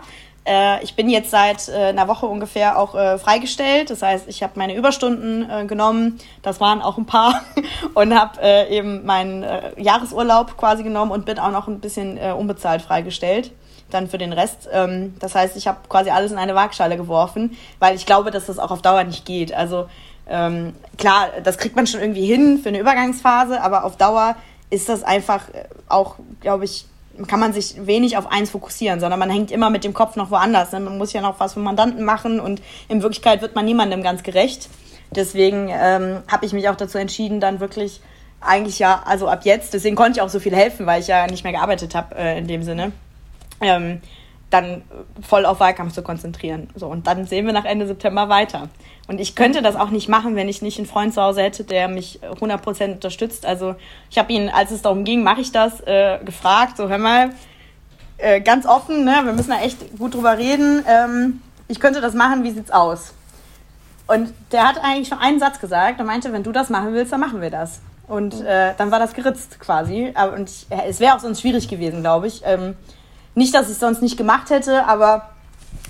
Äh, 0.49 0.83
ich 0.83 0.95
bin 0.95 1.09
jetzt 1.09 1.29
seit 1.29 1.69
äh, 1.69 1.89
einer 1.89 2.07
Woche 2.07 2.25
ungefähr 2.25 2.79
auch 2.79 2.95
äh, 2.95 3.17
freigestellt. 3.19 3.91
Das 3.91 4.01
heißt, 4.01 4.27
ich 4.27 4.41
habe 4.41 4.53
meine 4.55 4.75
Überstunden 4.75 5.49
äh, 5.49 5.65
genommen. 5.65 6.19
Das 6.41 6.59
waren 6.59 6.81
auch 6.81 6.97
ein 6.97 7.05
paar. 7.05 7.41
und 7.93 8.17
habe 8.19 8.41
äh, 8.41 8.75
eben 8.75 9.05
meinen 9.05 9.43
äh, 9.43 9.79
Jahresurlaub 9.79 10.57
quasi 10.57 10.83
genommen 10.83 11.11
und 11.11 11.25
bin 11.25 11.37
auch 11.39 11.51
noch 11.51 11.67
ein 11.67 11.79
bisschen 11.79 12.17
unbezahlt 12.17 12.81
freigestellt. 12.81 13.51
Dann 13.91 14.07
für 14.07 14.17
den 14.17 14.33
Rest. 14.33 14.69
Ähm, 14.71 15.15
das 15.19 15.35
heißt, 15.35 15.55
ich 15.55 15.67
habe 15.67 15.79
quasi 15.87 16.09
alles 16.09 16.31
in 16.31 16.37
eine 16.37 16.55
Waagschale 16.55 16.97
geworfen, 16.97 17.57
weil 17.79 17.95
ich 17.95 18.05
glaube, 18.05 18.31
dass 18.31 18.47
das 18.47 18.59
auch 18.59 18.71
auf 18.71 18.81
Dauer 18.81 19.03
nicht 19.03 19.25
geht. 19.25 19.53
Also 19.53 19.87
ähm, 20.27 20.73
klar, 20.97 21.29
das 21.43 21.57
kriegt 21.57 21.75
man 21.75 21.87
schon 21.87 22.01
irgendwie 22.01 22.25
hin 22.25 22.59
für 22.61 22.69
eine 22.69 22.79
Übergangsphase, 22.79 23.61
aber 23.61 23.83
auf 23.83 23.97
Dauer 23.97 24.35
ist 24.69 24.89
das 24.89 25.03
einfach 25.03 25.45
auch, 25.87 26.15
glaube 26.41 26.65
ich, 26.65 26.85
kann 27.27 27.39
man 27.39 27.53
sich 27.53 27.85
wenig 27.85 28.17
auf 28.17 28.31
eins 28.31 28.49
fokussieren, 28.51 28.99
sondern 28.99 29.19
man 29.19 29.29
hängt 29.29 29.51
immer 29.51 29.69
mit 29.69 29.83
dem 29.83 29.93
Kopf 29.93 30.15
noch 30.15 30.31
woanders. 30.31 30.71
Ne? 30.71 30.79
Man 30.79 30.97
muss 30.97 31.13
ja 31.13 31.21
noch 31.21 31.39
was 31.39 31.53
für 31.53 31.59
Mandanten 31.59 32.03
machen 32.03 32.39
und 32.39 32.61
in 32.87 33.01
Wirklichkeit 33.01 33.41
wird 33.41 33.55
man 33.55 33.65
niemandem 33.65 34.03
ganz 34.03 34.23
gerecht. 34.23 34.69
Deswegen 35.11 35.69
ähm, 35.69 36.19
habe 36.27 36.45
ich 36.45 36.53
mich 36.53 36.69
auch 36.69 36.75
dazu 36.75 36.97
entschieden, 36.97 37.39
dann 37.39 37.59
wirklich 37.59 38.01
eigentlich 38.41 38.79
ja, 38.79 39.01
also 39.05 39.27
ab 39.27 39.41
jetzt, 39.43 39.73
deswegen 39.73 39.95
konnte 39.95 40.19
ich 40.19 40.21
auch 40.21 40.29
so 40.29 40.39
viel 40.39 40.55
helfen, 40.55 40.85
weil 40.85 41.01
ich 41.01 41.07
ja 41.07 41.27
nicht 41.27 41.43
mehr 41.43 41.53
gearbeitet 41.53 41.95
habe 41.95 42.15
äh, 42.15 42.37
in 42.37 42.47
dem 42.47 42.63
Sinne. 42.63 42.91
Ähm, 43.61 44.01
dann 44.49 44.83
voll 45.21 45.45
auf 45.45 45.59
Wahlkampf 45.59 45.93
zu 45.93 46.01
konzentrieren. 46.01 46.69
So, 46.75 46.87
und 46.87 47.07
dann 47.07 47.25
sehen 47.25 47.45
wir 47.45 47.53
nach 47.53 47.65
Ende 47.65 47.85
September 47.85 48.29
weiter. 48.29 48.69
Und 49.07 49.19
ich 49.19 49.35
könnte 49.35 49.61
das 49.61 49.75
auch 49.75 49.89
nicht 49.89 50.09
machen, 50.09 50.35
wenn 50.35 50.49
ich 50.49 50.61
nicht 50.61 50.77
einen 50.77 50.87
Freund 50.87 51.13
zu 51.13 51.21
Hause 51.21 51.41
hätte, 51.41 51.63
der 51.63 51.87
mich 51.87 52.19
100% 52.23 52.93
unterstützt. 52.93 53.45
Also 53.45 53.75
ich 54.09 54.17
habe 54.17 54.31
ihn, 54.33 54.49
als 54.49 54.71
es 54.71 54.81
darum 54.81 55.03
ging, 55.03 55.23
mache 55.23 55.41
ich 55.41 55.51
das, 55.51 55.81
äh, 55.81 56.19
gefragt, 56.23 56.77
so 56.77 56.89
hör 56.89 56.97
mal, 56.97 57.31
äh, 58.17 58.41
ganz 58.41 58.65
offen, 58.65 59.05
ne, 59.05 59.21
wir 59.23 59.33
müssen 59.33 59.51
da 59.51 59.61
echt 59.61 59.97
gut 59.97 60.15
drüber 60.15 60.37
reden. 60.37 60.83
Ähm, 60.87 61.41
ich 61.67 61.79
könnte 61.79 62.01
das 62.01 62.13
machen, 62.13 62.43
wie 62.43 62.51
sieht's 62.51 62.71
aus? 62.71 63.13
Und 64.07 64.33
der 64.51 64.67
hat 64.67 64.83
eigentlich 64.83 65.07
schon 65.07 65.19
einen 65.19 65.39
Satz 65.39 65.59
gesagt 65.59 65.99
und 65.99 66.07
meinte, 66.07 66.33
wenn 66.33 66.43
du 66.43 66.51
das 66.51 66.69
machen 66.69 66.93
willst, 66.93 67.13
dann 67.13 67.19
machen 67.19 67.41
wir 67.41 67.51
das. 67.51 67.81
Und 68.07 68.41
äh, 68.41 68.73
dann 68.75 68.89
war 68.89 68.97
das 68.97 69.13
geritzt 69.13 69.59
quasi. 69.59 70.11
Und 70.35 70.49
ich, 70.49 70.65
es 70.87 70.99
wäre 70.99 71.15
auch 71.15 71.19
sonst 71.19 71.41
schwierig 71.41 71.67
gewesen, 71.67 72.01
glaube 72.01 72.25
ich. 72.25 72.41
Ähm, 72.43 72.75
nicht, 73.39 73.55
dass 73.55 73.65
ich 73.65 73.73
es 73.73 73.79
sonst 73.79 74.01
nicht 74.01 74.17
gemacht 74.17 74.51
hätte, 74.51 74.85
aber 74.85 75.29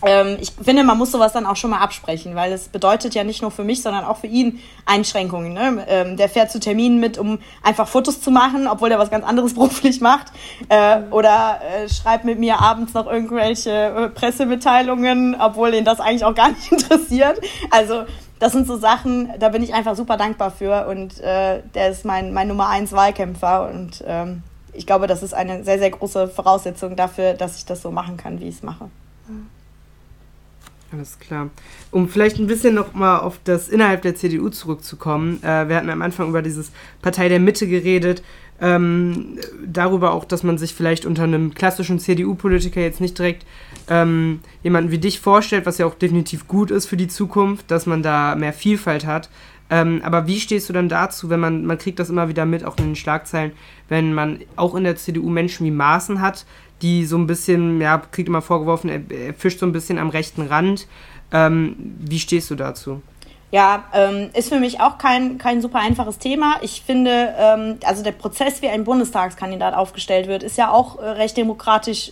ähm, 0.06 0.38
ich 0.40 0.52
finde, 0.52 0.84
man 0.84 0.98
muss 0.98 1.12
sowas 1.12 1.34
dann 1.34 1.46
auch 1.46 1.56
schon 1.56 1.72
mal 1.72 1.80
absprechen, 1.80 2.36
weil 2.36 2.54
es 2.54 2.70
bedeutet 2.70 3.16
ja 3.16 3.24
nicht 3.24 3.42
nur 3.42 3.52
für 3.52 3.64
mich, 3.64 3.82
sondern 3.82 4.06
auch 4.06 4.18
für 4.18 4.28
ihn 4.28 4.60
Einschränkungen. 4.86 5.54
Ne? 5.54 5.86
Ähm, 5.88 6.16
der 6.16 6.30
fährt 6.30 6.52
zu 6.52 6.60
Terminen 6.60 7.00
mit, 7.00 7.18
um 7.18 7.40
einfach 7.64 7.88
Fotos 7.88 8.22
zu 8.22 8.32
machen, 8.32 8.68
obwohl 8.68 8.92
er 8.92 9.00
was 9.00 9.12
ganz 9.12 9.26
anderes 9.26 9.54
beruflich 9.56 10.00
macht. 10.00 10.28
Äh, 10.70 11.02
oder 11.12 11.60
äh, 11.62 11.90
schreibt 11.90 12.24
mit 12.24 12.40
mir 12.40 12.62
abends 12.62 12.94
noch 12.94 13.08
irgendwelche 13.08 13.72
äh, 13.72 14.10
Pressemitteilungen, 14.10 15.36
obwohl 15.38 15.74
ihn 15.74 15.86
das 15.86 16.00
eigentlich 16.00 16.24
auch 16.24 16.36
gar 16.36 16.50
nicht 16.54 16.72
interessiert. 16.72 17.42
Also 17.72 18.04
das 18.40 18.54
sind 18.54 18.68
so 18.68 18.78
Sachen, 18.78 19.34
da 19.40 19.50
bin 19.50 19.64
ich 19.64 19.74
einfach 19.74 19.96
super 19.96 20.16
dankbar 20.16 20.52
für 20.52 20.88
und 20.88 21.20
äh, 21.20 21.62
der 21.76 21.90
ist 21.90 22.06
mein, 22.06 22.34
mein 22.34 22.48
Nummer 22.48 22.70
eins 22.70 22.94
Wahlkämpfer 22.94 23.70
und 23.70 24.02
ähm, 24.08 24.44
ich 24.74 24.86
glaube, 24.86 25.08
das 25.08 25.24
ist 25.24 25.34
eine 25.34 25.64
sehr, 25.64 25.80
sehr 25.80 25.90
große 25.90 26.28
Voraussetzung 26.28 26.96
dafür, 26.96 27.34
dass 27.34 27.58
ich 27.58 27.66
das 27.66 27.82
so 27.82 27.92
machen 27.92 28.18
kann, 28.18 28.40
wie 28.40 28.48
ich 28.48 28.56
es 28.56 28.64
mache. 28.64 28.90
Alles 30.92 31.20
klar. 31.20 31.50
Um 31.92 32.10
vielleicht 32.10 32.40
ein 32.40 32.48
bisschen 32.48 32.74
noch 32.74 32.94
mal 32.94 33.20
auf 33.20 33.40
das 33.44 33.70
innerhalb 33.70 34.02
der 34.02 34.16
CDU 34.16 34.50
zurückzukommen. 34.50 35.42
Äh, 35.44 35.70
wir 35.70 35.76
hatten 35.76 35.90
am 35.90 36.02
Anfang 36.02 36.30
über 36.30 36.42
dieses 36.42 36.72
Partei 37.02 37.30
der 37.30 37.40
Mitte 37.40 37.68
geredet. 37.68 38.24
Ähm, 38.62 39.38
darüber 39.66 40.12
auch, 40.12 40.26
dass 40.26 40.44
man 40.44 40.58
sich 40.58 40.74
vielleicht 40.74 41.06
unter 41.06 41.24
einem 41.24 41.54
klassischen 41.54 42.00
CDU-Politiker 42.00 42.82
jetzt 42.82 43.00
nicht 43.00 43.18
direkt 43.18 43.46
ähm, 43.88 44.42
jemanden 44.64 44.92
wie 44.92 44.98
dich 44.98 45.20
vorstellt, 45.20 45.66
was 45.66 45.78
ja 45.78 45.86
auch 45.86 45.96
definitiv 45.96 46.48
gut 46.48 46.70
ist 46.70 46.88
für 46.88 46.98
die 46.98 47.08
Zukunft, 47.08 47.72
dass 47.72 47.86
man 47.86 48.04
da 48.04 48.36
mehr 48.36 48.52
Vielfalt 48.52 49.06
hat. 49.06 49.30
Ähm, 49.70 50.02
aber 50.04 50.28
wie 50.28 50.40
stehst 50.40 50.68
du 50.70 50.74
dann 50.74 50.90
dazu, 50.90 51.30
wenn 51.30 51.40
man, 51.40 51.66
man 51.66 51.78
kriegt 51.78 52.00
das 52.00 52.10
immer 52.10 52.28
wieder 52.28 52.46
mit, 52.46 52.66
auch 52.66 52.78
in 52.78 52.86
den 52.86 52.96
Schlagzeilen, 52.96 53.52
wenn 53.88 54.14
man 54.14 54.40
auch 54.56 54.76
in 54.76 54.84
der 54.84 54.96
CDU 54.96 55.30
Menschen 55.30 55.66
wie 55.66 55.72
Maaßen 55.72 56.22
hat, 56.22 56.46
die 56.82 57.06
so 57.06 57.18
ein 57.18 57.28
bisschen, 57.28 57.80
ja, 57.82 58.02
kriegt 58.12 58.30
immer 58.30 58.42
vorgeworfen, 58.42 58.90
er, 58.90 59.02
er 59.16 59.34
fischt 59.34 59.60
so 59.60 59.66
ein 59.66 59.72
bisschen 59.72 60.00
am 60.00 60.10
rechten 60.10 60.42
Rand. 60.42 60.88
Ähm, 61.32 61.76
wie 62.00 62.20
stehst 62.20 62.50
du 62.50 62.56
dazu? 62.56 63.02
Ja, 63.52 63.86
ähm, 63.94 64.30
ist 64.34 64.50
für 64.50 64.60
mich 64.60 64.80
auch 64.80 64.98
kein, 64.98 65.40
kein 65.40 65.62
super 65.62 65.80
einfaches 65.80 66.20
Thema. 66.20 66.58
Ich 66.62 66.84
finde, 66.86 67.34
ähm, 67.38 67.78
also 67.84 68.04
der 68.04 68.12
Prozess, 68.12 68.62
wie 68.62 68.70
ein 68.70 68.84
Bundestagskandidat 68.84 69.74
aufgestellt 69.74 70.28
wird, 70.28 70.44
ist 70.44 70.58
ja 70.58 70.72
auch 70.72 71.00
äh, 71.00 71.10
recht 71.10 71.36
demokratisch 71.36 72.12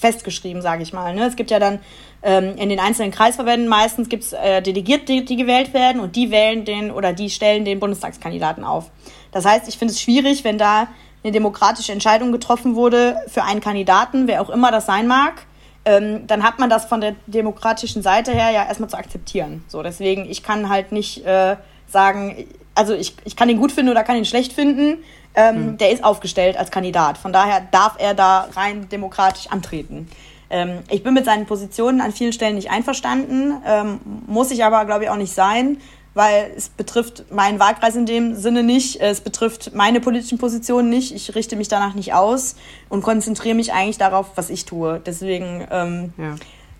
festgeschrieben, 0.00 0.60
sage 0.60 0.82
ich 0.82 0.92
mal. 0.92 1.14
Ne? 1.14 1.26
Es 1.26 1.36
gibt 1.36 1.52
ja 1.52 1.60
dann 1.60 1.78
ähm, 2.22 2.56
in 2.56 2.68
den 2.68 2.78
einzelnen 2.78 3.10
Kreisverbänden 3.10 3.68
meistens 3.68 4.08
gibt's 4.08 4.32
äh, 4.32 4.62
Delegierte, 4.62 5.06
die, 5.06 5.24
die 5.24 5.36
gewählt 5.36 5.74
werden 5.74 6.00
und 6.00 6.16
die 6.16 6.30
wählen 6.30 6.64
den 6.64 6.90
oder 6.90 7.12
die 7.12 7.30
stellen 7.30 7.64
den 7.64 7.80
Bundestagskandidaten 7.80 8.64
auf. 8.64 8.90
Das 9.32 9.44
heißt, 9.44 9.68
ich 9.68 9.78
finde 9.78 9.92
es 9.92 10.00
schwierig, 10.00 10.44
wenn 10.44 10.58
da 10.58 10.88
eine 11.24 11.32
demokratische 11.32 11.92
Entscheidung 11.92 12.32
getroffen 12.32 12.74
wurde 12.74 13.16
für 13.28 13.44
einen 13.44 13.60
Kandidaten, 13.60 14.26
wer 14.26 14.42
auch 14.42 14.50
immer 14.50 14.70
das 14.70 14.86
sein 14.86 15.06
mag, 15.06 15.46
ähm, 15.84 16.26
dann 16.26 16.42
hat 16.42 16.58
man 16.58 16.70
das 16.70 16.84
von 16.84 17.00
der 17.00 17.14
demokratischen 17.26 18.02
Seite 18.02 18.32
her 18.32 18.50
ja 18.50 18.66
erstmal 18.66 18.88
zu 18.88 18.96
akzeptieren. 18.96 19.64
So, 19.68 19.82
deswegen, 19.82 20.30
ich 20.30 20.42
kann 20.42 20.68
halt 20.68 20.92
nicht 20.92 21.24
äh, 21.26 21.56
sagen, 21.88 22.46
also 22.74 22.94
ich, 22.94 23.14
ich 23.24 23.36
kann 23.36 23.48
ihn 23.48 23.58
gut 23.58 23.72
finden 23.72 23.90
oder 23.90 24.04
kann 24.04 24.16
ihn 24.16 24.24
schlecht 24.24 24.52
finden. 24.52 24.98
Ähm, 25.34 25.72
mhm. 25.72 25.78
Der 25.78 25.90
ist 25.90 26.04
aufgestellt 26.04 26.56
als 26.56 26.70
Kandidat. 26.70 27.18
Von 27.18 27.32
daher 27.32 27.62
darf 27.70 27.96
er 27.98 28.14
da 28.14 28.48
rein 28.54 28.88
demokratisch 28.90 29.48
antreten. 29.48 30.08
Ähm, 30.52 30.78
ich 30.88 31.02
bin 31.02 31.14
mit 31.14 31.24
seinen 31.24 31.46
Positionen 31.46 32.00
an 32.00 32.12
vielen 32.12 32.32
Stellen 32.32 32.54
nicht 32.54 32.70
einverstanden, 32.70 33.54
ähm, 33.66 33.98
muss 34.28 34.52
ich 34.52 34.64
aber, 34.64 34.84
glaube 34.84 35.04
ich, 35.04 35.10
auch 35.10 35.16
nicht 35.16 35.34
sein 35.34 35.78
weil 36.14 36.52
es 36.56 36.68
betrifft 36.68 37.32
meinen 37.32 37.58
Wahlkreis 37.58 37.96
in 37.96 38.06
dem 38.06 38.34
Sinne 38.34 38.62
nicht, 38.62 39.00
es 39.00 39.20
betrifft 39.20 39.74
meine 39.74 40.00
politischen 40.00 40.38
Positionen 40.38 40.90
nicht, 40.90 41.14
ich 41.14 41.34
richte 41.34 41.56
mich 41.56 41.68
danach 41.68 41.94
nicht 41.94 42.12
aus 42.12 42.56
und 42.88 43.02
konzentriere 43.02 43.54
mich 43.54 43.72
eigentlich 43.72 43.98
darauf, 43.98 44.32
was 44.34 44.50
ich 44.50 44.64
tue. 44.64 45.00
Deswegen, 45.04 45.66
ähm, 45.70 46.12
ja. 46.18 46.34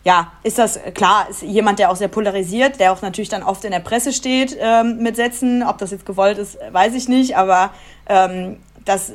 ja. 0.05 0.33
ist 0.43 0.59
das 0.59 0.79
klar, 0.95 1.29
ist 1.31 1.43
jemand, 1.43 1.79
der 1.79 1.91
auch 1.91 1.97
sehr 1.97 2.09
polarisiert, 2.09 2.79
der 2.79 2.93
auch 2.93 3.01
natürlich 3.01 3.31
dann 3.31 3.43
oft 3.43 3.65
in 3.65 3.71
der 3.71 3.81
Presse 3.81 4.13
steht 4.13 4.57
ähm, 4.61 4.99
mit 4.99 5.17
Sätzen. 5.17 5.63
Ob 5.63 5.79
das 5.79 5.93
jetzt 5.93 6.05
gewollt 6.05 6.39
ist, 6.39 6.59
weiß 6.71 6.95
ich 6.95 7.09
nicht, 7.09 7.37
aber 7.37 7.71
ähm, 8.07 8.59
das, 8.85 9.13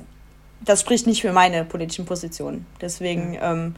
das 0.62 0.82
spricht 0.82 1.06
nicht 1.06 1.22
für 1.22 1.32
meine 1.32 1.64
politischen 1.64 2.06
Positionen. 2.06 2.66
Deswegen. 2.82 3.38
Ähm, 3.40 3.76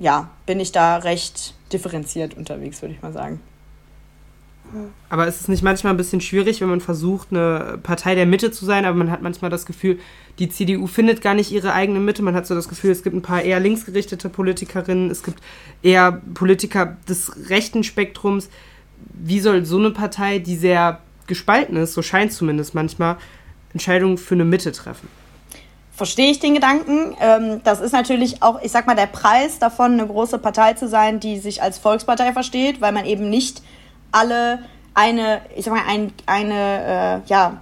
ja, 0.00 0.30
bin 0.46 0.58
ich 0.58 0.72
da 0.72 0.96
recht 0.96 1.54
differenziert 1.72 2.34
unterwegs, 2.34 2.82
würde 2.82 2.94
ich 2.94 3.02
mal 3.02 3.12
sagen. 3.12 3.40
Aber 5.08 5.26
ist 5.26 5.40
es 5.40 5.48
nicht 5.48 5.62
manchmal 5.62 5.92
ein 5.92 5.96
bisschen 5.96 6.20
schwierig, 6.20 6.60
wenn 6.60 6.68
man 6.68 6.80
versucht, 6.80 7.28
eine 7.30 7.78
Partei 7.82 8.14
der 8.14 8.26
Mitte 8.26 8.50
zu 8.50 8.64
sein, 8.64 8.84
aber 8.84 8.96
man 8.96 9.10
hat 9.10 9.20
manchmal 9.20 9.50
das 9.50 9.66
Gefühl, 9.66 9.98
die 10.38 10.48
CDU 10.48 10.86
findet 10.86 11.22
gar 11.22 11.34
nicht 11.34 11.50
ihre 11.50 11.72
eigene 11.72 11.98
Mitte. 11.98 12.22
Man 12.22 12.34
hat 12.34 12.46
so 12.46 12.54
das 12.54 12.68
Gefühl, 12.68 12.92
es 12.92 13.02
gibt 13.02 13.16
ein 13.16 13.22
paar 13.22 13.42
eher 13.42 13.58
linksgerichtete 13.58 14.28
Politikerinnen, 14.28 15.10
es 15.10 15.22
gibt 15.22 15.40
eher 15.82 16.22
Politiker 16.34 16.96
des 17.08 17.50
rechten 17.50 17.82
Spektrums. 17.82 18.48
Wie 19.12 19.40
soll 19.40 19.64
so 19.66 19.78
eine 19.78 19.90
Partei, 19.90 20.38
die 20.38 20.56
sehr 20.56 21.00
gespalten 21.26 21.76
ist, 21.76 21.94
so 21.94 22.02
scheint 22.02 22.32
zumindest 22.32 22.74
manchmal, 22.74 23.16
Entscheidungen 23.72 24.18
für 24.18 24.34
eine 24.34 24.44
Mitte 24.44 24.72
treffen? 24.72 25.08
Verstehe 26.00 26.30
ich 26.30 26.38
den 26.38 26.54
Gedanken. 26.54 27.14
Ähm, 27.20 27.60
das 27.62 27.80
ist 27.80 27.92
natürlich 27.92 28.42
auch, 28.42 28.62
ich 28.62 28.72
sag 28.72 28.86
mal, 28.86 28.96
der 28.96 29.04
Preis 29.04 29.58
davon, 29.58 29.92
eine 29.92 30.06
große 30.06 30.38
Partei 30.38 30.72
zu 30.72 30.88
sein, 30.88 31.20
die 31.20 31.38
sich 31.38 31.62
als 31.62 31.76
Volkspartei 31.76 32.32
versteht, 32.32 32.80
weil 32.80 32.92
man 32.92 33.04
eben 33.04 33.28
nicht 33.28 33.60
alle 34.10 34.60
eine, 34.94 35.42
ich 35.54 35.66
sag 35.66 35.74
mal, 35.74 35.82
ein, 35.86 36.10
eine, 36.24 37.20
äh, 37.26 37.28
ja, 37.28 37.60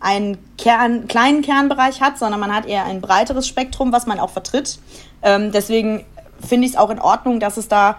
einen 0.00 0.38
Kern, 0.56 1.08
kleinen 1.08 1.42
Kernbereich 1.42 2.00
hat, 2.00 2.16
sondern 2.16 2.40
man 2.40 2.54
hat 2.54 2.64
eher 2.64 2.86
ein 2.86 3.02
breiteres 3.02 3.46
Spektrum, 3.46 3.92
was 3.92 4.06
man 4.06 4.18
auch 4.18 4.30
vertritt. 4.30 4.78
Ähm, 5.20 5.52
deswegen 5.52 6.06
finde 6.40 6.64
ich 6.64 6.72
es 6.72 6.78
auch 6.78 6.88
in 6.88 7.00
Ordnung, 7.00 7.38
dass 7.38 7.58
es 7.58 7.68
da 7.68 7.98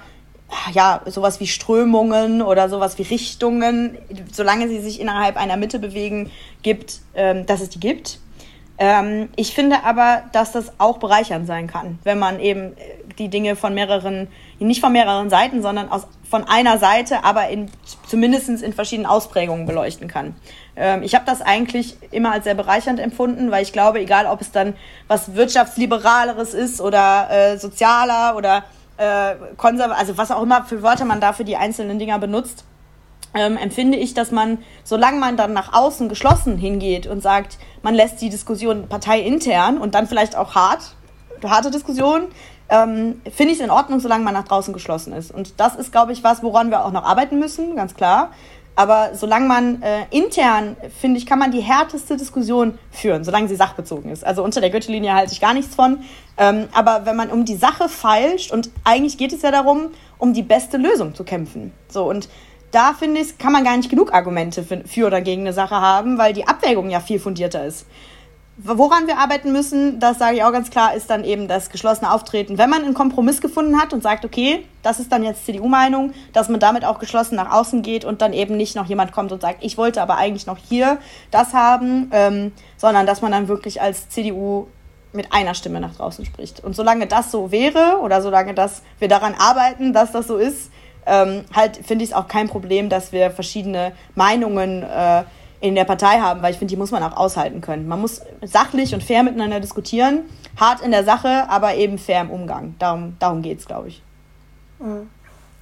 ja 0.74 1.02
sowas 1.06 1.40
wie 1.40 1.46
Strömungen 1.46 2.42
oder 2.42 2.70
sowas 2.70 2.98
wie 2.98 3.04
Richtungen, 3.04 4.00
solange 4.32 4.68
sie 4.68 4.80
sich 4.80 5.00
innerhalb 5.00 5.38
einer 5.38 5.58
Mitte 5.58 5.78
bewegen, 5.78 6.32
gibt, 6.64 7.02
ähm, 7.14 7.46
dass 7.46 7.62
es 7.62 7.70
die 7.70 7.80
gibt. 7.80 8.18
Ähm, 8.78 9.30
ich 9.36 9.54
finde 9.54 9.84
aber, 9.84 10.24
dass 10.34 10.52
das 10.52 10.74
auch 10.80 10.98
bereichernd 10.98 11.48
sein 11.48 11.68
kann, 11.68 12.00
wenn 12.04 12.20
man 12.20 12.40
eben 12.40 12.76
die 13.18 13.30
Dinge 13.30 13.56
von 13.56 13.74
mehreren, 13.74 14.28
nicht 14.60 14.82
von 14.82 14.92
mehreren 14.92 15.30
Seiten, 15.30 15.62
sondern 15.62 15.90
aus 15.90 16.08
von 16.30 16.44
einer 16.48 16.80
Seite, 16.80 17.24
aber 17.24 17.50
in, 17.50 17.70
zumindest 18.08 18.50
in 18.50 18.74
verschiedenen 18.74 19.06
Ausprägungen 19.06 19.66
beleuchten 19.66 20.08
kann. 20.08 20.36
Ähm, 20.76 21.04
ich 21.04 21.16
habe 21.16 21.24
das 21.26 21.42
eigentlich 21.42 21.96
immer 22.12 22.32
als 22.32 22.44
sehr 22.44 22.56
bereichernd 22.56 23.00
empfunden, 23.00 23.52
weil 23.52 23.64
ich 23.64 23.72
glaube, 23.72 24.00
egal 24.02 24.26
ob 24.26 24.42
es 24.42 24.52
dann 24.52 24.74
was 25.08 25.36
wirtschaftsliberaleres 25.36 26.54
ist 26.54 26.82
oder 26.82 27.30
äh, 27.30 27.58
sozialer 27.58 28.36
oder 28.36 28.64
äh, 28.98 29.36
konservativ, 29.56 30.00
also 30.00 30.18
was 30.18 30.32
auch 30.32 30.42
immer 30.42 30.66
für 30.66 30.82
Wörter 30.82 31.06
man 31.06 31.22
da 31.22 31.32
für 31.32 31.46
die 31.46 31.58
einzelnen 31.58 32.00
Dinger 32.00 32.20
benutzt, 32.20 32.66
ähm, 33.36 33.58
empfinde 33.58 33.98
ich, 33.98 34.14
dass 34.14 34.32
man, 34.32 34.60
solange 34.84 35.20
man 35.20 35.38
dann 35.38 35.54
nach 35.54 35.74
außen 35.74 36.10
geschlossen 36.10 36.58
hingeht 36.58 37.06
und 37.06 37.22
sagt, 37.22 37.58
man 37.84 37.94
lässt 37.94 38.22
die 38.22 38.30
Diskussion 38.30 38.88
parteiintern 38.88 39.78
und 39.78 39.94
dann 39.94 40.08
vielleicht 40.08 40.36
auch 40.36 40.56
hart, 40.56 40.96
harte 41.44 41.70
Diskussionen, 41.70 42.28
ähm, 42.70 43.22
finde 43.32 43.54
ich 43.54 43.60
es 43.60 43.64
in 43.64 43.70
Ordnung, 43.70 44.00
solange 44.00 44.24
man 44.24 44.34
nach 44.34 44.48
draußen 44.48 44.74
geschlossen 44.74 45.14
ist. 45.14 45.32
Und 45.32 45.60
das 45.60 45.76
ist, 45.76 45.92
glaube 45.92 46.14
ich, 46.14 46.24
was, 46.24 46.42
woran 46.42 46.72
wir 46.72 46.84
auch 46.84 46.92
noch 46.92 47.04
arbeiten 47.04 47.38
müssen, 47.38 47.76
ganz 47.76 47.94
klar. 47.94 48.32
Aber 48.78 49.12
solange 49.14 49.48
man 49.48 49.82
äh, 49.82 50.06
intern, 50.10 50.76
finde 51.00 51.18
ich, 51.18 51.26
kann 51.26 51.40
man 51.40 51.52
die 51.52 51.62
härteste 51.62 52.18
Diskussion 52.18 52.78
führen, 52.92 53.24
solange 53.24 53.48
sie 53.48 53.56
sachbezogen 53.56 54.12
ist. 54.12 54.26
Also 54.26 54.44
unter 54.44 54.60
der 54.60 54.70
Gürtellinie 54.70 55.14
halte 55.14 55.32
ich 55.32 55.40
gar 55.40 55.54
nichts 55.54 55.76
von. 55.76 56.00
Ähm, 56.38 56.68
aber 56.74 57.06
wenn 57.06 57.16
man 57.16 57.30
um 57.30 57.46
die 57.46 57.56
Sache 57.56 57.88
feilscht, 57.88 58.52
und 58.52 58.70
eigentlich 58.84 59.18
geht 59.18 59.32
es 59.32 59.44
ja 59.44 59.52
darum, 59.52 59.92
um 60.18 60.34
die 60.34 60.42
beste 60.42 60.76
Lösung 60.76 61.16
zu 61.16 61.24
kämpfen. 61.24 61.72
So, 61.88 62.10
und 62.10 62.28
da 62.76 62.94
finde 62.94 63.22
ich, 63.22 63.38
kann 63.38 63.54
man 63.54 63.64
gar 63.64 63.78
nicht 63.78 63.90
genug 63.90 64.14
Argumente 64.14 64.64
für, 64.64 65.08
oder 65.08 65.22
gegen 65.22 65.42
eine 65.42 65.54
Sache 65.54 65.76
haben, 65.76 66.18
weil 66.18 66.34
die 66.34 66.48
Abwägung 66.48 66.90
ja 66.90 67.00
viel 67.00 67.20
fundierter 67.20 67.66
ist. 67.66 67.86
Woran 68.58 69.08
wir 69.08 69.18
arbeiten 69.18 69.52
müssen, 69.52 70.00
das 70.00 70.18
sage 70.18 70.38
ich 70.38 70.44
auch 70.44 70.52
ganz 70.52 70.70
klar, 70.70 70.94
ist 70.94 71.10
dann 71.10 71.26
eben 71.26 71.48
das 71.48 71.70
geschlossene 71.70 72.12
Auftreten. 72.12 72.58
Wenn 72.58 72.70
man 72.70 72.84
einen 72.84 72.94
Kompromiss 72.94 73.42
gefunden 73.42 73.82
hat 73.82 73.94
und 73.94 74.02
sagt, 74.02 74.24
okay, 74.24 74.66
das 74.82 75.00
ist 75.00 75.12
dann 75.12 75.24
jetzt 75.24 75.46
CDU-Meinung, 75.46 76.14
dass 76.32 76.48
man 76.48 76.60
damit 76.60 76.86
auch 76.86 77.00
geschlossen 77.00 77.36
nach 77.36 77.52
außen 77.52 77.82
geht 77.82 78.06
und 78.06 78.22
dann 78.22 78.34
eben 78.34 78.56
nicht 78.56 78.76
noch 78.76 78.86
jemand 78.86 79.12
kommt 79.12 79.32
und 79.32 79.42
sagt, 79.42 79.64
ich 79.64 79.78
wollte 79.78 80.02
aber 80.02 80.18
eigentlich 80.18 80.46
noch 80.46 80.58
hier 80.58 81.00
das 81.32 81.54
haben, 81.54 82.10
ähm, 82.12 82.52
sondern 82.78 83.06
dass 83.06 83.22
man 83.22 83.32
dann 83.32 83.48
wirklich 83.50 83.82
als 83.82 84.10
CDU 84.10 84.68
mit 85.12 85.32
einer 85.32 85.54
Stimme 85.54 85.80
nach 85.80 85.96
draußen 85.96 86.26
spricht. 86.26 86.62
Und 86.64 86.76
solange 86.76 87.08
das 87.08 87.32
so 87.32 87.52
wäre 87.52 88.00
oder 88.02 88.22
solange 88.22 88.54
das, 88.54 88.84
wir 89.00 89.08
daran 89.08 89.34
arbeiten, 89.38 89.92
dass 89.92 90.12
das 90.12 90.28
so 90.28 90.38
ist, 90.38 90.72
ähm, 91.06 91.46
halt 91.54 91.78
finde 91.78 92.04
ich 92.04 92.12
es 92.12 92.16
auch 92.16 92.28
kein 92.28 92.48
Problem, 92.48 92.90
dass 92.90 93.12
wir 93.12 93.32
verschiedene 93.32 93.92
Meinungen 94.16 94.84
äh, 94.84 95.24
in 95.62 95.76
der 95.76 95.86
Partei 95.86 96.20
haben, 96.20 96.42
weil 96.42 96.52
ich 96.52 96.60
finde, 96.60 96.74
die 96.74 96.78
muss 96.78 96.92
man 96.92 97.04
auch 97.04 97.18
aushalten 97.18 97.62
können. 97.62 97.88
Man 97.88 98.02
muss 98.02 98.22
sachlich 98.44 98.94
und 98.94 99.04
fair 99.04 99.24
miteinander 99.24 99.60
diskutieren, 99.60 100.22
hart 100.60 100.82
in 100.82 100.92
der 100.92 101.04
Sache, 101.04 101.50
aber 101.50 101.76
eben 101.76 101.98
fair 101.98 102.22
im 102.22 102.30
Umgang. 102.30 102.76
Darum, 102.80 103.16
darum 103.20 103.42
geht 103.42 103.60
es, 103.60 103.66
glaube 103.66 103.88
ich. 103.88 104.02
Mhm. 104.80 105.10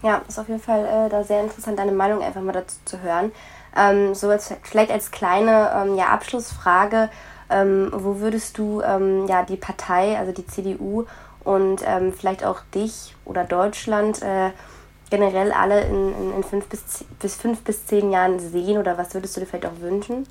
Ja, 0.02 0.22
ist 0.28 0.38
auf 0.38 0.50
jeden 0.50 0.62
Fall 0.62 0.86
äh, 0.86 1.10
da 1.10 1.24
sehr 1.24 1.42
interessant, 1.42 1.80
deine 1.80 1.94
Meinung 1.94 2.22
einfach 2.22 2.42
mal 2.42 2.52
dazu 2.52 2.76
zu 2.84 3.02
hören. 3.02 3.32
Ähm, 3.76 4.14
so 4.14 4.30
als, 4.30 4.54
vielleicht 4.64 4.92
als 4.92 5.12
kleine 5.12 5.72
ähm, 5.76 5.96
ja, 5.96 6.08
Abschlussfrage, 6.08 7.10
ähm, 7.50 7.90
wo 7.94 8.20
würdest 8.20 8.58
du 8.58 8.82
ähm, 8.82 9.28
ja, 9.28 9.44
die 9.44 9.56
Partei, 9.56 10.18
also 10.18 10.34
die 10.34 10.46
CDU 10.46 11.06
und 11.46 11.82
ähm, 11.86 12.14
vielleicht 12.14 12.44
auch 12.44 12.60
dich 12.76 13.16
oder 13.24 13.46
Deutschland 13.46 14.22
äh, 14.22 14.52
generell 15.14 15.52
alle 15.52 15.82
in, 15.82 16.12
in, 16.12 16.36
in 16.38 16.44
fünf, 16.44 16.66
bis, 16.66 17.06
bis 17.20 17.36
fünf 17.36 17.62
bis 17.62 17.86
zehn 17.86 18.12
Jahren 18.12 18.40
sehen 18.40 18.80
oder 18.80 18.98
was 18.98 19.14
würdest 19.14 19.36
du 19.36 19.42
dir 19.42 19.46
vielleicht 19.46 19.68
auch 19.68 19.80
wünschen? 19.80 20.26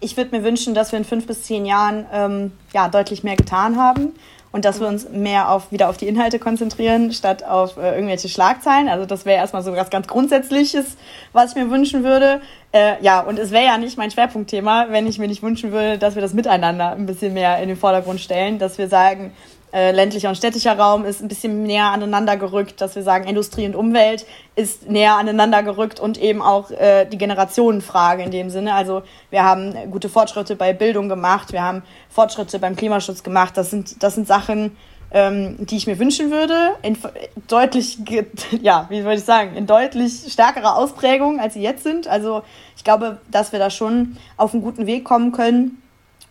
Ich 0.00 0.16
würde 0.16 0.34
mir 0.34 0.42
wünschen, 0.42 0.72
dass 0.72 0.90
wir 0.90 0.98
in 0.98 1.04
fünf 1.04 1.26
bis 1.26 1.42
zehn 1.42 1.66
Jahren 1.66 2.06
ähm, 2.14 2.52
ja, 2.72 2.88
deutlich 2.88 3.22
mehr 3.22 3.36
getan 3.36 3.76
haben 3.76 4.14
und 4.52 4.64
dass 4.64 4.80
wir 4.80 4.88
uns 4.88 5.06
mehr 5.10 5.50
auf, 5.50 5.70
wieder 5.70 5.90
auf 5.90 5.98
die 5.98 6.08
Inhalte 6.08 6.38
konzentrieren, 6.38 7.12
statt 7.12 7.44
auf 7.44 7.76
äh, 7.76 7.94
irgendwelche 7.94 8.30
Schlagzeilen. 8.30 8.88
Also 8.88 9.04
das 9.04 9.26
wäre 9.26 9.36
erstmal 9.36 9.62
so 9.62 9.76
was 9.76 9.90
ganz 9.90 10.08
Grundsätzliches, 10.08 10.96
was 11.34 11.50
ich 11.50 11.56
mir 11.56 11.70
wünschen 11.70 12.02
würde. 12.04 12.40
Äh, 12.72 13.02
ja, 13.02 13.20
und 13.20 13.38
es 13.38 13.50
wäre 13.50 13.66
ja 13.66 13.76
nicht 13.76 13.98
mein 13.98 14.10
Schwerpunktthema, 14.10 14.86
wenn 14.88 15.06
ich 15.06 15.18
mir 15.18 15.28
nicht 15.28 15.42
wünschen 15.42 15.72
würde, 15.72 15.98
dass 15.98 16.14
wir 16.14 16.22
das 16.22 16.32
miteinander 16.32 16.92
ein 16.92 17.04
bisschen 17.04 17.34
mehr 17.34 17.58
in 17.60 17.68
den 17.68 17.76
Vordergrund 17.76 18.18
stellen, 18.18 18.58
dass 18.58 18.78
wir 18.78 18.88
sagen, 18.88 19.34
äh, 19.72 19.92
ländlicher 19.92 20.28
und 20.28 20.34
städtischer 20.34 20.76
Raum 20.76 21.04
ist 21.04 21.22
ein 21.22 21.28
bisschen 21.28 21.62
näher 21.62 21.90
aneinander 21.90 22.36
gerückt, 22.36 22.80
dass 22.80 22.96
wir 22.96 23.02
sagen, 23.02 23.28
Industrie 23.28 23.66
und 23.66 23.76
Umwelt 23.76 24.26
ist 24.56 24.88
näher 24.88 25.16
aneinander 25.16 25.62
gerückt 25.62 26.00
und 26.00 26.18
eben 26.18 26.42
auch 26.42 26.70
äh, 26.70 27.04
die 27.04 27.18
Generationenfrage 27.18 28.22
in 28.22 28.30
dem 28.30 28.50
Sinne. 28.50 28.74
Also 28.74 29.02
wir 29.30 29.44
haben 29.44 29.74
gute 29.90 30.08
Fortschritte 30.08 30.56
bei 30.56 30.72
Bildung 30.72 31.08
gemacht, 31.08 31.52
wir 31.52 31.62
haben 31.62 31.82
Fortschritte 32.08 32.58
beim 32.58 32.74
Klimaschutz 32.74 33.22
gemacht. 33.22 33.56
Das 33.56 33.70
sind, 33.70 34.02
das 34.02 34.16
sind 34.16 34.26
Sachen, 34.26 34.76
ähm, 35.12 35.56
die 35.60 35.76
ich 35.76 35.86
mir 35.86 35.98
wünschen 35.98 36.30
würde, 36.30 36.72
in 36.82 36.98
deutlich, 37.46 37.98
ja, 38.62 38.86
wie 38.88 39.04
würde 39.04 39.18
ich 39.18 39.24
sagen, 39.24 39.54
in 39.56 39.66
deutlich 39.66 40.32
stärkerer 40.32 40.76
Ausprägung, 40.76 41.38
als 41.38 41.54
sie 41.54 41.62
jetzt 41.62 41.84
sind. 41.84 42.08
Also 42.08 42.42
ich 42.76 42.82
glaube, 42.82 43.18
dass 43.30 43.52
wir 43.52 43.58
da 43.58 43.70
schon 43.70 44.16
auf 44.36 44.52
einen 44.52 44.62
guten 44.62 44.86
Weg 44.86 45.04
kommen 45.04 45.32
können 45.32 45.80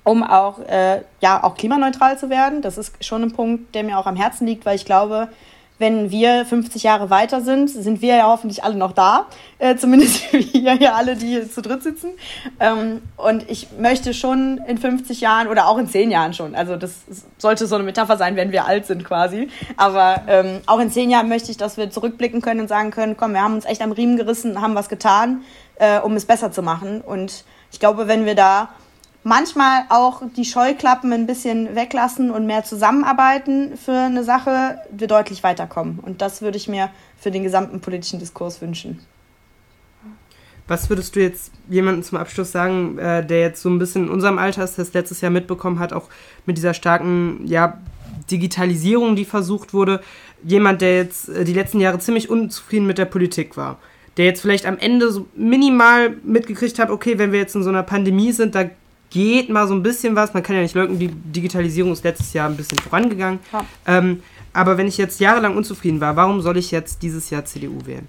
um 0.09 0.23
auch, 0.23 0.57
äh, 0.67 1.03
ja, 1.21 1.43
auch 1.43 1.53
klimaneutral 1.53 2.17
zu 2.17 2.31
werden. 2.31 2.63
Das 2.63 2.79
ist 2.79 3.05
schon 3.05 3.21
ein 3.21 3.31
Punkt, 3.31 3.75
der 3.75 3.83
mir 3.83 3.99
auch 3.99 4.07
am 4.07 4.15
Herzen 4.15 4.47
liegt, 4.47 4.65
weil 4.65 4.75
ich 4.75 4.83
glaube, 4.83 5.29
wenn 5.77 6.09
wir 6.09 6.45
50 6.45 6.81
Jahre 6.81 7.11
weiter 7.11 7.41
sind, 7.41 7.69
sind 7.69 8.01
wir 8.01 8.15
ja 8.15 8.25
hoffentlich 8.25 8.63
alle 8.63 8.73
noch 8.73 8.91
da. 8.91 9.27
Äh, 9.59 9.75
zumindest 9.75 10.33
wir 10.33 10.73
hier 10.73 10.95
alle, 10.95 11.15
die 11.15 11.27
hier 11.27 11.49
zu 11.49 11.61
dritt 11.61 11.83
sitzen. 11.83 12.09
Ähm, 12.59 13.03
und 13.17 13.47
ich 13.51 13.67
möchte 13.77 14.15
schon 14.15 14.57
in 14.67 14.79
50 14.79 15.21
Jahren 15.21 15.47
oder 15.47 15.67
auch 15.67 15.77
in 15.77 15.87
10 15.87 16.09
Jahren 16.09 16.33
schon, 16.33 16.55
also 16.55 16.75
das 16.75 17.03
sollte 17.37 17.67
so 17.67 17.75
eine 17.75 17.83
Metapher 17.83 18.17
sein, 18.17 18.35
wenn 18.35 18.51
wir 18.51 18.65
alt 18.65 18.87
sind 18.87 19.05
quasi. 19.05 19.47
Aber 19.77 20.23
ähm, 20.27 20.61
auch 20.65 20.79
in 20.79 20.89
10 20.89 21.11
Jahren 21.11 21.29
möchte 21.29 21.51
ich, 21.51 21.57
dass 21.57 21.77
wir 21.77 21.91
zurückblicken 21.91 22.41
können 22.41 22.61
und 22.61 22.67
sagen 22.67 22.89
können, 22.89 23.15
komm, 23.15 23.33
wir 23.33 23.43
haben 23.43 23.53
uns 23.53 23.65
echt 23.65 23.83
am 23.83 23.91
Riemen 23.91 24.17
gerissen, 24.17 24.59
haben 24.59 24.73
was 24.73 24.89
getan, 24.89 25.43
äh, 25.75 25.99
um 25.99 26.15
es 26.15 26.25
besser 26.25 26.51
zu 26.51 26.63
machen. 26.63 26.99
Und 26.99 27.45
ich 27.71 27.79
glaube, 27.79 28.07
wenn 28.07 28.25
wir 28.25 28.33
da 28.33 28.69
manchmal 29.23 29.83
auch 29.89 30.21
die 30.35 30.45
Scheuklappen 30.45 31.11
ein 31.13 31.27
bisschen 31.27 31.75
weglassen 31.75 32.31
und 32.31 32.45
mehr 32.45 32.63
zusammenarbeiten 32.63 33.77
für 33.77 33.93
eine 33.93 34.23
Sache, 34.23 34.79
wir 34.91 35.07
deutlich 35.07 35.43
weiterkommen. 35.43 35.99
Und 35.99 36.21
das 36.21 36.41
würde 36.41 36.57
ich 36.57 36.67
mir 36.67 36.89
für 37.17 37.31
den 37.31 37.43
gesamten 37.43 37.81
politischen 37.81 38.19
Diskurs 38.19 38.61
wünschen. 38.61 38.99
Was 40.67 40.87
würdest 40.89 41.15
du 41.15 41.19
jetzt 41.19 41.51
jemandem 41.67 42.03
zum 42.03 42.19
Abschluss 42.19 42.51
sagen, 42.51 42.99
äh, 42.99 43.25
der 43.25 43.41
jetzt 43.41 43.61
so 43.61 43.69
ein 43.69 43.79
bisschen 43.79 44.05
in 44.05 44.09
unserem 44.09 44.37
Alter 44.37 44.63
ist, 44.63 44.77
das 44.77 44.93
letztes 44.93 45.19
Jahr 45.19 45.31
mitbekommen 45.31 45.79
hat, 45.79 45.93
auch 45.93 46.09
mit 46.45 46.57
dieser 46.57 46.75
starken 46.75 47.41
ja, 47.47 47.79
Digitalisierung, 48.29 49.15
die 49.15 49.25
versucht 49.25 49.73
wurde, 49.73 50.01
jemand, 50.43 50.81
der 50.81 50.95
jetzt 50.97 51.27
äh, 51.29 51.43
die 51.43 51.53
letzten 51.53 51.79
Jahre 51.79 51.97
ziemlich 51.97 52.29
unzufrieden 52.29 52.85
mit 52.85 52.99
der 52.99 53.05
Politik 53.05 53.57
war, 53.57 53.79
der 54.17 54.25
jetzt 54.25 54.41
vielleicht 54.41 54.67
am 54.67 54.77
Ende 54.77 55.11
so 55.11 55.25
minimal 55.35 56.11
mitgekriegt 56.23 56.77
hat, 56.77 56.91
okay, 56.91 57.17
wenn 57.17 57.31
wir 57.31 57.39
jetzt 57.39 57.55
in 57.55 57.63
so 57.63 57.69
einer 57.69 57.83
Pandemie 57.83 58.31
sind, 58.31 58.53
da 58.53 58.65
geht 59.09 59.49
mal 59.49 59.67
so 59.67 59.73
ein 59.73 59.83
bisschen 59.83 60.15
was. 60.15 60.33
Man 60.33 60.43
kann 60.43 60.55
ja 60.55 60.61
nicht 60.61 60.75
leugnen, 60.75 60.99
die 60.99 61.09
Digitalisierung 61.09 61.91
ist 61.91 62.03
letztes 62.03 62.33
Jahr 62.33 62.49
ein 62.49 62.57
bisschen 62.57 62.79
vorangegangen. 62.79 63.39
Ja. 63.51 63.65
Ähm, 63.87 64.23
aber 64.53 64.77
wenn 64.77 64.87
ich 64.87 64.97
jetzt 64.97 65.19
jahrelang 65.19 65.55
unzufrieden 65.55 66.01
war, 66.01 66.15
warum 66.15 66.41
soll 66.41 66.57
ich 66.57 66.71
jetzt 66.71 67.01
dieses 67.01 67.29
Jahr 67.29 67.45
CDU 67.45 67.85
wählen? 67.85 68.07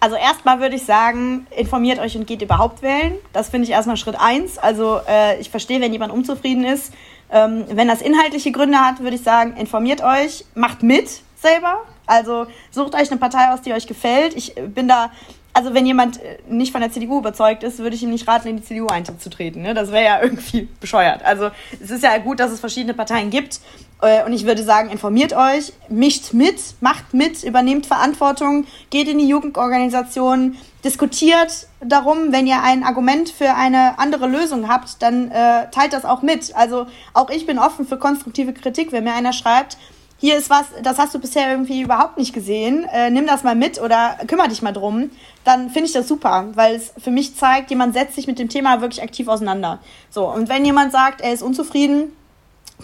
Also 0.00 0.16
erstmal 0.16 0.58
würde 0.58 0.74
ich 0.74 0.84
sagen, 0.84 1.46
informiert 1.56 2.00
euch 2.00 2.16
und 2.16 2.26
geht 2.26 2.42
überhaupt 2.42 2.82
wählen. 2.82 3.14
Das 3.32 3.50
finde 3.50 3.66
ich 3.66 3.70
erstmal 3.70 3.96
Schritt 3.96 4.16
eins. 4.18 4.58
Also 4.58 5.00
äh, 5.08 5.40
ich 5.40 5.48
verstehe, 5.48 5.80
wenn 5.80 5.92
jemand 5.92 6.12
unzufrieden 6.12 6.64
ist. 6.64 6.92
Ähm, 7.30 7.64
wenn 7.68 7.86
das 7.86 8.02
inhaltliche 8.02 8.50
Gründe 8.50 8.78
hat, 8.78 9.00
würde 9.00 9.14
ich 9.14 9.22
sagen, 9.22 9.56
informiert 9.56 10.02
euch, 10.02 10.44
macht 10.54 10.82
mit 10.82 11.08
selber. 11.36 11.82
Also 12.06 12.46
sucht 12.72 12.94
euch 12.94 13.10
eine 13.10 13.20
Partei 13.20 13.52
aus, 13.52 13.62
die 13.62 13.72
euch 13.72 13.86
gefällt. 13.86 14.36
Ich 14.36 14.54
bin 14.56 14.88
da 14.88 15.12
also 15.54 15.74
wenn 15.74 15.86
jemand 15.86 16.22
äh, 16.22 16.38
nicht 16.48 16.72
von 16.72 16.80
der 16.80 16.90
CDU 16.90 17.18
überzeugt 17.18 17.62
ist, 17.62 17.78
würde 17.78 17.94
ich 17.94 18.02
ihm 18.02 18.10
nicht 18.10 18.26
raten, 18.26 18.48
in 18.48 18.56
die 18.56 18.62
CDU 18.62 18.86
einzutreten. 18.86 19.62
Ne? 19.62 19.74
Das 19.74 19.92
wäre 19.92 20.04
ja 20.04 20.22
irgendwie 20.22 20.68
bescheuert. 20.80 21.24
Also 21.24 21.50
es 21.80 21.90
ist 21.90 22.02
ja 22.02 22.16
gut, 22.18 22.40
dass 22.40 22.50
es 22.50 22.60
verschiedene 22.60 22.94
Parteien 22.94 23.30
gibt. 23.30 23.60
Äh, 24.00 24.24
und 24.24 24.32
ich 24.32 24.46
würde 24.46 24.62
sagen, 24.62 24.90
informiert 24.90 25.34
euch, 25.34 25.72
mischt 25.88 26.32
mit, 26.32 26.56
macht 26.80 27.14
mit, 27.14 27.44
übernehmt 27.44 27.86
Verantwortung, 27.86 28.66
geht 28.90 29.08
in 29.08 29.18
die 29.18 29.28
Jugendorganisationen, 29.28 30.56
diskutiert 30.84 31.68
darum, 31.80 32.32
wenn 32.32 32.46
ihr 32.46 32.62
ein 32.62 32.82
Argument 32.82 33.28
für 33.28 33.54
eine 33.54 33.98
andere 33.98 34.26
Lösung 34.26 34.68
habt, 34.68 35.02
dann 35.02 35.30
äh, 35.30 35.70
teilt 35.70 35.92
das 35.92 36.04
auch 36.04 36.22
mit. 36.22 36.56
Also 36.56 36.86
auch 37.12 37.30
ich 37.30 37.46
bin 37.46 37.58
offen 37.58 37.86
für 37.86 37.98
konstruktive 37.98 38.52
Kritik, 38.52 38.90
wenn 38.90 39.04
mir 39.04 39.14
einer 39.14 39.32
schreibt, 39.32 39.76
hier 40.22 40.38
ist 40.38 40.50
was, 40.50 40.66
das 40.84 40.98
hast 40.98 41.12
du 41.16 41.18
bisher 41.18 41.50
irgendwie 41.50 41.80
überhaupt 41.80 42.16
nicht 42.16 42.32
gesehen, 42.32 42.84
äh, 42.92 43.10
nimm 43.10 43.26
das 43.26 43.42
mal 43.42 43.56
mit 43.56 43.80
oder 43.80 44.16
kümmere 44.28 44.46
dich 44.46 44.62
mal 44.62 44.70
drum, 44.70 45.10
dann 45.42 45.68
finde 45.68 45.86
ich 45.86 45.92
das 45.92 46.06
super, 46.06 46.46
weil 46.54 46.76
es 46.76 46.92
für 46.96 47.10
mich 47.10 47.34
zeigt, 47.34 47.70
jemand 47.70 47.92
setzt 47.92 48.14
sich 48.14 48.28
mit 48.28 48.38
dem 48.38 48.48
Thema 48.48 48.80
wirklich 48.80 49.02
aktiv 49.02 49.26
auseinander. 49.26 49.80
So, 50.10 50.28
und 50.32 50.48
wenn 50.48 50.64
jemand 50.64 50.92
sagt, 50.92 51.22
er 51.22 51.32
ist 51.32 51.42
unzufrieden, 51.42 52.12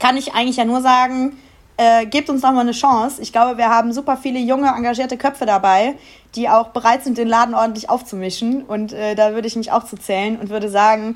kann 0.00 0.16
ich 0.16 0.34
eigentlich 0.34 0.56
ja 0.56 0.64
nur 0.64 0.80
sagen, 0.80 1.38
äh, 1.76 2.06
gebt 2.06 2.28
uns 2.28 2.42
doch 2.42 2.50
mal 2.50 2.62
eine 2.62 2.72
Chance. 2.72 3.22
Ich 3.22 3.30
glaube, 3.30 3.56
wir 3.56 3.68
haben 3.68 3.92
super 3.92 4.16
viele 4.16 4.40
junge, 4.40 4.74
engagierte 4.76 5.16
Köpfe 5.16 5.46
dabei, 5.46 5.94
die 6.34 6.48
auch 6.48 6.70
bereit 6.70 7.04
sind, 7.04 7.18
den 7.18 7.28
Laden 7.28 7.54
ordentlich 7.54 7.88
aufzumischen. 7.88 8.64
Und 8.64 8.92
äh, 8.92 9.14
da 9.14 9.32
würde 9.32 9.46
ich 9.46 9.54
mich 9.54 9.70
auch 9.70 9.84
zu 9.84 9.94
zählen 9.96 10.40
und 10.40 10.50
würde 10.50 10.70
sagen, 10.70 11.14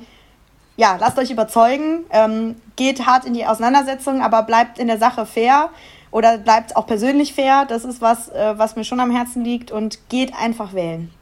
ja, 0.77 0.97
lasst 1.01 1.19
euch 1.19 1.33
überzeugen, 1.33 2.05
ähm, 2.11 2.55
geht 2.77 3.07
hart 3.07 3.25
in 3.25 3.35
die 3.35 3.45
Auseinandersetzung, 3.45 4.23
aber 4.23 4.45
bleibt 4.45 4.79
in 4.79 4.87
der 4.87 4.99
Sache 4.99 5.27
fair 5.27 5.71
oder 6.13 6.39
bleibt 6.39 6.77
auch 6.77 6.87
persönlich 6.87 7.35
fair. 7.35 7.65
Das 7.67 7.85
ist 7.85 8.01
was, 8.01 8.29
äh, 8.29 8.57
was 8.57 8.77
mir 8.77 8.85
schon 8.85 9.01
am 9.01 9.11
Herzen 9.11 9.43
liegt 9.43 9.73
und 9.73 9.99
geht 10.09 10.33
einfach 10.37 10.75
wählen. 10.75 11.13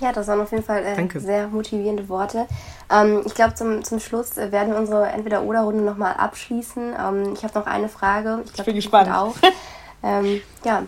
Ja, 0.00 0.12
das 0.12 0.26
waren 0.26 0.40
auf 0.40 0.50
jeden 0.50 0.64
Fall 0.64 0.84
äh, 0.84 1.18
sehr 1.18 1.48
motivierende 1.48 2.08
Worte. 2.08 2.46
Ähm, 2.90 3.22
ich 3.24 3.34
glaube, 3.34 3.54
zum, 3.54 3.82
zum 3.82 3.98
Schluss 3.98 4.36
äh, 4.36 4.52
werden 4.52 4.72
wir 4.72 4.78
unsere 4.78 5.06
Entweder-Oder-Runde 5.06 5.82
nochmal 5.82 6.14
abschließen. 6.14 6.94
Ähm, 6.98 7.32
ich 7.32 7.42
habe 7.44 7.58
noch 7.58 7.66
eine 7.66 7.88
Frage. 7.88 8.42
Ich, 8.44 8.52
glaub, 8.52 8.60
ich 8.60 8.64
bin 8.66 8.74
gespannt. 8.76 9.10
Auch. 9.10 9.34
ähm, 10.02 10.42
ja, 10.64 10.82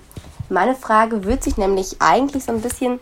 meine 0.51 0.75
Frage 0.75 1.25
wird 1.25 1.43
sich 1.43 1.57
nämlich 1.57 1.97
eigentlich 2.01 2.45
so 2.45 2.53
ein 2.53 2.61
bisschen 2.61 3.01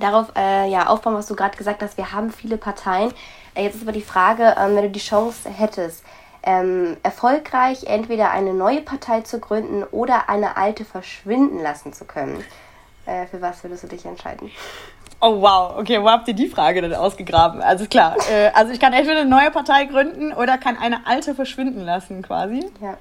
darauf 0.00 0.28
äh, 0.36 0.70
ja, 0.70 0.86
aufbauen, 0.86 1.14
was 1.14 1.26
du 1.26 1.36
gerade 1.36 1.56
gesagt 1.56 1.82
hast. 1.82 1.98
Wir 1.98 2.12
haben 2.12 2.32
viele 2.32 2.56
Parteien. 2.56 3.12
Äh, 3.54 3.64
jetzt 3.64 3.76
ist 3.76 3.82
aber 3.82 3.92
die 3.92 4.02
Frage, 4.02 4.54
ähm, 4.58 4.74
wenn 4.74 4.84
du 4.84 4.90
die 4.90 5.00
Chance 5.00 5.50
hättest, 5.50 6.02
ähm, 6.46 6.96
erfolgreich 7.02 7.84
entweder 7.86 8.30
eine 8.30 8.54
neue 8.54 8.80
Partei 8.80 9.20
zu 9.20 9.40
gründen 9.40 9.82
oder 9.82 10.30
eine 10.30 10.56
alte 10.56 10.84
verschwinden 10.84 11.60
lassen 11.60 11.92
zu 11.92 12.04
können. 12.04 12.42
Äh, 13.04 13.26
für 13.26 13.42
was 13.42 13.62
würdest 13.62 13.82
du 13.82 13.88
dich 13.88 14.06
entscheiden? 14.06 14.50
Oh 15.20 15.40
wow, 15.40 15.76
okay, 15.78 16.00
wo 16.02 16.08
habt 16.08 16.28
ihr 16.28 16.34
die 16.34 16.48
Frage 16.48 16.82
denn 16.82 16.94
ausgegraben? 16.94 17.60
Also 17.62 17.86
klar, 17.86 18.16
äh, 18.30 18.48
also 18.54 18.72
ich 18.72 18.78
kann 18.78 18.92
entweder 18.92 19.20
eine 19.20 19.30
neue 19.30 19.50
Partei 19.50 19.84
gründen 19.84 20.32
oder 20.32 20.56
kann 20.56 20.76
eine 20.76 21.06
alte 21.06 21.34
verschwinden 21.34 21.80
lassen 21.80 22.22
quasi. 22.22 22.64
Ja. 22.80 22.96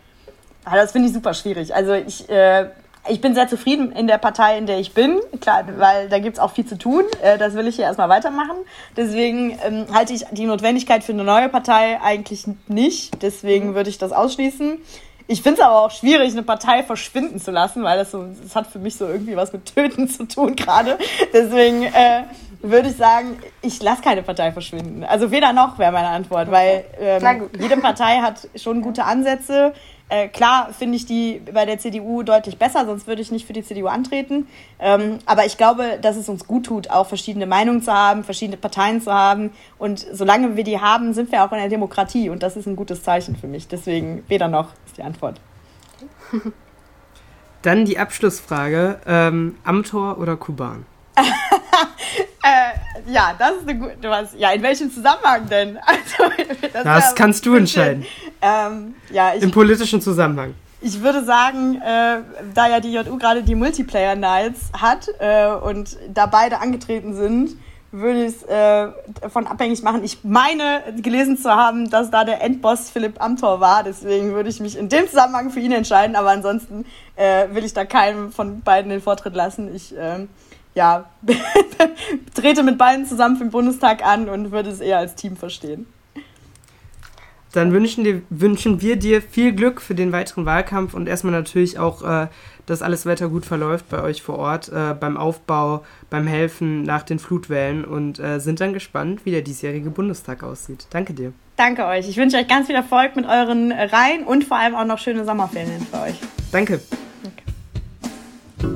Ah, 0.64 0.76
das 0.76 0.92
finde 0.92 1.10
ich 1.10 1.14
super 1.14 1.34
schwierig. 1.34 1.76
Also 1.76 1.94
ich 1.94 2.28
äh, 2.28 2.70
ich 3.08 3.22
bin 3.22 3.34
sehr 3.36 3.48
zufrieden 3.48 3.92
in 3.92 4.08
der 4.08 4.18
Partei, 4.18 4.58
in 4.58 4.66
der 4.66 4.80
ich 4.80 4.94
bin. 4.94 5.20
Klar, 5.42 5.66
weil 5.78 6.10
da 6.10 6.20
gibt 6.20 6.38
es 6.38 6.40
auch 6.40 6.52
viel 6.52 6.66
zu 6.66 6.78
tun. 6.78 7.04
Äh, 7.22 7.38
das 7.38 7.54
will 7.54 7.68
ich 7.68 7.76
hier 7.76 7.86
erstmal 7.86 8.10
weitermachen. 8.10 8.58
Deswegen 8.98 9.58
ähm, 9.64 9.86
halte 9.94 10.14
ich 10.14 10.26
die 10.32 10.46
Notwendigkeit 10.46 11.04
für 11.04 11.14
eine 11.14 11.24
neue 11.24 11.50
Partei 11.50 12.00
eigentlich 12.02 12.46
nicht. 12.68 13.22
Deswegen 13.22 13.76
würde 13.76 13.90
ich 13.90 13.98
das 13.98 14.12
ausschließen. 14.12 14.80
Ich 15.28 15.42
finde 15.42 15.60
es 15.60 15.66
aber 15.66 15.82
auch 15.82 15.92
schwierig, 15.92 16.34
eine 16.34 16.44
Partei 16.44 16.84
verschwinden 16.84 17.40
zu 17.40 17.50
lassen, 17.50 17.84
weil 17.84 17.98
das 17.98 18.12
so, 18.12 18.26
das 18.44 18.56
hat 18.56 18.68
für 18.68 18.78
mich 18.78 18.96
so 18.96 19.08
irgendwie 19.08 19.36
was 19.36 19.54
mit 19.54 19.74
Töten 19.74 20.08
zu 20.08 20.26
tun 20.26 20.56
gerade. 20.56 21.00
Deswegen 21.34 21.84
äh, 21.84 22.24
würde 22.62 22.90
ich 22.90 22.96
sagen, 22.96 23.40
ich 23.62 23.82
lasse 23.82 24.04
keine 24.04 24.22
Partei 24.22 24.52
verschwinden. 24.52 25.04
Also 25.04 25.32
weder 25.32 25.52
noch 25.52 25.80
wäre 25.80 25.92
meine 25.92 26.10
Antwort, 26.10 26.52
weil 26.52 26.86
ähm, 27.00 27.50
jede 27.60 27.78
Partei 27.78 28.18
hat 28.18 28.48
schon 28.56 28.82
gute 28.82 29.06
Ansätze. 29.06 29.74
Äh, 30.08 30.28
klar 30.28 30.72
finde 30.72 30.98
ich 30.98 31.08
die 31.08 31.42
bei 31.52 31.66
der 31.66 31.80
CDU 31.80 32.22
deutlich 32.22 32.60
besser, 32.60 32.86
sonst 32.86 33.08
würde 33.08 33.24
ich 33.24 33.32
nicht 33.32 33.48
für 33.48 33.54
die 33.54 33.64
CDU 33.64 33.88
antreten. 33.88 34.48
Ähm, 34.78 35.18
aber 35.26 35.46
ich 35.46 35.58
glaube, 35.58 35.98
dass 36.00 36.16
es 36.16 36.30
uns 36.30 36.46
gut 36.46 36.68
tut, 36.68 36.92
auch 36.92 37.08
verschiedene 37.08 37.48
Meinungen 37.48 37.82
zu 37.82 37.92
haben, 37.92 38.24
verschiedene 38.24 38.58
Parteien 38.58 39.02
zu 39.02 39.12
haben. 39.12 39.52
Und 39.80 40.06
solange 40.12 40.56
wir 40.56 40.64
die 40.64 40.80
haben, 40.80 41.14
sind 41.14 41.32
wir 41.32 41.44
auch 41.44 41.52
in 41.52 41.58
der 41.58 41.70
Demokratie. 41.70 42.30
Und 42.30 42.44
das 42.44 42.56
ist 42.56 42.68
ein 42.68 42.76
gutes 42.76 43.02
Zeichen 43.02 43.36
für 43.36 43.48
mich. 43.48 43.68
Deswegen 43.68 44.24
weder 44.28 44.48
noch 44.48 44.70
ist 44.86 44.98
die 44.98 45.04
Antwort. 45.04 45.42
Dann 47.64 47.86
die 47.86 47.98
Abschlussfrage: 47.98 49.00
ähm, 49.08 49.58
Amtor 49.64 50.20
oder 50.20 50.38
Kuban? 50.38 50.86
äh, 51.16 52.78
ja, 53.08 53.36
das 53.38 53.52
ist 53.58 53.70
eine 53.70 53.80
gute. 53.80 54.10
Was, 54.10 54.30
ja, 54.38 54.52
in 54.52 54.62
welchem 54.62 54.92
Zusammenhang 54.92 55.48
denn? 55.50 55.80
Also, 55.88 56.72
das, 56.74 56.84
das 56.84 57.16
kannst 57.16 57.46
du 57.46 57.56
entscheiden. 57.56 58.06
Ähm, 58.42 58.96
ja, 59.12 59.34
ich, 59.36 59.44
Im 59.44 59.52
politischen 59.52 60.02
Zusammenhang. 60.02 60.54
ich 60.82 61.02
würde 61.02 61.24
sagen, 61.24 61.82
äh, 61.82 62.22
da 62.54 62.68
ja 62.68 62.80
die 62.80 62.92
JU 62.92 63.18
gerade 63.18 63.44
die 63.44 63.56
Multiplayer 63.56 64.16
Nights 64.16 64.72
hat 64.74 65.08
äh, 65.20 65.48
und 65.48 65.98
da 66.14 66.26
beide 66.26 66.60
angetreten 66.60 67.16
sind, 67.16 67.56
würde 67.92 68.26
ich 68.26 68.36
es 68.36 68.44
äh, 68.44 68.88
davon 69.22 69.48
abhängig 69.48 69.82
machen. 69.82 70.04
Ich 70.04 70.20
meine, 70.24 70.84
gelesen 71.02 71.38
zu 71.38 71.50
haben, 71.50 71.90
dass 71.90 72.12
da 72.12 72.24
der 72.24 72.42
Endboss 72.42 72.90
Philipp 72.90 73.22
Amthor 73.22 73.60
war. 73.60 73.84
Deswegen 73.84 74.34
würde 74.34 74.50
ich 74.50 74.60
mich 74.60 74.78
in 74.78 74.90
dem 74.90 75.08
Zusammenhang 75.08 75.50
für 75.50 75.60
ihn 75.60 75.72
entscheiden. 75.72 76.16
Aber 76.16 76.32
ansonsten 76.32 76.86
äh, 77.16 77.48
will 77.52 77.64
ich 77.64 77.74
da 77.74 77.86
keinem 77.86 78.32
von 78.32 78.62
beiden 78.62 78.90
den 78.90 79.02
Vortritt 79.02 79.34
lassen. 79.34 79.74
Ich 79.74 79.96
äh, 79.98 80.28
ja, 80.76 81.10
trete 82.36 82.62
mit 82.62 82.78
beiden 82.78 83.06
zusammen 83.06 83.38
für 83.38 83.46
den 83.46 83.52
Bundestag 83.52 84.06
an 84.06 84.30
und 84.30 84.52
würde 84.52 84.70
es 84.70 84.82
eher 84.82 85.00
als 85.00 85.16
Team 85.16 85.36
verstehen. 85.36 85.88
Dann 87.54 87.72
wünschen, 87.72 88.04
dir, 88.04 88.22
wünschen 88.30 88.82
wir 88.82 88.98
dir 88.98 89.22
viel 89.22 89.54
Glück 89.54 89.82
für 89.82 89.96
den 89.96 90.12
weiteren 90.12 90.46
Wahlkampf 90.46 90.94
und 90.94 91.08
erstmal 91.08 91.32
natürlich 91.32 91.80
auch, 91.80 92.04
äh, 92.04 92.28
dass 92.66 92.82
alles 92.82 93.06
Wetter 93.06 93.30
gut 93.30 93.46
verläuft 93.46 93.88
bei 93.90 94.04
euch 94.04 94.22
vor 94.22 94.38
Ort, 94.38 94.68
äh, 94.68 94.94
beim 94.94 95.16
Aufbau, 95.16 95.86
beim 96.10 96.28
Helfen 96.28 96.84
nach 96.84 97.04
den 97.04 97.18
Flutwellen 97.18 97.86
und 97.86 98.20
äh, 98.20 98.40
sind 98.40 98.60
dann 98.60 98.74
gespannt, 98.74 99.22
wie 99.26 99.32
der 99.32 99.42
diesjährige 99.42 99.90
Bundestag 99.90 100.44
aussieht. 100.44 100.88
Danke 100.90 101.14
dir. 101.14 101.32
Danke 101.56 101.86
euch. 101.86 102.10
Ich 102.10 102.18
wünsche 102.18 102.36
euch 102.36 102.50
ganz 102.50 102.68
viel 102.68 102.76
Erfolg 102.76 103.16
mit 103.16 103.26
euren 103.26 103.72
Reihen 103.72 104.26
und 104.26 104.44
vor 104.44 104.58
allem 104.58 104.76
auch 104.76 104.86
noch 104.86 105.00
schöne 105.00 105.24
Sommerferien 105.24 105.88
für 105.90 106.02
euch. 106.02 106.20
Danke. 106.52 106.82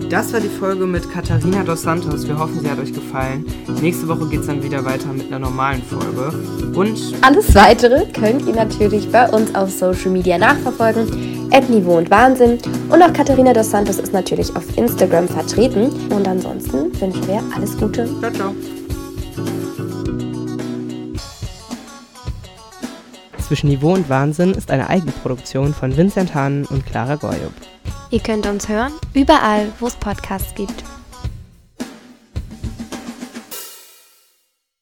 Das 0.09 0.33
war 0.33 0.39
die 0.39 0.49
Folge 0.49 0.85
mit 0.85 1.11
Katharina 1.11 1.63
dos 1.63 1.83
Santos. 1.83 2.27
Wir 2.27 2.37
hoffen, 2.37 2.59
sie 2.59 2.69
hat 2.69 2.79
euch 2.79 2.93
gefallen. 2.93 3.45
Nächste 3.81 4.07
Woche 4.07 4.27
geht 4.27 4.41
es 4.41 4.47
dann 4.47 4.63
wieder 4.63 4.83
weiter 4.83 5.13
mit 5.13 5.27
einer 5.27 5.39
normalen 5.39 5.81
Folge. 5.83 6.33
Und 6.75 6.99
alles 7.21 7.53
weitere 7.55 8.05
könnt 8.11 8.47
ihr 8.47 8.55
natürlich 8.55 9.11
bei 9.11 9.29
uns 9.29 9.53
auf 9.55 9.69
Social 9.69 10.11
Media 10.11 10.37
nachverfolgen. 10.37 11.49
At 11.51 11.69
Niveau 11.69 11.97
und 11.97 12.11
Wahnsinn. 12.11 12.59
Und 12.89 13.01
auch 13.01 13.13
Katharina 13.13 13.53
dos 13.53 13.71
Santos 13.71 13.97
ist 13.97 14.13
natürlich 14.13 14.55
auf 14.55 14.65
Instagram 14.77 15.27
vertreten. 15.27 15.89
Und 16.09 16.27
ansonsten 16.27 16.91
wünschen 16.99 17.27
wir 17.27 17.41
alles 17.55 17.77
Gute. 17.77 18.07
Ciao, 18.19 18.31
ciao. 18.31 18.78
Zwischen 23.49 23.69
Niveau 23.69 23.95
und 23.95 24.07
Wahnsinn 24.09 24.51
ist 24.51 24.69
eine 24.69 24.91
Eigenproduktion 24.91 25.73
von 25.73 25.97
Vincent 25.97 26.35
Hahn 26.35 26.65
und 26.65 26.85
Clara 26.85 27.15
Goyub. 27.15 27.51
Ihr 28.11 28.19
könnt 28.19 28.45
uns 28.45 28.69
hören, 28.69 28.91
überall, 29.15 29.71
wo 29.79 29.87
es 29.87 29.95
Podcasts 29.95 30.53
gibt. 30.53 30.83